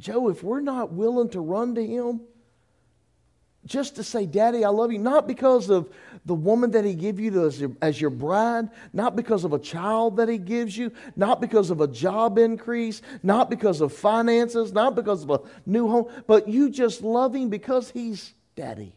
Joe, 0.01 0.29
if 0.29 0.43
we're 0.43 0.61
not 0.61 0.93
willing 0.93 1.29
to 1.31 1.41
run 1.41 1.75
to 1.75 1.87
Him, 1.87 2.23
just 3.67 3.97
to 3.97 4.03
say, 4.03 4.27
Daddy, 4.27 4.65
I 4.65 4.69
love 4.69 4.93
you, 4.93 4.99
not 4.99 5.27
because 5.27 5.71
of 5.71 5.91
the 6.27 6.35
woman 6.35 6.73
that 6.73 6.85
He 6.85 6.95
gave 6.95 7.19
you 7.19 7.47
as 7.47 7.61
your, 7.61 7.73
as 7.81 8.01
your 8.01 8.11
bride, 8.11 8.69
not 8.93 9.17
because 9.17 9.45
of 9.45 9.53
a 9.53 9.59
child 9.59 10.17
that 10.19 10.29
He 10.29 10.39
gives 10.39 10.77
you, 10.77 10.93
not 11.17 11.41
because 11.41 11.71
of 11.71 11.81
a 11.81 11.87
job 11.87 12.39
increase, 12.39 13.01
not 13.23 13.51
because 13.51 13.81
of 13.81 13.93
finances, 13.93 14.73
not 14.73 14.95
because 14.95 15.23
of 15.23 15.31
a 15.31 15.41
new 15.67 15.89
home, 15.89 16.09
but 16.27 16.49
you 16.49 16.71
just 16.71 17.03
love 17.03 17.35
Him 17.35 17.49
because 17.49 17.91
He's 17.91 18.33
Daddy. 18.55 18.95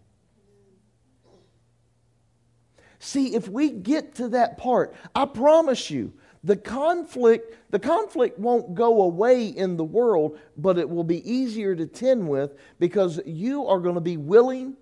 See, 3.00 3.36
if 3.36 3.48
we 3.48 3.70
get 3.70 4.16
to 4.16 4.30
that 4.30 4.58
part, 4.58 4.94
I 5.14 5.26
promise 5.26 5.92
you, 5.92 6.14
the 6.48 6.56
conflict, 6.56 7.58
the 7.72 7.80
conflict 7.80 8.40
won't 8.40 8.74
go 8.74 9.02
away 9.02 9.48
in 9.48 9.76
the 9.76 9.84
world, 9.84 10.40
but 10.56 10.78
it 10.78 10.90
will 10.90 11.04
be 11.04 11.30
easier 11.30 11.76
to 11.76 11.86
tend 11.86 12.26
with 12.26 12.56
because 12.80 13.20
you 13.26 13.68
are 13.68 13.80
going 13.80 13.96
to 13.96 14.02
be 14.02 14.16
willing, 14.16 14.78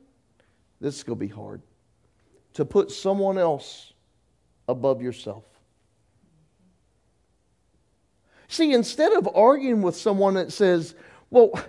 this 0.80 0.98
is 0.98 1.04
going 1.04 1.18
to 1.18 1.26
be 1.26 1.34
hard, 1.34 1.64
to 2.54 2.66
put 2.66 2.92
someone 2.92 3.40
else 3.40 3.94
above 4.68 5.02
yourself. 5.02 5.44
See, 8.48 8.72
instead 8.72 9.14
of 9.14 9.28
arguing 9.34 9.82
with 9.82 9.96
someone 9.96 10.36
that 10.36 10.54
says, 10.54 10.94
well, 11.32 11.60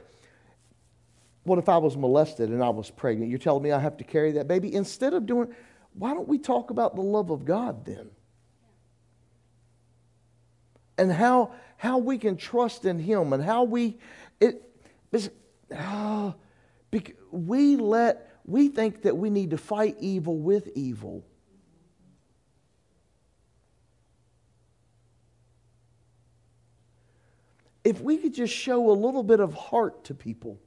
what 1.45 1.59
if 1.59 1.71
I 1.71 1.79
was 1.79 1.97
molested 1.97 2.51
and 2.51 2.63
I 2.63 2.69
was 2.69 2.91
pregnant? 2.91 3.31
You're 3.31 3.39
telling 3.39 3.63
me 3.63 3.73
I 3.73 3.79
have 3.79 3.97
to 3.97 4.05
carry 4.05 4.33
that 4.33 4.47
baby? 4.47 4.75
Instead 4.75 5.15
of 5.15 5.25
doing, 5.25 5.55
why 5.95 6.13
don't 6.13 6.29
we 6.29 6.37
talk 6.37 6.69
about 6.69 6.97
the 6.97 7.03
love 7.03 7.31
of 7.31 7.47
God 7.47 7.87
then? 7.87 8.11
And 10.99 11.13
how, 11.13 11.53
how 11.77 11.99
we 11.99 12.19
can 12.19 12.37
trust 12.37 12.85
in 12.85 12.99
Him 12.99 13.33
and 13.33 13.43
how 13.43 13.65
we, 13.65 13.99
it, 14.41 14.63
uh, 15.75 16.33
we 17.31 17.77
let, 17.77 18.31
we 18.45 18.69
think 18.69 19.03
that 19.03 19.17
we 19.17 19.31
need 19.31 19.51
to 19.51 19.59
fight 19.59 19.97
evil 20.01 20.39
with 20.39 20.69
evil. 20.75 21.25
If 27.85 28.01
we 28.01 28.17
could 28.17 28.35
just 28.35 28.53
show 28.53 28.91
a 28.91 28.93
little 28.93 29.23
bit 29.23 29.39
of 29.39 29.55
heart 29.55 30.05
to 30.05 30.15
people. 30.15 30.59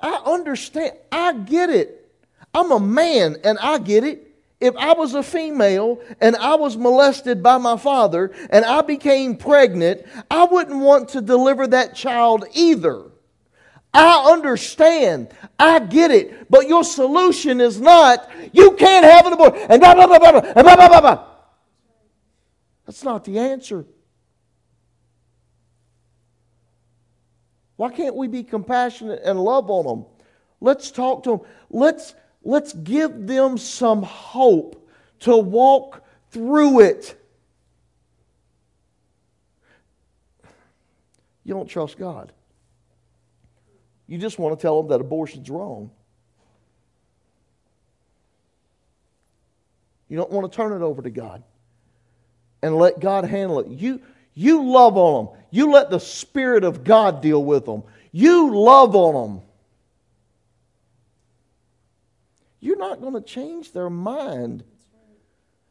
I 0.00 0.22
understand. 0.24 0.92
I 1.12 1.34
get 1.34 1.70
it. 1.70 2.10
I'm 2.54 2.70
a 2.72 2.80
man 2.80 3.36
and 3.44 3.58
I 3.58 3.78
get 3.78 4.04
it. 4.04 4.25
If 4.58 4.74
I 4.76 4.94
was 4.94 5.14
a 5.14 5.22
female 5.22 6.00
and 6.20 6.34
I 6.36 6.54
was 6.54 6.76
molested 6.76 7.42
by 7.42 7.58
my 7.58 7.76
father 7.76 8.32
and 8.48 8.64
I 8.64 8.80
became 8.80 9.36
pregnant, 9.36 10.06
I 10.30 10.44
wouldn't 10.44 10.78
want 10.78 11.10
to 11.10 11.20
deliver 11.20 11.66
that 11.66 11.94
child 11.94 12.46
either. 12.54 13.10
I 13.92 14.30
understand. 14.32 15.28
I 15.58 15.78
get 15.80 16.10
it. 16.10 16.50
But 16.50 16.68
your 16.68 16.84
solution 16.84 17.60
is 17.60 17.80
not, 17.80 18.30
you 18.52 18.72
can't 18.72 19.04
have 19.04 19.26
an 19.26 19.34
abortion, 19.34 19.66
and 19.70 19.80
blah, 19.80 19.94
blah, 19.94 20.06
blah, 20.06 20.18
blah, 20.18 20.40
and 20.40 20.54
blah, 20.54 20.76
blah, 20.76 20.88
blah, 20.88 21.00
blah. 21.00 21.26
That's 22.86 23.02
not 23.02 23.24
the 23.24 23.38
answer. 23.38 23.84
Why 27.76 27.90
can't 27.90 28.16
we 28.16 28.28
be 28.28 28.42
compassionate 28.42 29.20
and 29.22 29.38
love 29.38 29.70
on 29.70 29.86
them? 29.86 30.06
Let's 30.60 30.90
talk 30.90 31.24
to 31.24 31.30
them. 31.30 31.40
Let's 31.68 32.14
Let's 32.46 32.72
give 32.72 33.26
them 33.26 33.58
some 33.58 34.04
hope 34.04 34.88
to 35.20 35.36
walk 35.36 36.04
through 36.30 36.78
it. 36.82 37.20
You 41.42 41.54
don't 41.54 41.68
trust 41.68 41.98
God. 41.98 42.30
You 44.06 44.18
just 44.18 44.38
want 44.38 44.56
to 44.56 44.62
tell 44.62 44.80
them 44.80 44.90
that 44.90 45.00
abortion's 45.00 45.50
wrong. 45.50 45.90
You 50.08 50.16
don't 50.16 50.30
want 50.30 50.50
to 50.50 50.56
turn 50.56 50.72
it 50.72 50.84
over 50.84 51.02
to 51.02 51.10
God 51.10 51.42
and 52.62 52.76
let 52.76 53.00
God 53.00 53.24
handle 53.24 53.58
it. 53.58 53.66
You, 53.66 54.00
you 54.34 54.70
love 54.70 54.96
on 54.96 55.26
them. 55.26 55.34
You 55.50 55.72
let 55.72 55.90
the 55.90 55.98
Spirit 55.98 56.62
of 56.62 56.84
God 56.84 57.22
deal 57.22 57.44
with 57.44 57.66
them. 57.66 57.82
You 58.12 58.54
love 58.54 58.94
on 58.94 59.14
them. 59.14 59.42
You're 62.60 62.78
not 62.78 63.00
going 63.00 63.14
to 63.14 63.20
change 63.20 63.72
their 63.72 63.90
mind. 63.90 64.64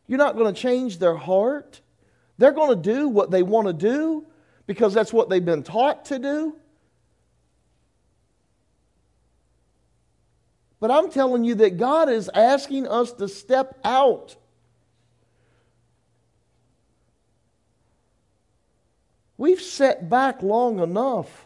You're 0.08 0.20
not 0.20 0.36
going 0.36 0.54
to 0.54 0.60
change 0.60 1.00
their 1.00 1.16
heart. 1.16 1.82
They're 2.38 2.52
going 2.52 2.70
to 2.70 2.82
do 2.82 3.08
what 3.08 3.32
they 3.32 3.44
want 3.44 3.68
to 3.68 3.74
do 3.74 4.26
because 4.68 4.94
that's 4.94 5.14
what 5.14 5.30
they've 5.30 5.44
been 5.44 5.64
taught 5.64 6.06
to 6.06 6.20
do. 6.20 6.56
But 10.80 10.92
I'm 10.92 11.10
telling 11.10 11.44
you 11.44 11.56
that 11.56 11.78
God 11.78 12.10
is 12.10 12.30
asking 12.34 12.88
us 12.88 13.14
to 13.14 13.28
step 13.28 13.80
out. 13.84 14.36
We've 19.38 19.62
set 19.62 20.10
back 20.10 20.42
long 20.42 20.80
enough. 20.80 21.45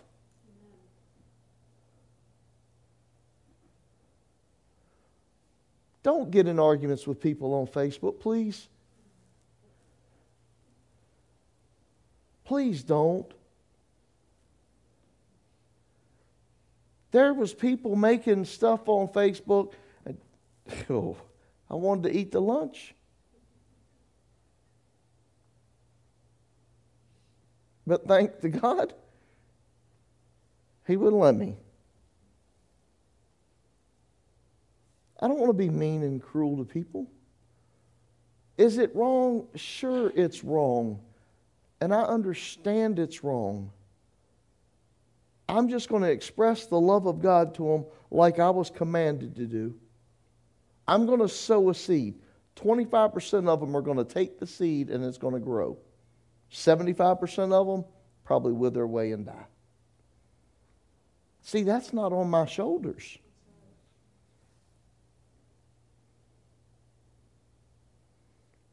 Don't 6.01 6.31
get 6.31 6.47
in 6.47 6.59
arguments 6.59 7.05
with 7.05 7.19
people 7.19 7.53
on 7.53 7.67
Facebook, 7.67 8.19
please. 8.19 8.67
Please 12.45 12.83
don't. 12.83 13.31
There 17.11 17.33
was 17.33 17.53
people 17.53 17.95
making 17.95 18.45
stuff 18.45 18.87
on 18.87 19.07
Facebook. 19.09 19.73
And, 20.05 20.17
oh, 20.89 21.17
I 21.69 21.75
wanted 21.75 22.11
to 22.11 22.17
eat 22.17 22.31
the 22.31 22.41
lunch. 22.41 22.95
But 27.85 28.07
thank 28.07 28.39
to 28.41 28.49
God, 28.49 28.93
He 30.85 30.95
wouldn't 30.95 31.21
let 31.21 31.35
me. 31.35 31.57
I 35.19 35.27
don't 35.27 35.39
want 35.39 35.49
to 35.49 35.53
be 35.57 35.69
mean 35.69 36.03
and 36.03 36.21
cruel 36.21 36.57
to 36.57 36.63
people. 36.63 37.07
Is 38.57 38.77
it 38.77 38.95
wrong? 38.95 39.47
Sure, 39.55 40.11
it's 40.15 40.43
wrong. 40.43 40.99
And 41.81 41.93
I 41.93 42.01
understand 42.01 42.99
it's 42.99 43.23
wrong. 43.23 43.71
I'm 45.47 45.69
just 45.69 45.89
going 45.89 46.03
to 46.03 46.11
express 46.11 46.65
the 46.65 46.79
love 46.79 47.05
of 47.05 47.21
God 47.21 47.55
to 47.55 47.63
them 47.63 47.85
like 48.11 48.39
I 48.39 48.49
was 48.49 48.69
commanded 48.69 49.35
to 49.37 49.45
do. 49.45 49.75
I'm 50.87 51.05
going 51.05 51.19
to 51.19 51.29
sow 51.29 51.69
a 51.69 51.75
seed. 51.75 52.15
25% 52.55 53.47
of 53.47 53.59
them 53.59 53.75
are 53.75 53.81
going 53.81 53.97
to 53.97 54.03
take 54.03 54.39
the 54.39 54.47
seed 54.47 54.89
and 54.89 55.03
it's 55.03 55.17
going 55.17 55.33
to 55.33 55.39
grow. 55.39 55.77
75% 56.51 57.53
of 57.53 57.67
them 57.67 57.85
probably 58.25 58.53
wither 58.53 58.83
away 58.83 59.11
and 59.11 59.25
die. 59.25 59.45
See, 61.41 61.63
that's 61.63 61.93
not 61.93 62.11
on 62.11 62.29
my 62.29 62.45
shoulders. 62.45 63.17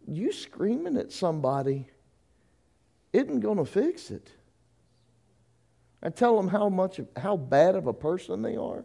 You 0.07 0.32
screaming 0.32 0.96
at 0.96 1.12
somebody 1.12 1.86
isn't 3.12 3.40
going 3.40 3.59
to 3.59 3.64
fix 3.64 4.11
it. 4.11 4.30
I 6.02 6.11
tell 6.11 6.36
them 6.36 6.48
how 6.48 6.68
much, 6.68 7.00
how 7.16 7.36
bad 7.36 7.74
of 7.74 7.86
a 7.86 7.92
person 7.92 8.42
they 8.42 8.57
are. 8.57 8.84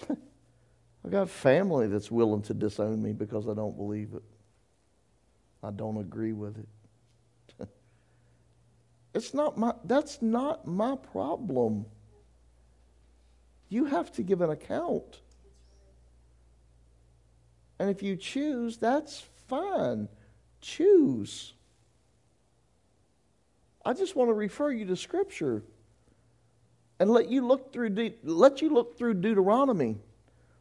I've 0.10 1.10
got 1.10 1.28
family 1.28 1.88
that's 1.88 2.10
willing 2.10 2.42
to 2.42 2.54
disown 2.54 3.02
me 3.02 3.12
because 3.12 3.48
I 3.48 3.54
don't 3.54 3.76
believe 3.76 4.14
it. 4.14 4.22
I 5.62 5.70
don't 5.70 5.98
agree 5.98 6.32
with 6.32 6.58
it. 6.58 6.68
It's 9.14 9.34
not 9.34 9.58
my, 9.58 9.74
that's 9.84 10.22
not 10.22 10.66
my 10.66 10.96
problem. 10.96 11.86
You 13.68 13.86
have 13.86 14.10
to 14.12 14.22
give 14.22 14.40
an 14.40 14.50
account. 14.50 15.20
And 17.78 17.90
if 17.90 18.02
you 18.02 18.16
choose, 18.16 18.76
that's 18.76 19.24
fine. 19.48 20.08
Choose. 20.60 21.54
I 23.84 23.92
just 23.92 24.14
want 24.14 24.28
to 24.28 24.34
refer 24.34 24.70
you 24.70 24.86
to 24.86 24.96
Scripture 24.96 25.62
and 27.00 27.10
let 27.10 27.28
you 27.28 27.44
look 27.44 27.72
through 27.72 27.90
De- 27.90 28.14
let 28.22 28.62
you 28.62 28.70
look 28.70 28.96
through 28.96 29.14
Deuteronomy 29.14 29.96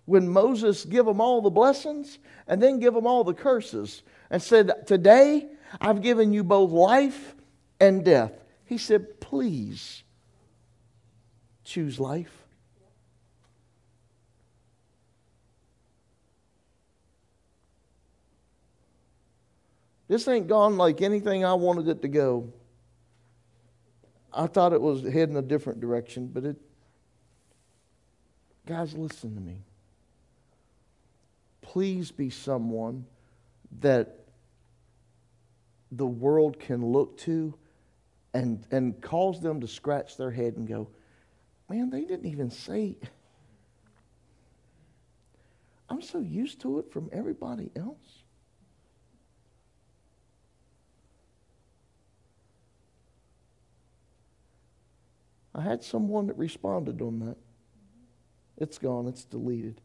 when 0.05 0.27
Moses 0.27 0.85
give 0.85 1.05
them 1.05 1.21
all 1.21 1.41
the 1.41 1.51
blessings 1.51 2.17
and 2.47 2.61
then 2.61 2.79
give 2.79 2.95
them 2.95 3.05
all 3.05 3.23
the 3.23 3.33
curses 3.33 4.01
and 4.31 4.41
said, 4.41 4.87
"Today 4.87 5.47
I've 5.79 6.01
given 6.01 6.33
you 6.33 6.43
both 6.43 6.71
life 6.71 7.35
and 7.79 8.03
death. 8.03 8.40
He 8.71 8.77
said, 8.77 9.19
Please 9.19 10.01
choose 11.65 11.99
life. 11.99 12.31
This 20.07 20.25
ain't 20.29 20.47
gone 20.47 20.77
like 20.77 21.01
anything 21.01 21.43
I 21.43 21.53
wanted 21.55 21.89
it 21.89 22.01
to 22.01 22.07
go. 22.07 22.53
I 24.31 24.47
thought 24.47 24.71
it 24.71 24.79
was 24.79 25.03
heading 25.03 25.35
a 25.35 25.41
different 25.41 25.81
direction, 25.81 26.27
but 26.27 26.45
it. 26.45 26.55
Guys, 28.65 28.93
listen 28.93 29.35
to 29.35 29.41
me. 29.41 29.63
Please 31.61 32.09
be 32.09 32.29
someone 32.29 33.05
that 33.81 34.19
the 35.91 36.07
world 36.07 36.57
can 36.57 36.85
look 36.85 37.17
to 37.17 37.53
and, 38.33 38.65
and 38.71 39.01
cause 39.01 39.41
them 39.41 39.59
to 39.61 39.67
scratch 39.67 40.17
their 40.17 40.31
head 40.31 40.55
and 40.55 40.67
go, 40.67 40.87
man, 41.69 41.89
they 41.89 42.01
didn't 42.01 42.25
even 42.25 42.49
say. 42.49 42.97
I'm 45.89 46.01
so 46.01 46.19
used 46.19 46.61
to 46.61 46.79
it 46.79 46.91
from 46.91 47.09
everybody 47.11 47.69
else. 47.75 48.23
I 55.53 55.61
had 55.61 55.83
someone 55.83 56.27
that 56.27 56.37
responded 56.37 57.01
on 57.01 57.19
that. 57.19 57.37
It's 58.57 58.77
gone, 58.77 59.07
it's 59.07 59.25
deleted. 59.25 59.81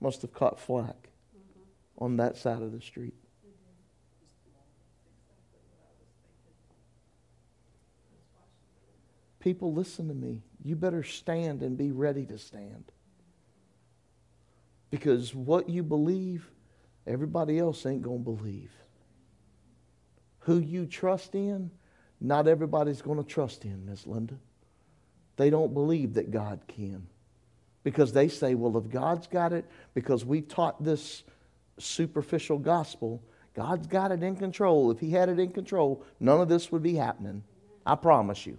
Must 0.00 0.20
have 0.22 0.34
caught 0.34 0.60
flack 0.60 1.08
mm-hmm. 1.34 2.04
on 2.04 2.16
that 2.16 2.36
side 2.36 2.60
of 2.60 2.72
the 2.72 2.80
street. 2.80 3.14
People, 9.42 9.74
listen 9.74 10.06
to 10.06 10.14
me. 10.14 10.40
You 10.62 10.76
better 10.76 11.02
stand 11.02 11.62
and 11.62 11.76
be 11.76 11.90
ready 11.90 12.24
to 12.26 12.38
stand. 12.38 12.84
Because 14.88 15.34
what 15.34 15.68
you 15.68 15.82
believe, 15.82 16.48
everybody 17.08 17.58
else 17.58 17.84
ain't 17.84 18.02
going 18.02 18.24
to 18.24 18.30
believe. 18.30 18.70
Who 20.40 20.58
you 20.58 20.86
trust 20.86 21.34
in, 21.34 21.72
not 22.20 22.46
everybody's 22.46 23.02
going 23.02 23.18
to 23.18 23.28
trust 23.28 23.64
in, 23.64 23.84
Miss 23.84 24.06
Linda. 24.06 24.36
They 25.36 25.50
don't 25.50 25.74
believe 25.74 26.14
that 26.14 26.30
God 26.30 26.60
can. 26.68 27.08
Because 27.82 28.12
they 28.12 28.28
say, 28.28 28.54
well, 28.54 28.76
if 28.78 28.88
God's 28.88 29.26
got 29.26 29.52
it, 29.52 29.64
because 29.92 30.24
we 30.24 30.40
taught 30.40 30.84
this 30.84 31.24
superficial 31.78 32.58
gospel, 32.58 33.20
God's 33.54 33.88
got 33.88 34.12
it 34.12 34.22
in 34.22 34.36
control. 34.36 34.92
If 34.92 35.00
He 35.00 35.10
had 35.10 35.28
it 35.28 35.40
in 35.40 35.50
control, 35.50 36.04
none 36.20 36.40
of 36.40 36.48
this 36.48 36.70
would 36.70 36.82
be 36.82 36.94
happening. 36.94 37.42
I 37.84 37.96
promise 37.96 38.46
you. 38.46 38.58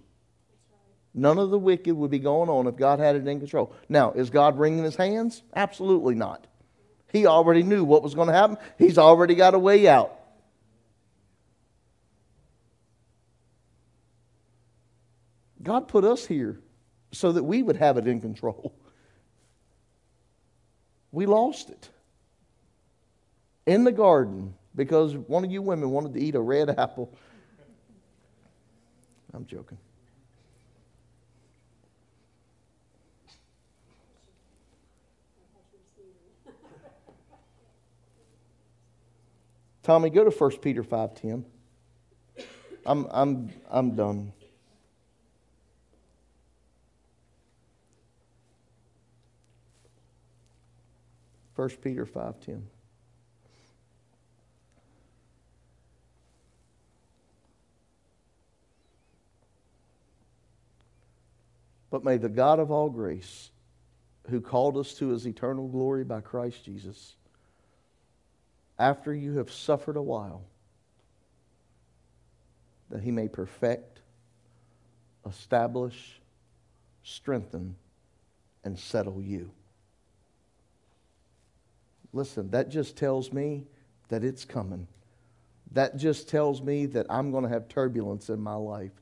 None 1.14 1.38
of 1.38 1.50
the 1.50 1.58
wicked 1.58 1.94
would 1.94 2.10
be 2.10 2.18
going 2.18 2.50
on 2.50 2.66
if 2.66 2.76
God 2.76 2.98
had 2.98 3.14
it 3.14 3.26
in 3.26 3.38
control. 3.38 3.72
Now, 3.88 4.10
is 4.12 4.30
God 4.30 4.58
wringing 4.58 4.82
his 4.82 4.96
hands? 4.96 5.44
Absolutely 5.54 6.16
not. 6.16 6.48
He 7.12 7.26
already 7.26 7.62
knew 7.62 7.84
what 7.84 8.02
was 8.02 8.16
going 8.16 8.26
to 8.26 8.34
happen, 8.34 8.58
he's 8.76 8.98
already 8.98 9.36
got 9.36 9.54
a 9.54 9.58
way 9.58 9.86
out. 9.86 10.12
God 15.62 15.88
put 15.88 16.04
us 16.04 16.26
here 16.26 16.60
so 17.12 17.32
that 17.32 17.42
we 17.42 17.62
would 17.62 17.76
have 17.76 17.96
it 17.96 18.06
in 18.06 18.20
control. 18.20 18.74
We 21.10 21.26
lost 21.26 21.70
it 21.70 21.88
in 23.66 23.84
the 23.84 23.92
garden 23.92 24.54
because 24.74 25.16
one 25.16 25.44
of 25.44 25.52
you 25.52 25.62
women 25.62 25.90
wanted 25.90 26.14
to 26.14 26.20
eat 26.20 26.34
a 26.34 26.40
red 26.40 26.68
apple. 26.78 27.16
I'm 29.32 29.46
joking. 29.46 29.78
Tommy, 39.84 40.08
go 40.08 40.24
to 40.24 40.30
1 40.30 40.50
Peter 40.62 40.82
5.10. 40.82 41.44
I'm, 42.86 43.06
I'm, 43.10 43.52
I'm 43.70 43.94
done. 43.94 44.32
First 51.54 51.82
Peter 51.82 52.06
5.10. 52.06 52.62
But 61.90 62.04
may 62.04 62.16
the 62.16 62.30
God 62.30 62.58
of 62.58 62.70
all 62.70 62.88
grace, 62.88 63.50
who 64.30 64.40
called 64.40 64.78
us 64.78 64.94
to 64.94 65.10
his 65.10 65.26
eternal 65.26 65.68
glory 65.68 66.04
by 66.04 66.22
Christ 66.22 66.64
Jesus, 66.64 67.16
after 68.78 69.14
you 69.14 69.38
have 69.38 69.50
suffered 69.50 69.96
a 69.96 70.02
while, 70.02 70.44
that 72.90 73.02
he 73.02 73.10
may 73.10 73.28
perfect, 73.28 74.00
establish, 75.26 76.20
strengthen, 77.02 77.76
and 78.64 78.78
settle 78.78 79.22
you. 79.22 79.50
Listen, 82.12 82.50
that 82.50 82.68
just 82.68 82.96
tells 82.96 83.32
me 83.32 83.64
that 84.08 84.22
it's 84.22 84.44
coming. 84.44 84.86
That 85.72 85.96
just 85.96 86.28
tells 86.28 86.62
me 86.62 86.86
that 86.86 87.06
I'm 87.10 87.32
going 87.32 87.42
to 87.42 87.50
have 87.50 87.68
turbulence 87.68 88.28
in 88.28 88.40
my 88.40 88.54
life. 88.54 88.92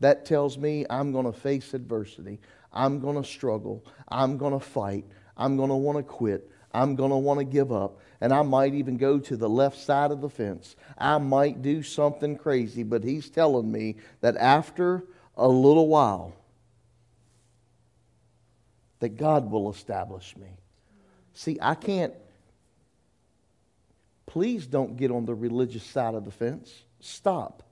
That 0.00 0.26
tells 0.26 0.58
me 0.58 0.84
I'm 0.90 1.12
going 1.12 1.26
to 1.26 1.32
face 1.32 1.72
adversity. 1.72 2.40
I'm 2.72 3.00
going 3.00 3.16
to 3.16 3.26
struggle. 3.26 3.84
I'm 4.08 4.36
going 4.36 4.52
to 4.52 4.64
fight. 4.64 5.04
I'm 5.36 5.56
going 5.56 5.68
to 5.70 5.76
want 5.76 5.98
to 5.98 6.02
quit. 6.02 6.50
I'm 6.76 6.94
going 6.94 7.10
to 7.10 7.16
want 7.16 7.38
to 7.38 7.44
give 7.44 7.72
up. 7.72 7.98
And 8.20 8.34
I 8.34 8.42
might 8.42 8.74
even 8.74 8.98
go 8.98 9.18
to 9.18 9.36
the 9.36 9.48
left 9.48 9.78
side 9.78 10.10
of 10.10 10.20
the 10.20 10.28
fence. 10.28 10.76
I 10.98 11.16
might 11.16 11.62
do 11.62 11.82
something 11.82 12.36
crazy, 12.36 12.82
but 12.82 13.02
he's 13.02 13.30
telling 13.30 13.72
me 13.72 13.96
that 14.20 14.36
after 14.36 15.04
a 15.38 15.48
little 15.48 15.88
while, 15.88 16.34
that 19.00 19.16
God 19.16 19.50
will 19.50 19.70
establish 19.70 20.36
me. 20.36 20.48
See, 21.32 21.58
I 21.62 21.74
can't. 21.76 22.12
Please 24.26 24.66
don't 24.66 24.98
get 24.98 25.10
on 25.10 25.24
the 25.24 25.34
religious 25.34 25.82
side 25.82 26.14
of 26.14 26.26
the 26.26 26.30
fence. 26.30 26.70
Stop. 27.00 27.62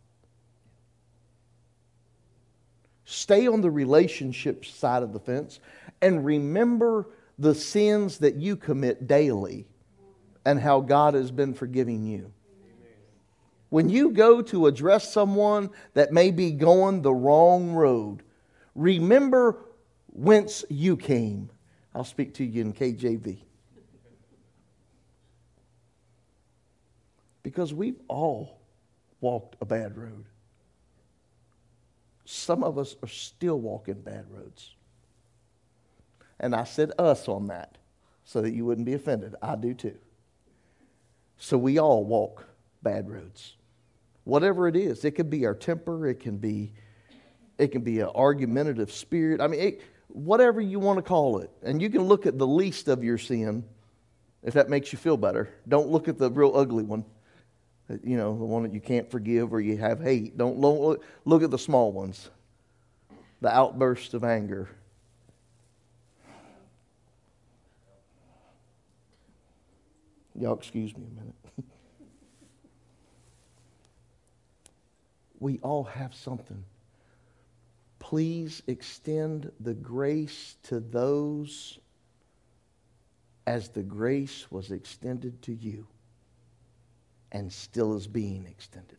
Stay 3.04 3.46
on 3.48 3.60
the 3.60 3.70
relationship 3.70 4.64
side 4.64 5.02
of 5.02 5.12
the 5.12 5.20
fence 5.20 5.60
and 6.00 6.24
remember 6.24 7.06
the 7.38 7.54
sins 7.54 8.18
that 8.18 8.36
you 8.36 8.56
commit 8.56 9.06
daily 9.06 9.66
and 10.44 10.60
how 10.60 10.80
God 10.80 11.14
has 11.14 11.30
been 11.30 11.54
forgiving 11.54 12.04
you. 12.04 12.32
When 13.70 13.88
you 13.88 14.10
go 14.10 14.40
to 14.42 14.66
address 14.66 15.12
someone 15.12 15.70
that 15.94 16.12
may 16.12 16.30
be 16.30 16.52
going 16.52 17.02
the 17.02 17.12
wrong 17.12 17.72
road, 17.72 18.22
remember 18.74 19.58
whence 20.12 20.64
you 20.68 20.96
came. 20.96 21.50
I'll 21.94 22.04
speak 22.04 22.34
to 22.34 22.44
you 22.44 22.62
in 22.62 22.72
KJV. 22.72 23.38
Because 27.42 27.74
we've 27.74 28.00
all 28.08 28.60
walked 29.20 29.56
a 29.60 29.64
bad 29.64 29.96
road. 29.96 30.24
Some 32.24 32.62
of 32.64 32.78
us 32.78 32.96
are 33.02 33.08
still 33.08 33.58
walking 33.58 34.00
bad 34.00 34.24
roads. 34.30 34.76
And 36.44 36.54
I 36.54 36.64
said 36.64 36.92
us 36.98 37.26
on 37.26 37.46
that 37.46 37.78
so 38.22 38.42
that 38.42 38.52
you 38.52 38.66
wouldn't 38.66 38.84
be 38.84 38.92
offended. 38.92 39.34
I 39.40 39.56
do 39.56 39.72
too. 39.72 39.96
So 41.38 41.56
we 41.56 41.78
all 41.78 42.04
walk 42.04 42.44
bad 42.82 43.08
roads. 43.08 43.56
Whatever 44.24 44.68
it 44.68 44.76
is, 44.76 45.06
it 45.06 45.12
could 45.12 45.30
be 45.30 45.46
our 45.46 45.54
temper, 45.54 46.06
it 46.06 46.20
can 46.20 46.36
be 46.36 46.74
it 47.56 47.68
can 47.68 47.80
be 47.80 48.00
an 48.00 48.10
argumentative 48.14 48.92
spirit. 48.92 49.40
I 49.40 49.46
mean, 49.46 49.60
it, 49.60 49.82
whatever 50.08 50.60
you 50.60 50.78
want 50.78 50.98
to 50.98 51.02
call 51.02 51.38
it. 51.38 51.50
And 51.62 51.80
you 51.80 51.88
can 51.88 52.02
look 52.02 52.26
at 52.26 52.36
the 52.36 52.46
least 52.46 52.88
of 52.88 53.02
your 53.02 53.16
sin 53.16 53.64
if 54.42 54.52
that 54.52 54.68
makes 54.68 54.92
you 54.92 54.98
feel 54.98 55.16
better. 55.16 55.48
Don't 55.66 55.88
look 55.88 56.08
at 56.08 56.18
the 56.18 56.30
real 56.30 56.54
ugly 56.54 56.84
one. 56.84 57.06
You 58.02 58.18
know, 58.18 58.36
the 58.36 58.44
one 58.44 58.64
that 58.64 58.74
you 58.74 58.82
can't 58.82 59.10
forgive 59.10 59.54
or 59.54 59.62
you 59.62 59.78
have 59.78 59.98
hate. 59.98 60.36
Don't 60.36 60.58
look, 60.58 61.02
look 61.24 61.42
at 61.42 61.50
the 61.50 61.58
small 61.58 61.90
ones. 61.90 62.28
The 63.40 63.48
outburst 63.48 64.12
of 64.12 64.24
anger, 64.24 64.68
Y'all, 70.38 70.56
excuse 70.56 70.96
me 70.96 71.04
a 71.06 71.20
minute. 71.20 71.34
we 75.38 75.58
all 75.62 75.84
have 75.84 76.14
something. 76.14 76.64
Please 77.98 78.62
extend 78.66 79.50
the 79.60 79.74
grace 79.74 80.56
to 80.64 80.80
those 80.80 81.78
as 83.46 83.68
the 83.68 83.82
grace 83.82 84.50
was 84.50 84.70
extended 84.70 85.40
to 85.42 85.52
you 85.52 85.86
and 87.32 87.52
still 87.52 87.96
is 87.96 88.06
being 88.06 88.46
extended. 88.46 88.98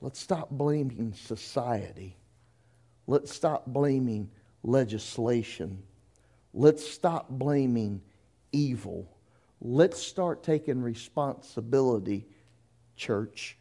Let's 0.00 0.20
stop 0.20 0.50
blaming 0.50 1.14
society. 1.14 2.16
Let's 3.06 3.32
stop 3.32 3.66
blaming 3.66 4.30
legislation 4.62 5.82
Let's 6.54 6.88
stop 6.88 7.28
blaming 7.28 8.00
evil. 8.52 9.10
Let's 9.60 10.00
start 10.00 10.44
taking 10.44 10.80
responsibility, 10.80 12.28
church. 12.96 13.58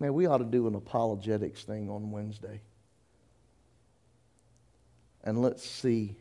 Man, 0.00 0.12
we 0.14 0.26
ought 0.26 0.38
to 0.38 0.44
do 0.44 0.66
an 0.66 0.74
apologetics 0.74 1.62
thing 1.64 1.88
on 1.88 2.10
Wednesday. 2.10 2.60
And 5.22 5.40
let's 5.40 5.68
see 5.68 6.16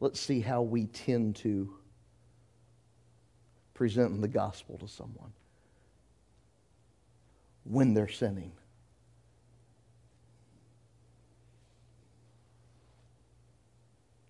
let's 0.00 0.20
see 0.20 0.40
how 0.40 0.60
we 0.60 0.84
tend 0.84 1.36
to 1.36 1.74
present 3.74 4.20
the 4.20 4.28
gospel 4.28 4.78
to 4.78 4.88
someone 4.88 5.32
when 7.64 7.92
they're 7.94 8.08
sinning. 8.08 8.52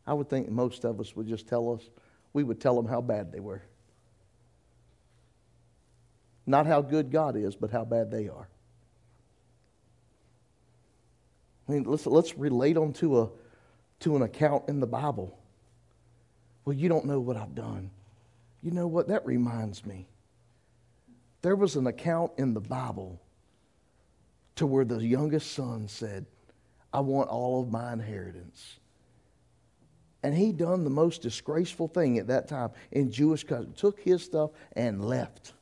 I 0.07 0.13
would 0.13 0.29
think 0.29 0.51
most 0.51 0.85
of 0.85 1.01
us 1.01 1.15
would 1.17 1.27
just 1.27 1.47
tell 1.49 1.73
us, 1.73 1.83
we 2.33 2.43
would 2.43 2.61
tell 2.61 2.77
them 2.77 2.87
how 2.87 3.01
bad 3.01 3.33
they 3.33 3.41
were. 3.41 3.63
Not 6.47 6.67
how 6.67 6.83
good 6.83 7.11
God 7.11 7.37
is, 7.37 7.57
but 7.57 7.71
how 7.71 7.85
bad 7.85 8.11
they 8.11 8.29
are. 8.29 8.49
I 11.67 11.73
mean, 11.73 11.85
let's, 11.85 12.07
let's 12.07 12.37
relate 12.37 12.75
them 12.75 12.93
to, 12.95 13.21
a, 13.21 13.29
to 14.01 14.17
an 14.17 14.23
account 14.23 14.65
in 14.69 14.81
the 14.81 14.87
Bible. 14.87 15.39
Well, 16.67 16.75
you 16.75 16.91
don't 16.91 17.07
know 17.07 17.21
what 17.21 17.39
I've 17.39 17.55
done. 17.55 17.91
You 18.65 18.71
know 18.71 18.87
what? 18.87 19.09
That 19.09 19.25
reminds 19.27 19.85
me. 19.85 20.09
There 21.43 21.55
was 21.55 21.77
an 21.77 21.87
account 21.87 22.33
in 22.39 22.55
the 22.55 22.61
Bible 22.61 23.21
to 24.57 24.67
where 24.67 24.87
the 24.87 24.97
youngest 24.97 25.53
son 25.53 25.87
said, 25.87 26.25
I 26.91 27.01
want 27.01 27.29
all 27.29 27.61
of 27.61 27.71
my 27.71 27.93
inheritance. 27.93 28.79
And 30.23 30.35
he 30.35 30.53
done 30.53 30.85
the 30.85 30.91
most 30.91 31.21
disgraceful 31.21 31.89
thing 31.89 32.19
at 32.19 32.29
that 32.29 32.49
time 32.49 32.71
in 32.91 33.13
Jewish 33.13 33.45
custom, 33.45 33.75
took 33.75 34.01
his 34.01 34.23
stuff 34.23 34.53
and 34.73 35.05
left. 35.05 35.53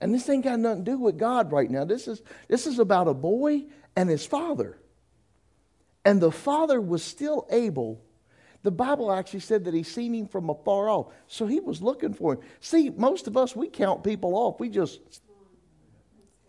And 0.00 0.14
this 0.14 0.26
ain't 0.30 0.44
got 0.44 0.58
nothing 0.58 0.86
to 0.86 0.90
do 0.92 0.98
with 0.98 1.18
God 1.18 1.52
right 1.52 1.70
now. 1.70 1.84
This 1.84 2.08
is, 2.08 2.22
this 2.48 2.66
is 2.66 2.78
about 2.78 3.08
a 3.08 3.14
boy 3.14 3.64
and 3.94 4.08
his 4.08 4.24
father. 4.24 4.78
And 6.06 6.20
the 6.20 6.32
father 6.32 6.80
was 6.80 7.02
still 7.02 7.46
able. 7.50 8.00
The 8.66 8.72
Bible 8.72 9.12
actually 9.12 9.38
said 9.38 9.66
that 9.66 9.74
he 9.74 9.84
seen 9.84 10.12
him 10.12 10.26
from 10.26 10.50
afar 10.50 10.88
off. 10.88 11.12
So 11.28 11.46
he 11.46 11.60
was 11.60 11.80
looking 11.80 12.12
for 12.12 12.32
him. 12.32 12.40
See, 12.58 12.90
most 12.90 13.28
of 13.28 13.36
us, 13.36 13.54
we 13.54 13.68
count 13.68 14.02
people 14.02 14.34
off. 14.34 14.58
We 14.58 14.70
just, 14.70 14.98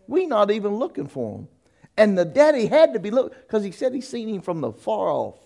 we 0.08 0.26
not 0.26 0.50
even 0.50 0.74
looking 0.74 1.06
for 1.06 1.36
them. 1.36 1.48
And 1.96 2.18
the 2.18 2.24
daddy 2.24 2.66
had 2.66 2.94
to 2.94 2.98
be 2.98 3.12
looking, 3.12 3.38
because 3.38 3.62
he 3.62 3.70
said 3.70 3.94
he 3.94 4.00
seen 4.00 4.28
him 4.28 4.40
from 4.40 4.60
the 4.60 4.72
far 4.72 5.08
off. 5.08 5.38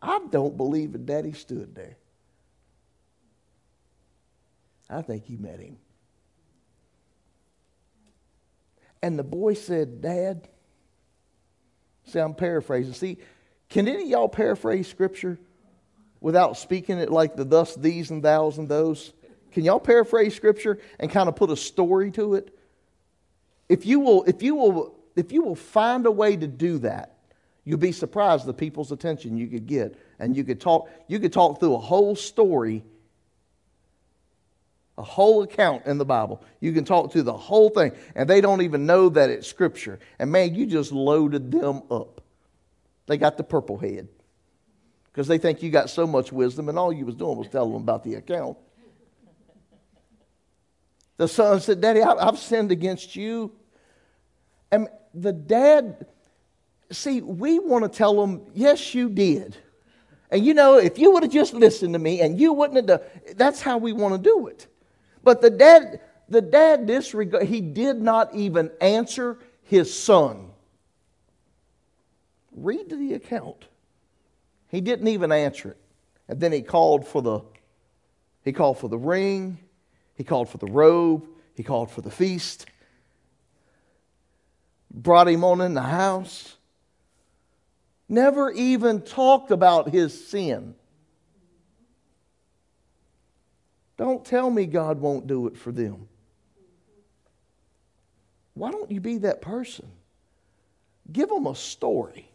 I 0.00 0.18
don't 0.30 0.56
believe 0.56 0.94
that 0.94 1.06
daddy 1.06 1.32
stood 1.32 1.76
there. 1.76 1.96
I 4.90 5.02
think 5.02 5.26
he 5.26 5.36
met 5.36 5.60
him. 5.60 5.76
And 9.00 9.16
the 9.16 9.22
boy 9.22 9.54
said, 9.54 10.02
Dad, 10.02 10.48
see, 12.06 12.18
I'm 12.18 12.34
paraphrasing. 12.34 12.94
See, 12.94 13.18
can 13.72 13.88
any 13.88 14.08
y'all 14.08 14.28
paraphrase 14.28 14.86
scripture 14.86 15.38
without 16.20 16.56
speaking 16.58 16.98
it 16.98 17.10
like 17.10 17.36
the 17.36 17.44
thus, 17.44 17.74
these, 17.74 18.10
and 18.10 18.22
thous, 18.22 18.58
and 18.58 18.68
those? 18.68 19.12
Can 19.52 19.64
y'all 19.64 19.80
paraphrase 19.80 20.34
scripture 20.34 20.78
and 21.00 21.10
kind 21.10 21.28
of 21.28 21.36
put 21.36 21.50
a 21.50 21.56
story 21.56 22.10
to 22.12 22.34
it? 22.34 22.56
If 23.68 23.86
you 23.86 24.00
will, 24.00 24.24
if 24.24 24.42
you 24.42 24.54
will, 24.54 24.94
if 25.16 25.32
you 25.32 25.42
will 25.42 25.54
find 25.54 26.04
a 26.04 26.10
way 26.10 26.36
to 26.36 26.46
do 26.46 26.78
that, 26.80 27.16
you'll 27.64 27.78
be 27.78 27.92
surprised 27.92 28.44
the 28.44 28.52
people's 28.52 28.92
attention 28.92 29.38
you 29.38 29.48
could 29.48 29.66
get. 29.66 29.98
And 30.18 30.36
you 30.36 30.44
could 30.44 30.60
talk, 30.60 30.90
you 31.08 31.18
could 31.18 31.32
talk 31.32 31.58
through 31.58 31.74
a 31.74 31.80
whole 31.80 32.14
story 32.14 32.84
a 34.98 35.02
whole 35.02 35.42
account 35.42 35.86
in 35.86 35.96
the 35.96 36.04
Bible. 36.04 36.42
You 36.60 36.72
can 36.72 36.84
talk 36.84 37.12
to 37.12 37.22
the 37.22 37.32
whole 37.32 37.70
thing, 37.70 37.92
and 38.14 38.28
they 38.28 38.40
don't 38.40 38.60
even 38.60 38.84
know 38.84 39.08
that 39.08 39.30
it's 39.30 39.48
Scripture. 39.48 39.98
And 40.18 40.30
man, 40.30 40.54
you 40.54 40.66
just 40.66 40.92
loaded 40.92 41.50
them 41.50 41.82
up. 41.90 42.20
They 43.06 43.16
got 43.16 43.36
the 43.36 43.44
purple 43.44 43.78
head 43.78 44.08
because 45.12 45.26
they 45.26 45.38
think 45.38 45.62
you 45.62 45.70
got 45.70 45.90
so 45.90 46.06
much 46.06 46.32
wisdom, 46.32 46.68
and 46.68 46.78
all 46.78 46.92
you 46.92 47.04
was 47.04 47.14
doing 47.14 47.36
was 47.36 47.48
telling 47.48 47.72
them 47.72 47.82
about 47.82 48.02
the 48.04 48.14
account. 48.14 48.56
The 51.18 51.28
son 51.28 51.60
said, 51.60 51.80
Daddy, 51.80 52.02
I've 52.02 52.38
sinned 52.38 52.72
against 52.72 53.14
you. 53.14 53.52
And 54.70 54.88
the 55.12 55.32
dad, 55.32 56.06
see, 56.90 57.20
we 57.20 57.58
want 57.58 57.84
to 57.84 57.96
tell 57.96 58.18
them, 58.20 58.42
Yes, 58.54 58.94
you 58.94 59.10
did. 59.10 59.56
And 60.30 60.46
you 60.46 60.54
know, 60.54 60.78
if 60.78 60.98
you 60.98 61.12
would 61.12 61.22
have 61.24 61.32
just 61.32 61.52
listened 61.52 61.92
to 61.92 61.98
me 61.98 62.22
and 62.22 62.40
you 62.40 62.54
wouldn't 62.54 62.76
have 62.76 62.86
done, 62.86 63.36
that's 63.36 63.60
how 63.60 63.76
we 63.76 63.92
want 63.92 64.14
to 64.14 64.18
do 64.18 64.46
it. 64.46 64.66
But 65.22 65.42
the 65.42 65.50
dad, 65.50 66.00
the 66.28 66.40
dad 66.40 66.86
disregard, 66.86 67.44
he 67.44 67.60
did 67.60 68.00
not 68.00 68.34
even 68.34 68.70
answer 68.80 69.38
his 69.62 69.92
son. 69.92 70.51
Read 72.54 72.90
the 72.90 73.14
account. 73.14 73.66
He 74.68 74.80
didn't 74.80 75.08
even 75.08 75.32
answer 75.32 75.70
it. 75.70 75.78
And 76.28 76.40
then 76.40 76.52
he 76.52 76.62
called 76.62 77.06
for 77.06 77.22
the 77.22 77.40
he 78.44 78.52
called 78.52 78.78
for 78.78 78.88
the 78.88 78.98
ring, 78.98 79.58
he 80.14 80.24
called 80.24 80.48
for 80.48 80.58
the 80.58 80.66
robe, 80.66 81.26
he 81.54 81.62
called 81.62 81.90
for 81.90 82.00
the 82.00 82.10
feast. 82.10 82.66
Brought 84.90 85.28
him 85.28 85.44
on 85.44 85.60
in 85.60 85.74
the 85.74 85.82
house. 85.82 86.56
Never 88.08 88.50
even 88.50 89.02
talked 89.02 89.50
about 89.50 89.90
his 89.90 90.28
sin. 90.28 90.74
Don't 93.96 94.24
tell 94.24 94.50
me 94.50 94.66
God 94.66 95.00
won't 95.00 95.26
do 95.26 95.46
it 95.46 95.56
for 95.56 95.70
them. 95.70 96.08
Why 98.54 98.70
don't 98.70 98.90
you 98.90 99.00
be 99.00 99.18
that 99.18 99.40
person? 99.40 99.88
Give 101.10 101.28
them 101.28 101.46
a 101.46 101.54
story. 101.54 102.31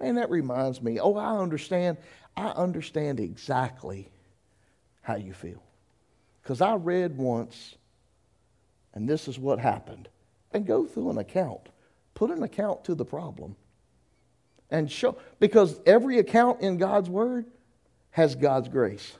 Man, 0.00 0.16
that 0.16 0.30
reminds 0.30 0.82
me. 0.82 1.00
Oh, 1.00 1.16
I 1.16 1.38
understand. 1.38 1.96
I 2.36 2.48
understand 2.48 3.18
exactly 3.20 4.10
how 5.02 5.16
you 5.16 5.32
feel. 5.32 5.62
Because 6.42 6.60
I 6.60 6.74
read 6.74 7.16
once, 7.16 7.76
and 8.94 9.08
this 9.08 9.28
is 9.28 9.38
what 9.38 9.58
happened. 9.58 10.08
And 10.52 10.66
go 10.66 10.86
through 10.86 11.10
an 11.10 11.18
account. 11.18 11.68
Put 12.14 12.30
an 12.30 12.42
account 12.42 12.84
to 12.84 12.94
the 12.94 13.04
problem. 13.04 13.56
And 14.70 14.90
show, 14.90 15.16
because 15.38 15.78
every 15.86 16.18
account 16.18 16.60
in 16.60 16.76
God's 16.76 17.10
Word 17.10 17.46
has 18.10 18.34
God's 18.34 18.68
grace. 18.68 19.12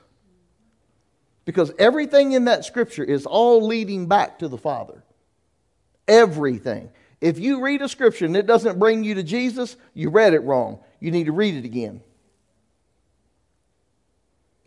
Because 1.45 1.71
everything 1.79 2.33
in 2.33 2.45
that 2.45 2.65
scripture 2.65 3.03
is 3.03 3.25
all 3.25 3.65
leading 3.65 4.07
back 4.07 4.39
to 4.39 4.47
the 4.47 4.57
Father. 4.57 5.03
Everything. 6.07 6.89
If 7.19 7.39
you 7.39 7.61
read 7.61 7.81
a 7.81 7.89
scripture 7.89 8.25
and 8.25 8.35
it 8.37 8.45
doesn't 8.45 8.77
bring 8.77 9.03
you 9.03 9.15
to 9.15 9.23
Jesus, 9.23 9.75
you 9.93 10.09
read 10.09 10.33
it 10.33 10.43
wrong. 10.43 10.79
You 10.99 11.11
need 11.11 11.25
to 11.25 11.31
read 11.31 11.55
it 11.55 11.65
again. 11.65 12.01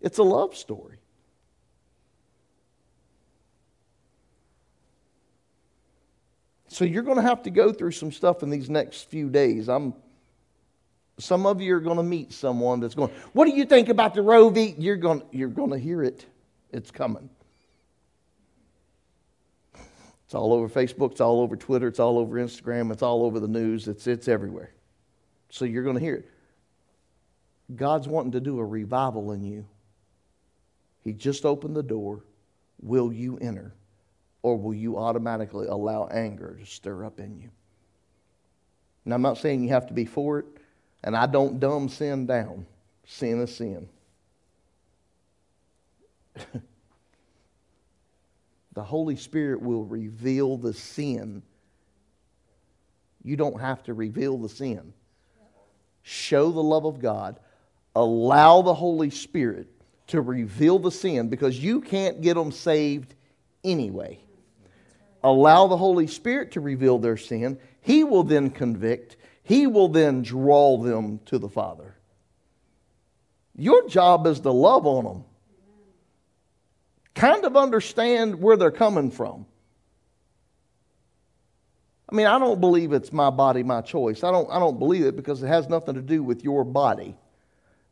It's 0.01 0.19
a 0.19 0.23
love 0.23 0.57
story. 0.57 0.97
So 6.69 6.85
you're 6.85 7.03
going 7.03 7.17
to 7.17 7.23
have 7.23 7.43
to 7.43 7.51
go 7.51 7.73
through 7.73 7.91
some 7.93 8.13
stuff 8.13 8.43
in 8.43 8.51
these 8.51 8.71
next 8.71 9.11
few 9.11 9.29
days. 9.29 9.69
I'm 9.69 9.95
some 11.19 11.45
of 11.45 11.61
you 11.61 11.75
are 11.75 11.81
going 11.81 11.99
to 11.99 12.03
meet 12.03 12.33
someone 12.33 12.81
that's 12.81 12.95
going, 12.95 13.11
"What 13.35 13.45
do 13.45 13.51
you 13.51 13.67
think 13.67 13.91
about 13.91 14.15
the 14.15 14.23
Roe 14.23 14.49
v?" 14.49 14.75
You're 14.79 14.97
going 14.97 15.23
you're 15.31 15.49
going 15.49 15.71
to 15.71 15.79
hear 15.79 16.03
it. 16.03 16.25
It's 16.73 16.91
coming. 16.91 17.29
It's 20.31 20.35
all 20.37 20.53
over 20.53 20.69
Facebook, 20.69 21.11
it's 21.11 21.21
all 21.21 21.41
over 21.41 21.57
Twitter, 21.57 21.89
it's 21.89 21.99
all 21.99 22.17
over 22.17 22.37
Instagram, 22.37 22.93
it's 22.93 23.03
all 23.03 23.25
over 23.25 23.41
the 23.41 23.49
news, 23.49 23.89
it's, 23.89 24.07
it's 24.07 24.29
everywhere. 24.29 24.71
So 25.49 25.65
you're 25.65 25.83
going 25.83 25.97
to 25.97 26.01
hear 26.01 26.15
it. 26.15 26.31
God's 27.75 28.07
wanting 28.07 28.31
to 28.31 28.41
do 28.41 28.61
a 28.61 28.65
revival 28.65 29.33
in 29.33 29.43
you. 29.43 29.67
He 31.03 31.15
just 31.15 31.45
opened 31.45 31.75
the 31.75 31.83
door. 31.83 32.23
Will 32.81 33.13
you 33.13 33.39
enter? 33.39 33.75
Or 34.43 34.57
will 34.57 34.73
you 34.73 34.99
automatically 34.99 35.67
allow 35.67 36.07
anger 36.07 36.59
to 36.61 36.65
stir 36.65 37.05
up 37.05 37.19
in 37.19 37.37
you? 37.37 37.51
And 39.05 39.13
I'm 39.13 39.23
not 39.23 39.37
saying 39.37 39.65
you 39.65 39.71
have 39.71 39.89
to 39.89 39.95
be 39.95 40.05
for 40.05 40.39
it, 40.39 40.47
and 41.03 41.17
I 41.17 41.27
don't 41.27 41.59
dumb 41.59 41.89
sin 41.89 42.27
down. 42.27 42.67
Sin 43.05 43.41
is 43.41 43.57
sin. 43.57 43.89
the 48.73 48.83
Holy 48.83 49.17
Spirit 49.17 49.61
will 49.61 49.85
reveal 49.85 50.57
the 50.57 50.73
sin. 50.73 51.43
You 53.23 53.37
don't 53.37 53.61
have 53.61 53.83
to 53.85 53.95
reveal 53.95 54.39
the 54.39 54.49
sin. 54.49 54.93
Show 56.03 56.51
the 56.51 56.63
love 56.63 56.87
of 56.87 57.01
God, 57.01 57.39
allow 57.95 58.63
the 58.63 58.75
Holy 58.75 59.11
Spirit 59.11 59.69
to 60.09 60.21
reveal 60.21 60.79
the 60.79 60.91
sin 60.91 61.29
because 61.29 61.59
you 61.59 61.81
can't 61.81 62.21
get 62.21 62.35
them 62.35 62.53
saved 62.53 63.15
anyway. 63.63 64.19
Allow 65.23 65.67
the 65.67 65.77
Holy 65.77 66.07
Spirit 66.07 66.53
to 66.53 66.61
reveal 66.61 66.99
their 66.99 67.17
sin. 67.17 67.59
He 67.83 68.05
will 68.05 68.25
then 68.25 68.51
convict, 68.51 69.17
He 69.43 69.67
will 69.67 69.89
then 69.89 70.23
draw 70.23 70.79
them 70.79 71.21
to 71.27 71.39
the 71.39 71.49
Father. 71.49 71.97
Your 73.55 73.87
job 73.89 74.27
is 74.27 74.41
to 74.41 74.51
love 74.51 74.87
on 74.87 75.05
them, 75.05 75.25
kind 77.21 77.45
of 77.45 77.55
understand 77.55 78.41
where 78.41 78.57
they're 78.57 78.71
coming 78.71 79.11
from. 79.11 79.45
I 82.11 82.15
mean, 82.15 82.27
I 82.27 82.39
don't 82.39 82.61
believe 82.61 82.93
it's 82.93 83.13
my 83.13 83.29
body, 83.29 83.63
my 83.63 83.83
choice. 83.83 84.25
I 84.25 84.33
don't, 84.33 84.51
I 84.51 84.59
don't 84.59 84.79
believe 84.79 85.05
it 85.05 85.17
because 85.17 85.43
it 85.43 85.47
has 85.47 85.69
nothing 85.69 85.95
to 85.95 86.01
do 86.01 86.23
with 86.23 86.43
your 86.43 86.65
body. 86.65 87.15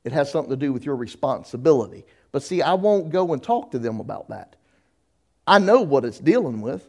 It 0.02 0.12
has 0.12 0.32
something 0.32 0.50
to 0.50 0.56
do 0.56 0.72
with 0.72 0.84
your 0.84 0.96
responsibility. 0.96 2.04
But 2.32 2.42
see, 2.42 2.62
I 2.62 2.72
won't 2.72 3.10
go 3.10 3.34
and 3.34 3.42
talk 3.42 3.70
to 3.72 3.78
them 3.78 4.00
about 4.00 4.30
that. 4.30 4.56
I 5.46 5.58
know 5.58 5.82
what 5.82 6.04
it's 6.04 6.18
dealing 6.18 6.62
with. 6.62 6.88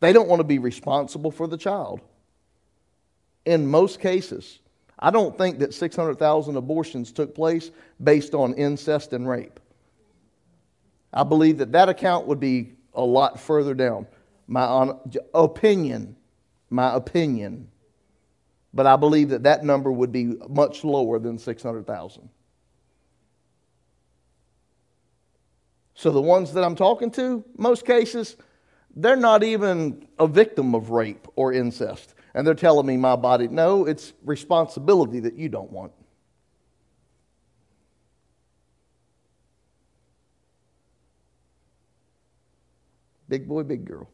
They 0.00 0.12
don't 0.12 0.28
want 0.28 0.40
to 0.40 0.44
be 0.44 0.58
responsible 0.58 1.30
for 1.30 1.48
the 1.48 1.56
child. 1.56 2.00
In 3.46 3.66
most 3.66 4.00
cases, 4.00 4.58
I 4.98 5.10
don't 5.10 5.36
think 5.36 5.58
that 5.60 5.72
600,000 5.72 6.56
abortions 6.56 7.10
took 7.10 7.34
place 7.34 7.70
based 8.02 8.34
on 8.34 8.52
incest 8.54 9.14
and 9.14 9.26
rape. 9.26 9.58
I 11.12 11.24
believe 11.24 11.58
that 11.58 11.72
that 11.72 11.88
account 11.88 12.26
would 12.26 12.40
be 12.40 12.74
a 12.94 13.02
lot 13.02 13.40
further 13.40 13.74
down. 13.74 14.06
My 14.46 14.92
opinion, 15.34 16.16
my 16.70 16.94
opinion. 16.94 17.68
But 18.72 18.86
I 18.86 18.96
believe 18.96 19.30
that 19.30 19.42
that 19.44 19.64
number 19.64 19.90
would 19.90 20.12
be 20.12 20.36
much 20.48 20.84
lower 20.84 21.18
than 21.18 21.38
600,000. 21.38 22.28
So 25.94 26.10
the 26.10 26.20
ones 26.20 26.52
that 26.54 26.64
I'm 26.64 26.76
talking 26.76 27.10
to, 27.12 27.44
most 27.56 27.84
cases, 27.84 28.36
they're 28.94 29.16
not 29.16 29.42
even 29.42 30.06
a 30.18 30.26
victim 30.26 30.74
of 30.74 30.90
rape 30.90 31.26
or 31.36 31.52
incest. 31.52 32.14
And 32.32 32.46
they're 32.46 32.54
telling 32.54 32.86
me 32.86 32.96
my 32.96 33.16
body, 33.16 33.48
no, 33.48 33.86
it's 33.86 34.12
responsibility 34.24 35.20
that 35.20 35.34
you 35.34 35.48
don't 35.48 35.70
want. 35.70 35.92
Big 43.30 43.46
boy, 43.46 43.62
big 43.62 43.84
girl. 43.84 44.08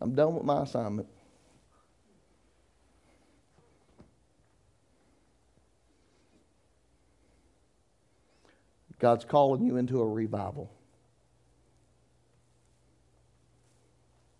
I'm 0.00 0.14
done 0.14 0.34
with 0.34 0.44
my 0.44 0.62
assignment. 0.62 1.06
God's 8.98 9.26
calling 9.26 9.66
you 9.66 9.76
into 9.76 10.00
a 10.00 10.08
revival. 10.08 10.72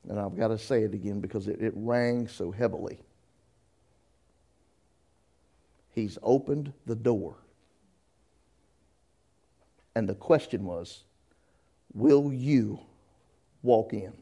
And 0.09 0.19
I've 0.19 0.37
got 0.39 0.49
to 0.49 0.59
say 0.59 0.85
it 0.85 0.95
again 0.95 1.21
because 1.21 1.49
it, 1.49 1.61
it 1.61 1.75
rang 1.77 2.29
so 2.29 2.51
heavily. 2.51 2.99
He's 5.91 6.17
opened 6.23 6.73
the 6.87 6.97
door. 6.97 7.37
And 9.95 10.09
the 10.09 10.15
question 10.15 10.65
was, 10.65 11.05
will 11.95 12.33
you 12.33 12.81
walk 13.63 13.93
in? 13.93 14.13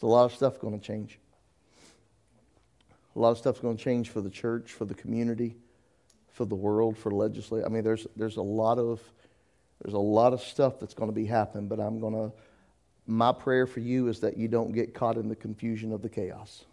So 0.00 0.06
a 0.06 0.08
lot 0.08 0.24
of 0.24 0.32
stuff 0.32 0.60
going 0.60 0.78
to 0.78 0.84
change. 0.84 1.18
A 3.16 3.18
lot 3.18 3.30
of 3.30 3.38
stuff's 3.38 3.58
going 3.58 3.76
to 3.76 3.82
change 3.82 4.10
for 4.10 4.20
the 4.20 4.30
church, 4.30 4.72
for 4.72 4.84
the 4.84 4.94
community, 4.94 5.56
for 6.30 6.44
the 6.44 6.54
world, 6.54 6.96
for 6.96 7.10
legislation. 7.10 7.66
I 7.66 7.68
mean, 7.68 7.82
there's 7.82 8.06
there's 8.14 8.36
a 8.36 8.42
lot 8.42 8.78
of 8.78 9.00
there's 9.82 9.94
a 9.94 9.98
lot 9.98 10.32
of 10.32 10.40
stuff 10.40 10.78
that's 10.78 10.94
going 10.94 11.10
to 11.10 11.14
be 11.14 11.26
happening. 11.26 11.66
But 11.66 11.80
I'm 11.80 11.98
going 11.98 12.14
to 12.14 12.32
my 13.08 13.32
prayer 13.32 13.66
for 13.66 13.80
you 13.80 14.08
is 14.08 14.20
that 14.20 14.36
you 14.36 14.48
don't 14.48 14.72
get 14.72 14.92
caught 14.92 15.16
in 15.16 15.28
the 15.28 15.34
confusion 15.34 15.92
of 15.92 16.02
the 16.02 16.10
chaos. 16.10 16.66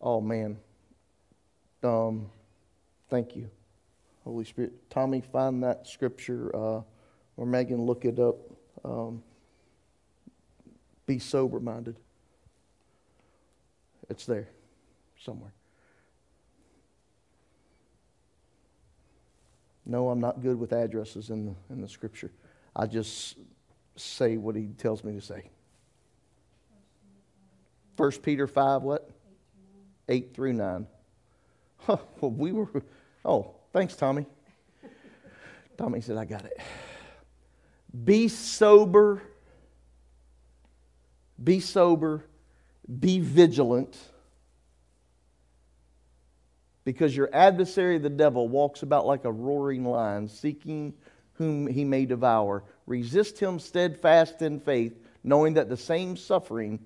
Oh 0.00 0.20
man, 0.20 0.56
um, 1.82 2.30
thank 3.10 3.36
you, 3.36 3.50
Holy 4.24 4.44
Spirit. 4.44 4.72
Tommy, 4.88 5.20
find 5.20 5.62
that 5.62 5.86
scripture, 5.86 6.50
uh, 6.56 6.80
or 7.36 7.46
Megan, 7.46 7.84
look 7.84 8.06
it 8.06 8.18
up. 8.18 8.36
Um, 8.82 9.22
be 11.06 11.18
sober 11.18 11.60
minded. 11.60 11.96
It's 14.08 14.24
there 14.24 14.48
somewhere. 15.18 15.52
No, 19.86 20.08
I'm 20.08 20.20
not 20.20 20.42
good 20.42 20.58
with 20.58 20.72
addresses 20.72 21.28
in 21.28 21.46
the, 21.46 21.54
in 21.74 21.82
the 21.82 21.88
scripture. 21.88 22.30
I 22.74 22.86
just 22.86 23.36
say 23.96 24.36
what 24.36 24.56
he 24.56 24.66
tells 24.78 25.04
me 25.04 25.14
to 25.14 25.20
say. 25.20 25.50
1 27.96 28.10
Peter 28.22 28.46
5, 28.46 28.82
what? 28.82 29.08
8 30.08 30.34
through 30.34 30.54
9. 30.54 30.86
Huh, 31.78 31.96
well, 32.20 32.30
we 32.30 32.52
were, 32.52 32.68
oh, 33.24 33.54
thanks, 33.72 33.94
Tommy. 33.94 34.26
Tommy 35.76 36.00
said, 36.00 36.16
I 36.16 36.24
got 36.24 36.44
it. 36.44 36.58
Be 38.04 38.28
sober 38.28 39.22
be 41.42 41.60
sober, 41.60 42.24
be 43.00 43.18
vigilant, 43.20 43.96
because 46.84 47.16
your 47.16 47.30
adversary, 47.32 47.98
the 47.98 48.10
devil, 48.10 48.48
walks 48.48 48.82
about 48.82 49.06
like 49.06 49.24
a 49.24 49.32
roaring 49.32 49.84
lion, 49.84 50.28
seeking 50.28 50.94
whom 51.34 51.66
he 51.66 51.84
may 51.84 52.04
devour. 52.06 52.62
Resist 52.86 53.38
him 53.38 53.58
steadfast 53.58 54.42
in 54.42 54.60
faith, 54.60 54.98
knowing 55.22 55.54
that 55.54 55.68
the 55.68 55.76
same 55.76 56.16
suffering 56.16 56.84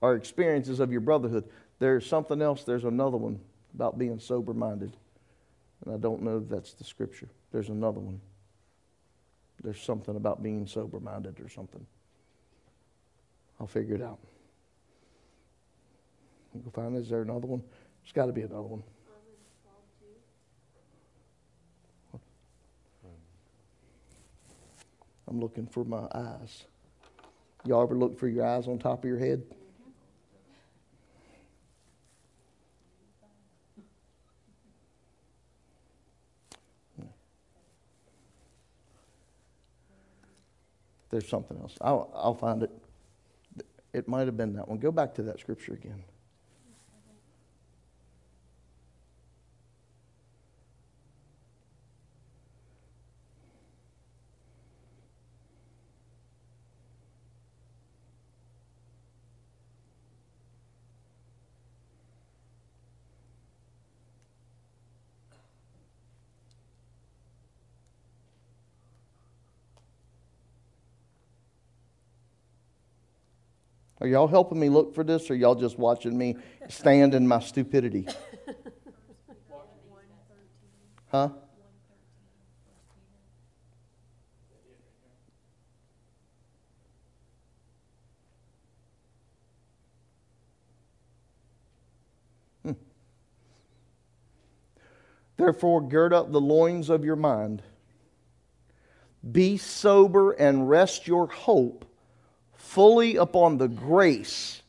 are 0.00 0.14
experiences 0.14 0.80
of 0.80 0.90
your 0.90 1.00
brotherhood. 1.00 1.48
There's 1.78 2.06
something 2.06 2.40
else, 2.40 2.64
there's 2.64 2.84
another 2.84 3.16
one 3.16 3.40
about 3.74 3.98
being 3.98 4.18
sober 4.18 4.54
minded. 4.54 4.96
And 5.84 5.94
I 5.94 5.98
don't 5.98 6.22
know 6.22 6.38
if 6.38 6.48
that's 6.48 6.72
the 6.74 6.84
scripture. 6.84 7.28
There's 7.50 7.68
another 7.68 8.00
one. 8.00 8.20
There's 9.62 9.80
something 9.80 10.16
about 10.16 10.42
being 10.42 10.66
sober 10.66 11.00
minded 11.00 11.40
or 11.40 11.48
something. 11.48 11.84
I'll 13.60 13.66
figure 13.66 13.94
it 13.94 14.02
out. 14.02 14.18
Go 16.64 16.70
find. 16.70 16.96
Is 16.96 17.08
there 17.08 17.22
another 17.22 17.46
one? 17.46 17.62
There's 18.02 18.12
got 18.12 18.26
to 18.26 18.32
be 18.32 18.42
another 18.42 18.62
one. 18.62 18.82
I'm 25.32 25.40
looking 25.40 25.66
for 25.66 25.82
my 25.82 26.06
eyes. 26.14 26.64
Y'all 27.64 27.82
ever 27.82 27.94
look 27.94 28.18
for 28.18 28.28
your 28.28 28.44
eyes 28.44 28.68
on 28.68 28.78
top 28.78 29.02
of 29.02 29.08
your 29.08 29.18
head? 29.18 29.42
There's 41.08 41.28
something 41.28 41.58
else. 41.58 41.76
I'll, 41.80 42.10
I'll 42.14 42.34
find 42.34 42.62
it. 42.62 42.70
It 43.94 44.08
might 44.08 44.26
have 44.26 44.36
been 44.36 44.54
that 44.54 44.68
one. 44.68 44.78
Go 44.78 44.90
back 44.90 45.14
to 45.14 45.22
that 45.24 45.40
scripture 45.40 45.74
again. 45.74 46.02
Are 74.02 74.08
y'all 74.08 74.26
helping 74.26 74.58
me 74.58 74.68
look 74.68 74.96
for 74.96 75.04
this, 75.04 75.30
or 75.30 75.36
y'all 75.36 75.54
just 75.54 75.78
watching 75.78 76.18
me 76.18 76.34
stand 76.68 77.14
in 77.14 77.28
my 77.28 77.38
stupidity? 77.38 78.08
Huh? 81.06 81.28
Hmm. 92.64 92.72
Therefore, 95.36 95.80
gird 95.80 96.12
up 96.12 96.32
the 96.32 96.40
loins 96.40 96.90
of 96.90 97.04
your 97.04 97.14
mind. 97.14 97.62
Be 99.30 99.58
sober 99.58 100.32
and 100.32 100.68
rest 100.68 101.06
your 101.06 101.28
hope 101.28 101.84
fully 102.62 103.16
upon 103.16 103.58
the 103.58 103.68
grace 103.68 104.62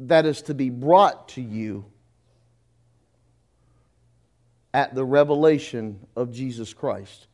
that 0.00 0.26
is 0.26 0.42
to 0.42 0.54
be 0.54 0.68
brought 0.68 1.28
to 1.28 1.40
you 1.40 1.86
at 4.74 4.94
the 4.94 5.04
revelation 5.04 6.04
of 6.16 6.32
Jesus 6.32 6.74
Christ. 6.74 7.28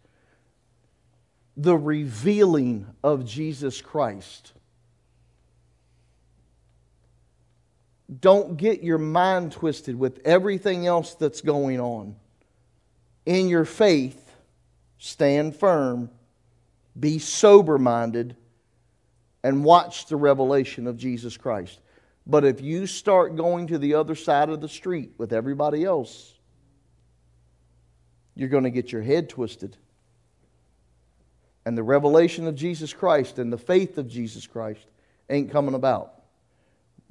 The 1.57 1.77
revealing 1.77 2.87
of 3.03 3.25
Jesus 3.25 3.81
Christ. 3.81 4.53
Don't 8.21 8.57
get 8.57 8.85
your 8.85 8.99
mind 8.99 9.53
twisted 9.53 9.99
with 9.99 10.21
everything 10.25 10.87
else 10.87 11.15
that's 11.15 11.41
going 11.41 11.81
on. 11.81 12.15
In 13.25 13.49
your 13.49 13.65
faith, 13.65 14.33
stand 14.99 15.57
firm, 15.57 16.11
be 16.99 17.19
sober 17.19 17.79
minded, 17.79 18.37
and 19.45 19.63
watch 19.63 20.07
the 20.07 20.17
revelation 20.17 20.87
of 20.87 20.97
Jesus 20.97 21.37
Christ. 21.37 21.79
But 22.27 22.47
if 22.47 22.63
you 22.63 22.87
start 22.87 23.37
going 23.37 23.67
to 23.69 23.79
the 23.79 23.95
other 23.95 24.15
side 24.15 24.49
of 24.49 24.63
the 24.63 24.69
street 24.69 25.13
with 25.19 25.35
everybody 25.35 25.85
else, 25.85 26.33
you're 28.35 28.49
going 28.49 28.65
to 28.65 28.71
get 28.71 28.91
your 28.91 29.03
head 29.03 29.29
twisted. 29.29 29.77
And 31.67 31.77
the 31.77 31.83
revelation 31.83 32.47
of 32.47 32.55
Jesus 32.55 32.95
Christ 32.95 33.39
and 33.39 33.53
the 33.53 33.59
faith 33.59 33.99
of 33.99 34.09
Jesus 34.09 34.47
Christ 34.47 34.87
ain't 35.29 35.53
coming 35.53 35.75
about. 35.75 36.23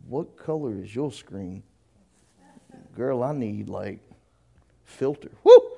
What 0.08 0.36
color 0.36 0.82
is 0.82 0.94
your 0.94 1.12
screen? 1.12 1.62
Girl, 2.96 3.24
I 3.24 3.32
need 3.32 3.70
like 3.70 4.00
filter. 4.86 5.32
Woo! 5.44 5.74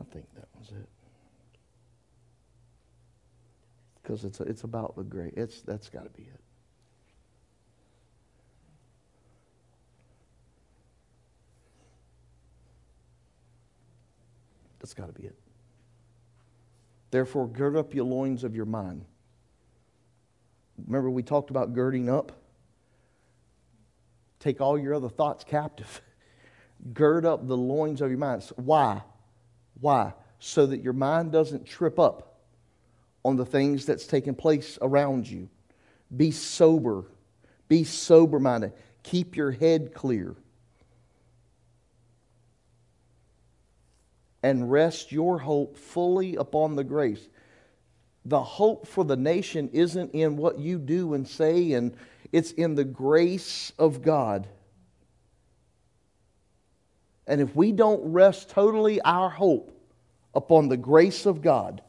I 0.00 0.12
think 0.12 0.26
that 0.34 0.48
was 0.58 0.68
it. 0.70 0.88
Because 4.10 4.24
it's, 4.24 4.40
it's 4.40 4.64
about 4.64 4.96
the 4.96 5.04
great. 5.04 5.34
It's, 5.36 5.60
that's 5.60 5.88
got 5.88 6.02
to 6.02 6.10
be 6.10 6.24
it. 6.24 6.40
That's 14.80 14.94
got 14.94 15.06
to 15.06 15.12
be 15.12 15.28
it. 15.28 15.36
Therefore, 17.12 17.46
gird 17.46 17.76
up 17.76 17.94
your 17.94 18.04
loins 18.04 18.42
of 18.42 18.56
your 18.56 18.64
mind. 18.64 19.04
Remember, 20.88 21.08
we 21.08 21.22
talked 21.22 21.50
about 21.50 21.72
girding 21.72 22.10
up? 22.10 22.32
Take 24.40 24.60
all 24.60 24.76
your 24.76 24.92
other 24.92 25.08
thoughts 25.08 25.44
captive. 25.44 26.02
Gird 26.94 27.24
up 27.24 27.46
the 27.46 27.56
loins 27.56 28.00
of 28.00 28.08
your 28.10 28.18
mind. 28.18 28.42
Why? 28.56 29.02
Why? 29.80 30.14
So 30.40 30.66
that 30.66 30.82
your 30.82 30.94
mind 30.94 31.30
doesn't 31.30 31.64
trip 31.64 32.00
up 32.00 32.29
on 33.24 33.36
the 33.36 33.44
things 33.44 33.86
that's 33.86 34.06
taking 34.06 34.34
place 34.34 34.78
around 34.80 35.28
you. 35.28 35.48
Be 36.16 36.30
sober. 36.30 37.04
Be 37.68 37.84
sober 37.84 38.40
minded. 38.40 38.72
Keep 39.02 39.36
your 39.36 39.50
head 39.50 39.94
clear. 39.94 40.36
and 44.42 44.70
rest 44.70 45.12
your 45.12 45.38
hope 45.38 45.76
fully 45.76 46.36
upon 46.36 46.76
the 46.76 46.84
grace. 46.84 47.28
The 48.24 48.42
hope 48.42 48.86
for 48.86 49.04
the 49.04 49.16
nation 49.16 49.70
isn't 49.72 50.12
in 50.12 50.36
what 50.36 50.58
you 50.58 50.78
do 50.78 51.14
and 51.14 51.26
say, 51.26 51.72
and 51.72 51.94
it's 52.32 52.52
in 52.52 52.74
the 52.74 52.84
grace 52.84 53.72
of 53.78 54.02
God. 54.02 54.46
And 57.26 57.40
if 57.40 57.54
we 57.54 57.72
don't 57.72 58.12
rest 58.12 58.50
totally 58.50 59.00
our 59.02 59.30
hope 59.30 59.72
upon 60.34 60.68
the 60.68 60.76
grace 60.76 61.26
of 61.26 61.42
God, 61.42 61.82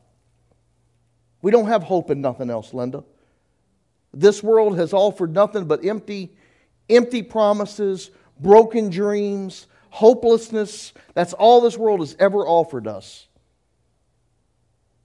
we 1.41 1.51
don't 1.51 1.67
have 1.67 1.83
hope 1.83 2.11
in 2.11 2.21
nothing 2.21 2.49
else, 2.49 2.73
Linda. 2.73 3.03
This 4.13 4.43
world 4.43 4.77
has 4.77 4.93
offered 4.93 5.33
nothing 5.33 5.65
but 5.65 5.85
empty, 5.85 6.35
empty 6.89 7.23
promises, 7.23 8.11
broken 8.39 8.89
dreams, 8.89 9.67
hopelessness. 9.89 10.93
That's 11.13 11.33
all 11.33 11.61
this 11.61 11.77
world 11.77 12.01
has 12.01 12.15
ever 12.19 12.39
offered 12.39 12.87
us. 12.87 13.27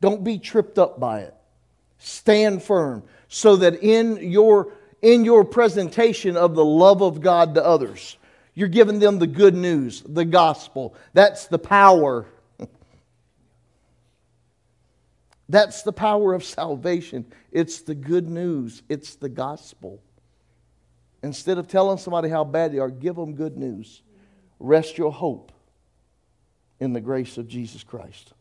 Don't 0.00 0.24
be 0.24 0.38
tripped 0.38 0.78
up 0.78 1.00
by 1.00 1.20
it. 1.20 1.34
Stand 1.98 2.62
firm 2.62 3.02
so 3.28 3.56
that 3.56 3.82
in 3.82 4.18
your, 4.30 4.72
in 5.02 5.24
your 5.24 5.44
presentation 5.44 6.36
of 6.36 6.54
the 6.54 6.64
love 6.64 7.02
of 7.02 7.20
God 7.20 7.54
to 7.54 7.64
others, 7.64 8.16
you're 8.54 8.68
giving 8.68 8.98
them 8.98 9.18
the 9.18 9.26
good 9.26 9.54
news, 9.54 10.02
the 10.06 10.24
gospel. 10.24 10.94
That's 11.12 11.46
the 11.46 11.58
power. 11.58 12.26
That's 15.48 15.82
the 15.82 15.92
power 15.92 16.34
of 16.34 16.42
salvation. 16.42 17.24
It's 17.52 17.82
the 17.82 17.94
good 17.94 18.28
news, 18.28 18.82
it's 18.88 19.14
the 19.14 19.28
gospel. 19.28 20.02
Instead 21.22 21.58
of 21.58 21.66
telling 21.66 21.98
somebody 21.98 22.28
how 22.28 22.44
bad 22.44 22.72
they 22.72 22.78
are, 22.78 22.90
give 22.90 23.16
them 23.16 23.34
good 23.34 23.56
news. 23.56 24.02
Rest 24.58 24.98
your 24.98 25.12
hope 25.12 25.52
in 26.78 26.92
the 26.92 27.00
grace 27.00 27.38
of 27.38 27.48
Jesus 27.48 27.82
Christ. 27.82 28.32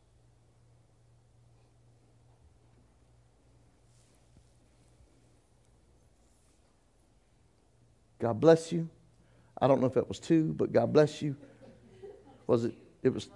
God 8.20 8.40
bless 8.40 8.72
you. 8.72 8.90
I 9.62 9.68
don't 9.68 9.80
know 9.82 9.88
if 9.88 9.98
it 9.98 10.08
was 10.08 10.20
two, 10.20 10.54
but 10.54 10.72
God 10.72 10.92
bless 10.92 11.22
you. 11.22 11.36
Was 12.48 12.66
it? 12.66 12.74
It 13.04 13.14
was. 13.14 13.30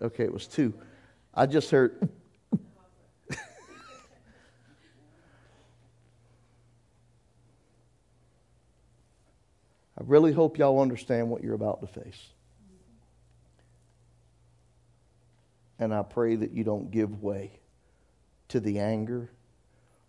Okay, 0.00 0.24
it 0.24 0.32
was 0.32 0.46
two. 0.46 0.74
I 1.34 1.46
just 1.46 1.70
heard. 1.70 2.08
I 10.02 10.04
really 10.08 10.32
hope 10.32 10.58
y'all 10.58 10.80
understand 10.80 11.30
what 11.30 11.44
you're 11.44 11.54
about 11.54 11.80
to 11.80 11.86
face. 11.86 12.20
And 15.78 15.94
I 15.94 16.02
pray 16.02 16.34
that 16.34 16.50
you 16.50 16.64
don't 16.64 16.90
give 16.90 17.22
way 17.22 17.52
to 18.48 18.58
the 18.58 18.80
anger. 18.80 19.30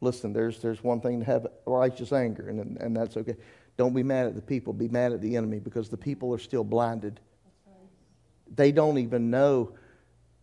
Listen, 0.02 0.34
there's, 0.34 0.60
there's 0.60 0.84
one 0.84 1.00
thing 1.00 1.20
to 1.20 1.26
have 1.28 1.46
righteous 1.68 2.12
anger, 2.12 2.50
and, 2.50 2.78
and 2.78 2.98
that's 2.98 3.18
okay. 3.18 3.36
Don't 3.78 3.94
be 3.94 4.02
mad 4.02 4.26
at 4.26 4.36
the 4.36 4.42
people, 4.42 4.74
be 4.74 4.88
mad 4.88 5.14
at 5.14 5.22
the 5.22 5.38
enemy 5.38 5.60
because 5.60 5.90
the 5.90 5.98
people 5.98 6.34
are 6.34 6.40
still 6.40 6.64
blinded. 6.64 7.20
They 8.56 8.72
don't 8.72 8.98
even 8.98 9.30
know. 9.30 9.74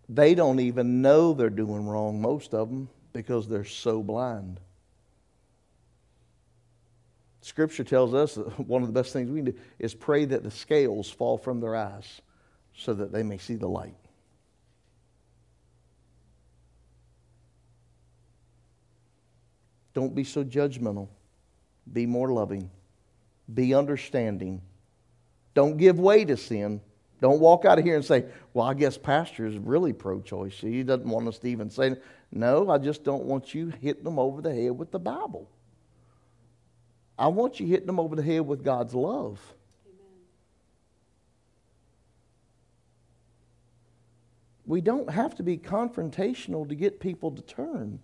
They 0.09 0.37
don't 0.37 0.61
even 0.61 1.03
know 1.03 1.33
they're 1.33 1.51
doing 1.51 1.89
wrong, 1.89 2.21
most 2.23 2.55
of 2.55 2.69
them, 2.69 2.89
because 3.13 3.49
they're 3.49 3.65
so 3.65 4.01
blind. 4.01 4.61
Scripture 7.43 7.85
tells 7.85 8.15
us 8.15 8.35
that 8.35 8.61
one 8.67 8.83
of 8.83 8.89
the 8.89 8.93
best 8.93 9.13
things 9.13 9.31
we 9.31 9.39
can 9.43 9.53
do 9.53 9.59
is 9.79 9.95
pray 9.95 10.25
that 10.27 10.43
the 10.43 10.51
scales 10.51 11.11
fall 11.11 11.39
from 11.39 11.61
their 11.61 11.75
eyes 11.75 12.21
so 12.77 12.95
that 12.95 13.13
they 13.13 13.23
may 13.23 13.39
see 13.39 13.57
the 13.57 13.69
light. 13.69 13.95
Don't 19.93 20.15
be 20.15 20.25
so 20.25 20.45
judgmental. 20.45 21.09
Be 21.93 22.07
more 22.07 22.33
loving. 22.33 22.71
Be 23.53 23.75
understanding. 23.75 24.63
Don't 25.55 25.77
give 25.77 25.99
way 25.99 26.25
to 26.25 26.37
sin. 26.37 26.81
Don't 27.21 27.41
walk 27.41 27.65
out 27.65 27.79
of 27.79 27.85
here 27.85 27.97
and 27.97 28.05
say, 28.05 28.25
Well, 28.55 28.67
I 28.67 28.75
guess 28.75 28.97
Pastor 28.97 29.47
is 29.47 29.59
really 29.59 29.93
pro 29.93 30.21
choice. 30.21 30.59
He 30.59 30.83
doesn't 30.83 31.09
want 31.09 31.29
us 31.29 31.39
to 31.41 31.49
even 31.49 31.69
say, 31.69 31.97
No, 32.31 32.71
I 32.71 32.79
just 32.79 33.05
don't 33.05 33.25
want 33.25 33.55
you 33.55 33.73
hitting 33.81 34.05
them 34.05 34.19
over 34.19 34.41
the 34.41 34.55
head 34.55 34.71
with 34.71 34.91
the 34.91 35.01
Bible. 35.01 35.51
I 37.21 37.27
want 37.27 37.61
you 37.61 37.67
hitting 37.67 37.87
them 37.87 38.01
over 38.01 38.17
the 38.17 38.23
head 38.23 38.47
with 38.47 38.65
God's 38.65 38.95
love. 38.95 39.39
We 44.65 44.81
don't 44.81 45.11
have 45.11 45.35
to 45.35 45.43
be 45.43 45.59
confrontational 45.59 46.67
to 46.67 46.75
get 46.75 46.99
people 46.99 47.33
to 47.33 47.43
turn. 47.43 47.99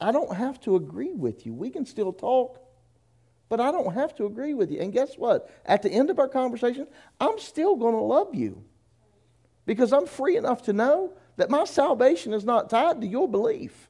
I 0.00 0.12
don't 0.12 0.36
have 0.36 0.60
to 0.60 0.76
agree 0.76 1.12
with 1.12 1.44
you. 1.44 1.54
We 1.54 1.70
can 1.70 1.84
still 1.84 2.12
talk, 2.12 2.60
but 3.48 3.60
I 3.60 3.72
don't 3.72 3.92
have 3.92 4.14
to 4.16 4.26
agree 4.26 4.54
with 4.54 4.70
you. 4.70 4.78
And 4.78 4.92
guess 4.92 5.16
what? 5.16 5.50
At 5.66 5.82
the 5.82 5.90
end 5.90 6.08
of 6.08 6.20
our 6.20 6.28
conversation, 6.28 6.86
I'm 7.20 7.40
still 7.40 7.74
going 7.74 7.94
to 7.94 8.00
love 8.00 8.32
you 8.32 8.62
because 9.66 9.92
I'm 9.92 10.06
free 10.06 10.36
enough 10.36 10.62
to 10.62 10.72
know 10.72 11.14
that 11.36 11.50
my 11.50 11.64
salvation 11.64 12.32
is 12.32 12.44
not 12.44 12.70
tied 12.70 13.00
to 13.00 13.06
your 13.08 13.28
belief. 13.28 13.88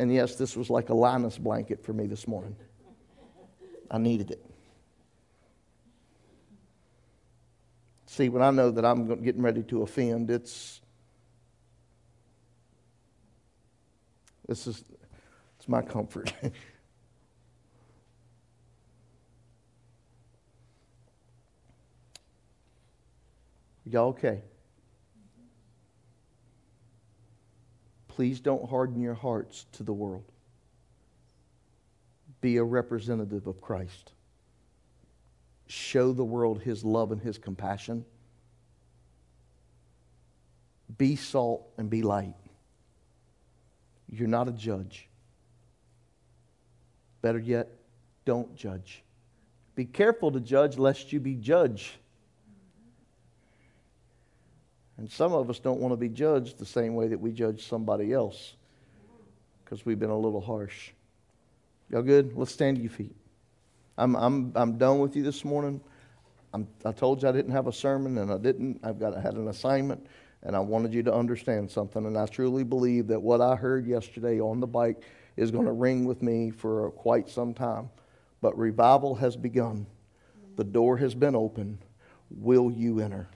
And 0.00 0.10
yes, 0.10 0.34
this 0.36 0.56
was 0.56 0.70
like 0.70 0.88
a 0.88 0.94
Linus 0.94 1.36
blanket 1.36 1.84
for 1.84 1.92
me 1.92 2.06
this 2.06 2.26
morning. 2.26 2.56
I 3.90 3.98
needed 3.98 4.30
it. 4.30 4.42
See, 8.06 8.30
when 8.30 8.42
I 8.42 8.50
know 8.50 8.70
that 8.70 8.82
I'm 8.82 9.22
getting 9.22 9.42
ready 9.42 9.62
to 9.64 9.82
offend, 9.82 10.30
it's 10.30 10.80
this 14.48 14.66
is 14.66 14.82
it's 15.58 15.68
my 15.68 15.82
comfort. 15.82 16.32
Y'all 23.84 24.08
okay? 24.08 24.40
Please 28.10 28.40
don't 28.40 28.68
harden 28.68 29.00
your 29.00 29.14
hearts 29.14 29.66
to 29.72 29.84
the 29.84 29.92
world. 29.92 30.24
Be 32.40 32.56
a 32.56 32.64
representative 32.64 33.46
of 33.46 33.60
Christ. 33.60 34.12
Show 35.68 36.12
the 36.12 36.24
world 36.24 36.60
his 36.60 36.84
love 36.84 37.12
and 37.12 37.20
his 37.22 37.38
compassion. 37.38 38.04
Be 40.98 41.14
salt 41.14 41.62
and 41.78 41.88
be 41.88 42.02
light. 42.02 42.34
You're 44.08 44.26
not 44.26 44.48
a 44.48 44.52
judge. 44.52 45.08
Better 47.22 47.38
yet, 47.38 47.68
don't 48.24 48.56
judge. 48.56 49.04
Be 49.76 49.84
careful 49.84 50.32
to 50.32 50.40
judge 50.40 50.78
lest 50.78 51.12
you 51.12 51.20
be 51.20 51.36
judged. 51.36 51.92
And 55.00 55.10
some 55.10 55.32
of 55.32 55.48
us 55.48 55.58
don't 55.58 55.80
want 55.80 55.92
to 55.92 55.96
be 55.96 56.10
judged 56.10 56.58
the 56.58 56.66
same 56.66 56.94
way 56.94 57.08
that 57.08 57.18
we 57.18 57.32
judge 57.32 57.66
somebody 57.66 58.12
else 58.12 58.52
because 59.64 59.86
we've 59.86 59.98
been 59.98 60.10
a 60.10 60.18
little 60.18 60.42
harsh. 60.42 60.90
Y'all 61.88 62.02
good? 62.02 62.36
Let's 62.36 62.52
stand 62.52 62.76
to 62.76 62.82
your 62.82 62.92
feet. 62.92 63.16
I'm, 63.96 64.14
I'm, 64.14 64.52
I'm 64.54 64.76
done 64.76 64.98
with 64.98 65.16
you 65.16 65.22
this 65.22 65.42
morning. 65.42 65.80
I'm, 66.52 66.68
I 66.84 66.92
told 66.92 67.22
you 67.22 67.30
I 67.30 67.32
didn't 67.32 67.52
have 67.52 67.66
a 67.66 67.72
sermon, 67.72 68.18
and 68.18 68.30
I 68.30 68.36
didn't. 68.36 68.80
I've 68.82 69.00
got 69.00 69.16
I 69.16 69.22
had 69.22 69.34
an 69.34 69.48
assignment, 69.48 70.06
and 70.42 70.54
I 70.54 70.60
wanted 70.60 70.92
you 70.92 71.02
to 71.04 71.14
understand 71.14 71.70
something. 71.70 72.04
And 72.04 72.18
I 72.18 72.26
truly 72.26 72.62
believe 72.62 73.06
that 73.06 73.22
what 73.22 73.40
I 73.40 73.56
heard 73.56 73.86
yesterday 73.86 74.38
on 74.38 74.60
the 74.60 74.66
bike 74.66 75.02
is 75.38 75.50
going 75.50 75.64
to 75.64 75.72
ring 75.72 76.04
with 76.04 76.20
me 76.20 76.50
for 76.50 76.90
quite 76.90 77.30
some 77.30 77.54
time. 77.54 77.88
But 78.42 78.58
revival 78.58 79.14
has 79.14 79.34
begun. 79.34 79.86
The 80.56 80.64
door 80.64 80.98
has 80.98 81.14
been 81.14 81.34
opened. 81.34 81.78
Will 82.28 82.70
you 82.70 83.00
enter? 83.00 83.30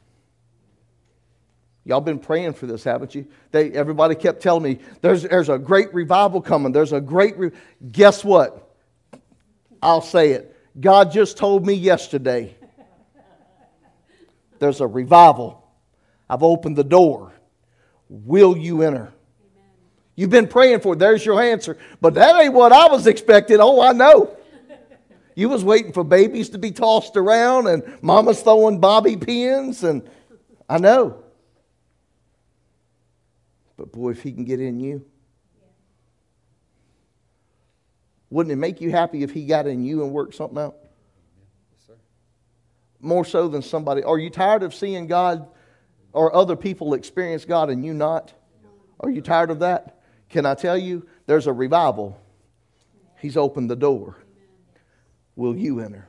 Y'all 1.85 2.01
been 2.01 2.19
praying 2.19 2.55
for 2.55 2.67
this, 2.67 2.83
haven't 2.83 3.15
you? 3.15 3.27
They, 3.51 3.71
everybody 3.73 4.15
kept 4.15 4.43
telling 4.43 4.63
me, 4.63 4.79
there's, 5.03 5.23
there's 5.23 5.51
a 5.51 5.59
great 5.59 5.93
revival 5.93 6.41
coming. 6.41 6.73
There's 6.73 6.93
a 6.93 7.01
great. 7.01 7.37
Re-. 7.37 7.51
Guess 7.93 8.25
what? 8.25 8.75
I'll 9.83 10.01
say 10.01 10.31
it. 10.31 10.57
God 10.81 11.13
just 11.13 11.37
told 11.37 11.67
me 11.67 11.75
yesterday 11.75 12.57
there's 14.59 14.81
a 14.81 14.87
revival. 14.87 15.63
I've 16.29 16.43
opened 16.43 16.77
the 16.77 16.85
door. 16.85 17.33
Will 18.09 18.57
you 18.57 18.83
enter? 18.83 19.13
You've 20.17 20.31
been 20.31 20.49
praying 20.49 20.81
for 20.81 20.95
it. 20.95 20.99
There's 20.99 21.25
your 21.25 21.41
answer. 21.41 21.77
But 22.01 22.15
that 22.15 22.41
ain't 22.41 22.55
what 22.55 22.73
I 22.73 22.89
was 22.89 23.07
expecting. 23.07 23.59
Oh, 23.61 23.81
I 23.81 23.93
know. 23.93 24.35
You 25.35 25.49
was 25.49 25.65
waiting 25.65 25.93
for 25.93 26.05
babies 26.05 26.51
to 26.51 26.59
be 26.59 26.71
tossed 26.71 27.17
around 27.17 27.67
and 27.67 27.83
mama's 28.01 28.41
throwing 28.41 28.79
bobby 28.79 29.17
pins 29.17 29.83
and 29.83 30.09
I 30.69 30.79
know. 30.79 31.24
But 33.77 33.93
boy, 33.93 34.11
if 34.11 34.23
he 34.23 34.33
can 34.33 34.45
get 34.45 34.61
in 34.61 34.79
you, 34.79 35.05
wouldn't 38.31 38.53
it 38.53 38.57
make 38.57 38.81
you 38.81 38.91
happy 38.91 39.23
if 39.23 39.33
he 39.33 39.47
got 39.47 39.67
in 39.67 39.85
you 39.85 40.03
and 40.03 40.13
worked 40.13 40.35
something 40.35 40.59
out? 40.59 40.77
Yes, 41.73 41.87
sir. 41.87 41.95
More 43.01 43.25
so 43.25 43.49
than 43.49 43.63
somebody. 43.63 44.03
Are 44.03 44.19
you 44.19 44.31
tired 44.31 44.63
of 44.63 44.75
seeing 44.75 45.07
God 45.07 45.49
or 46.13 46.35
other 46.35 46.57
people 46.57 46.95
experience 46.95 47.45
God 47.45 47.71
and 47.71 47.85
you 47.85 47.95
not? 47.95 48.33
Are 49.01 49.11
you 49.11 49.21
tired 49.21 49.51
of 49.51 49.61
that? 49.61 50.01
Can 50.29 50.47
I 50.47 50.55
tell 50.55 50.79
you, 50.79 51.07
there's 51.27 51.47
a 51.47 51.53
revival. 51.53 52.21
He's 53.21 53.37
opened 53.37 53.71
the 53.71 53.77
door. 53.77 54.17
Will 55.37 55.57
you 55.57 55.81
enter? 55.81 56.09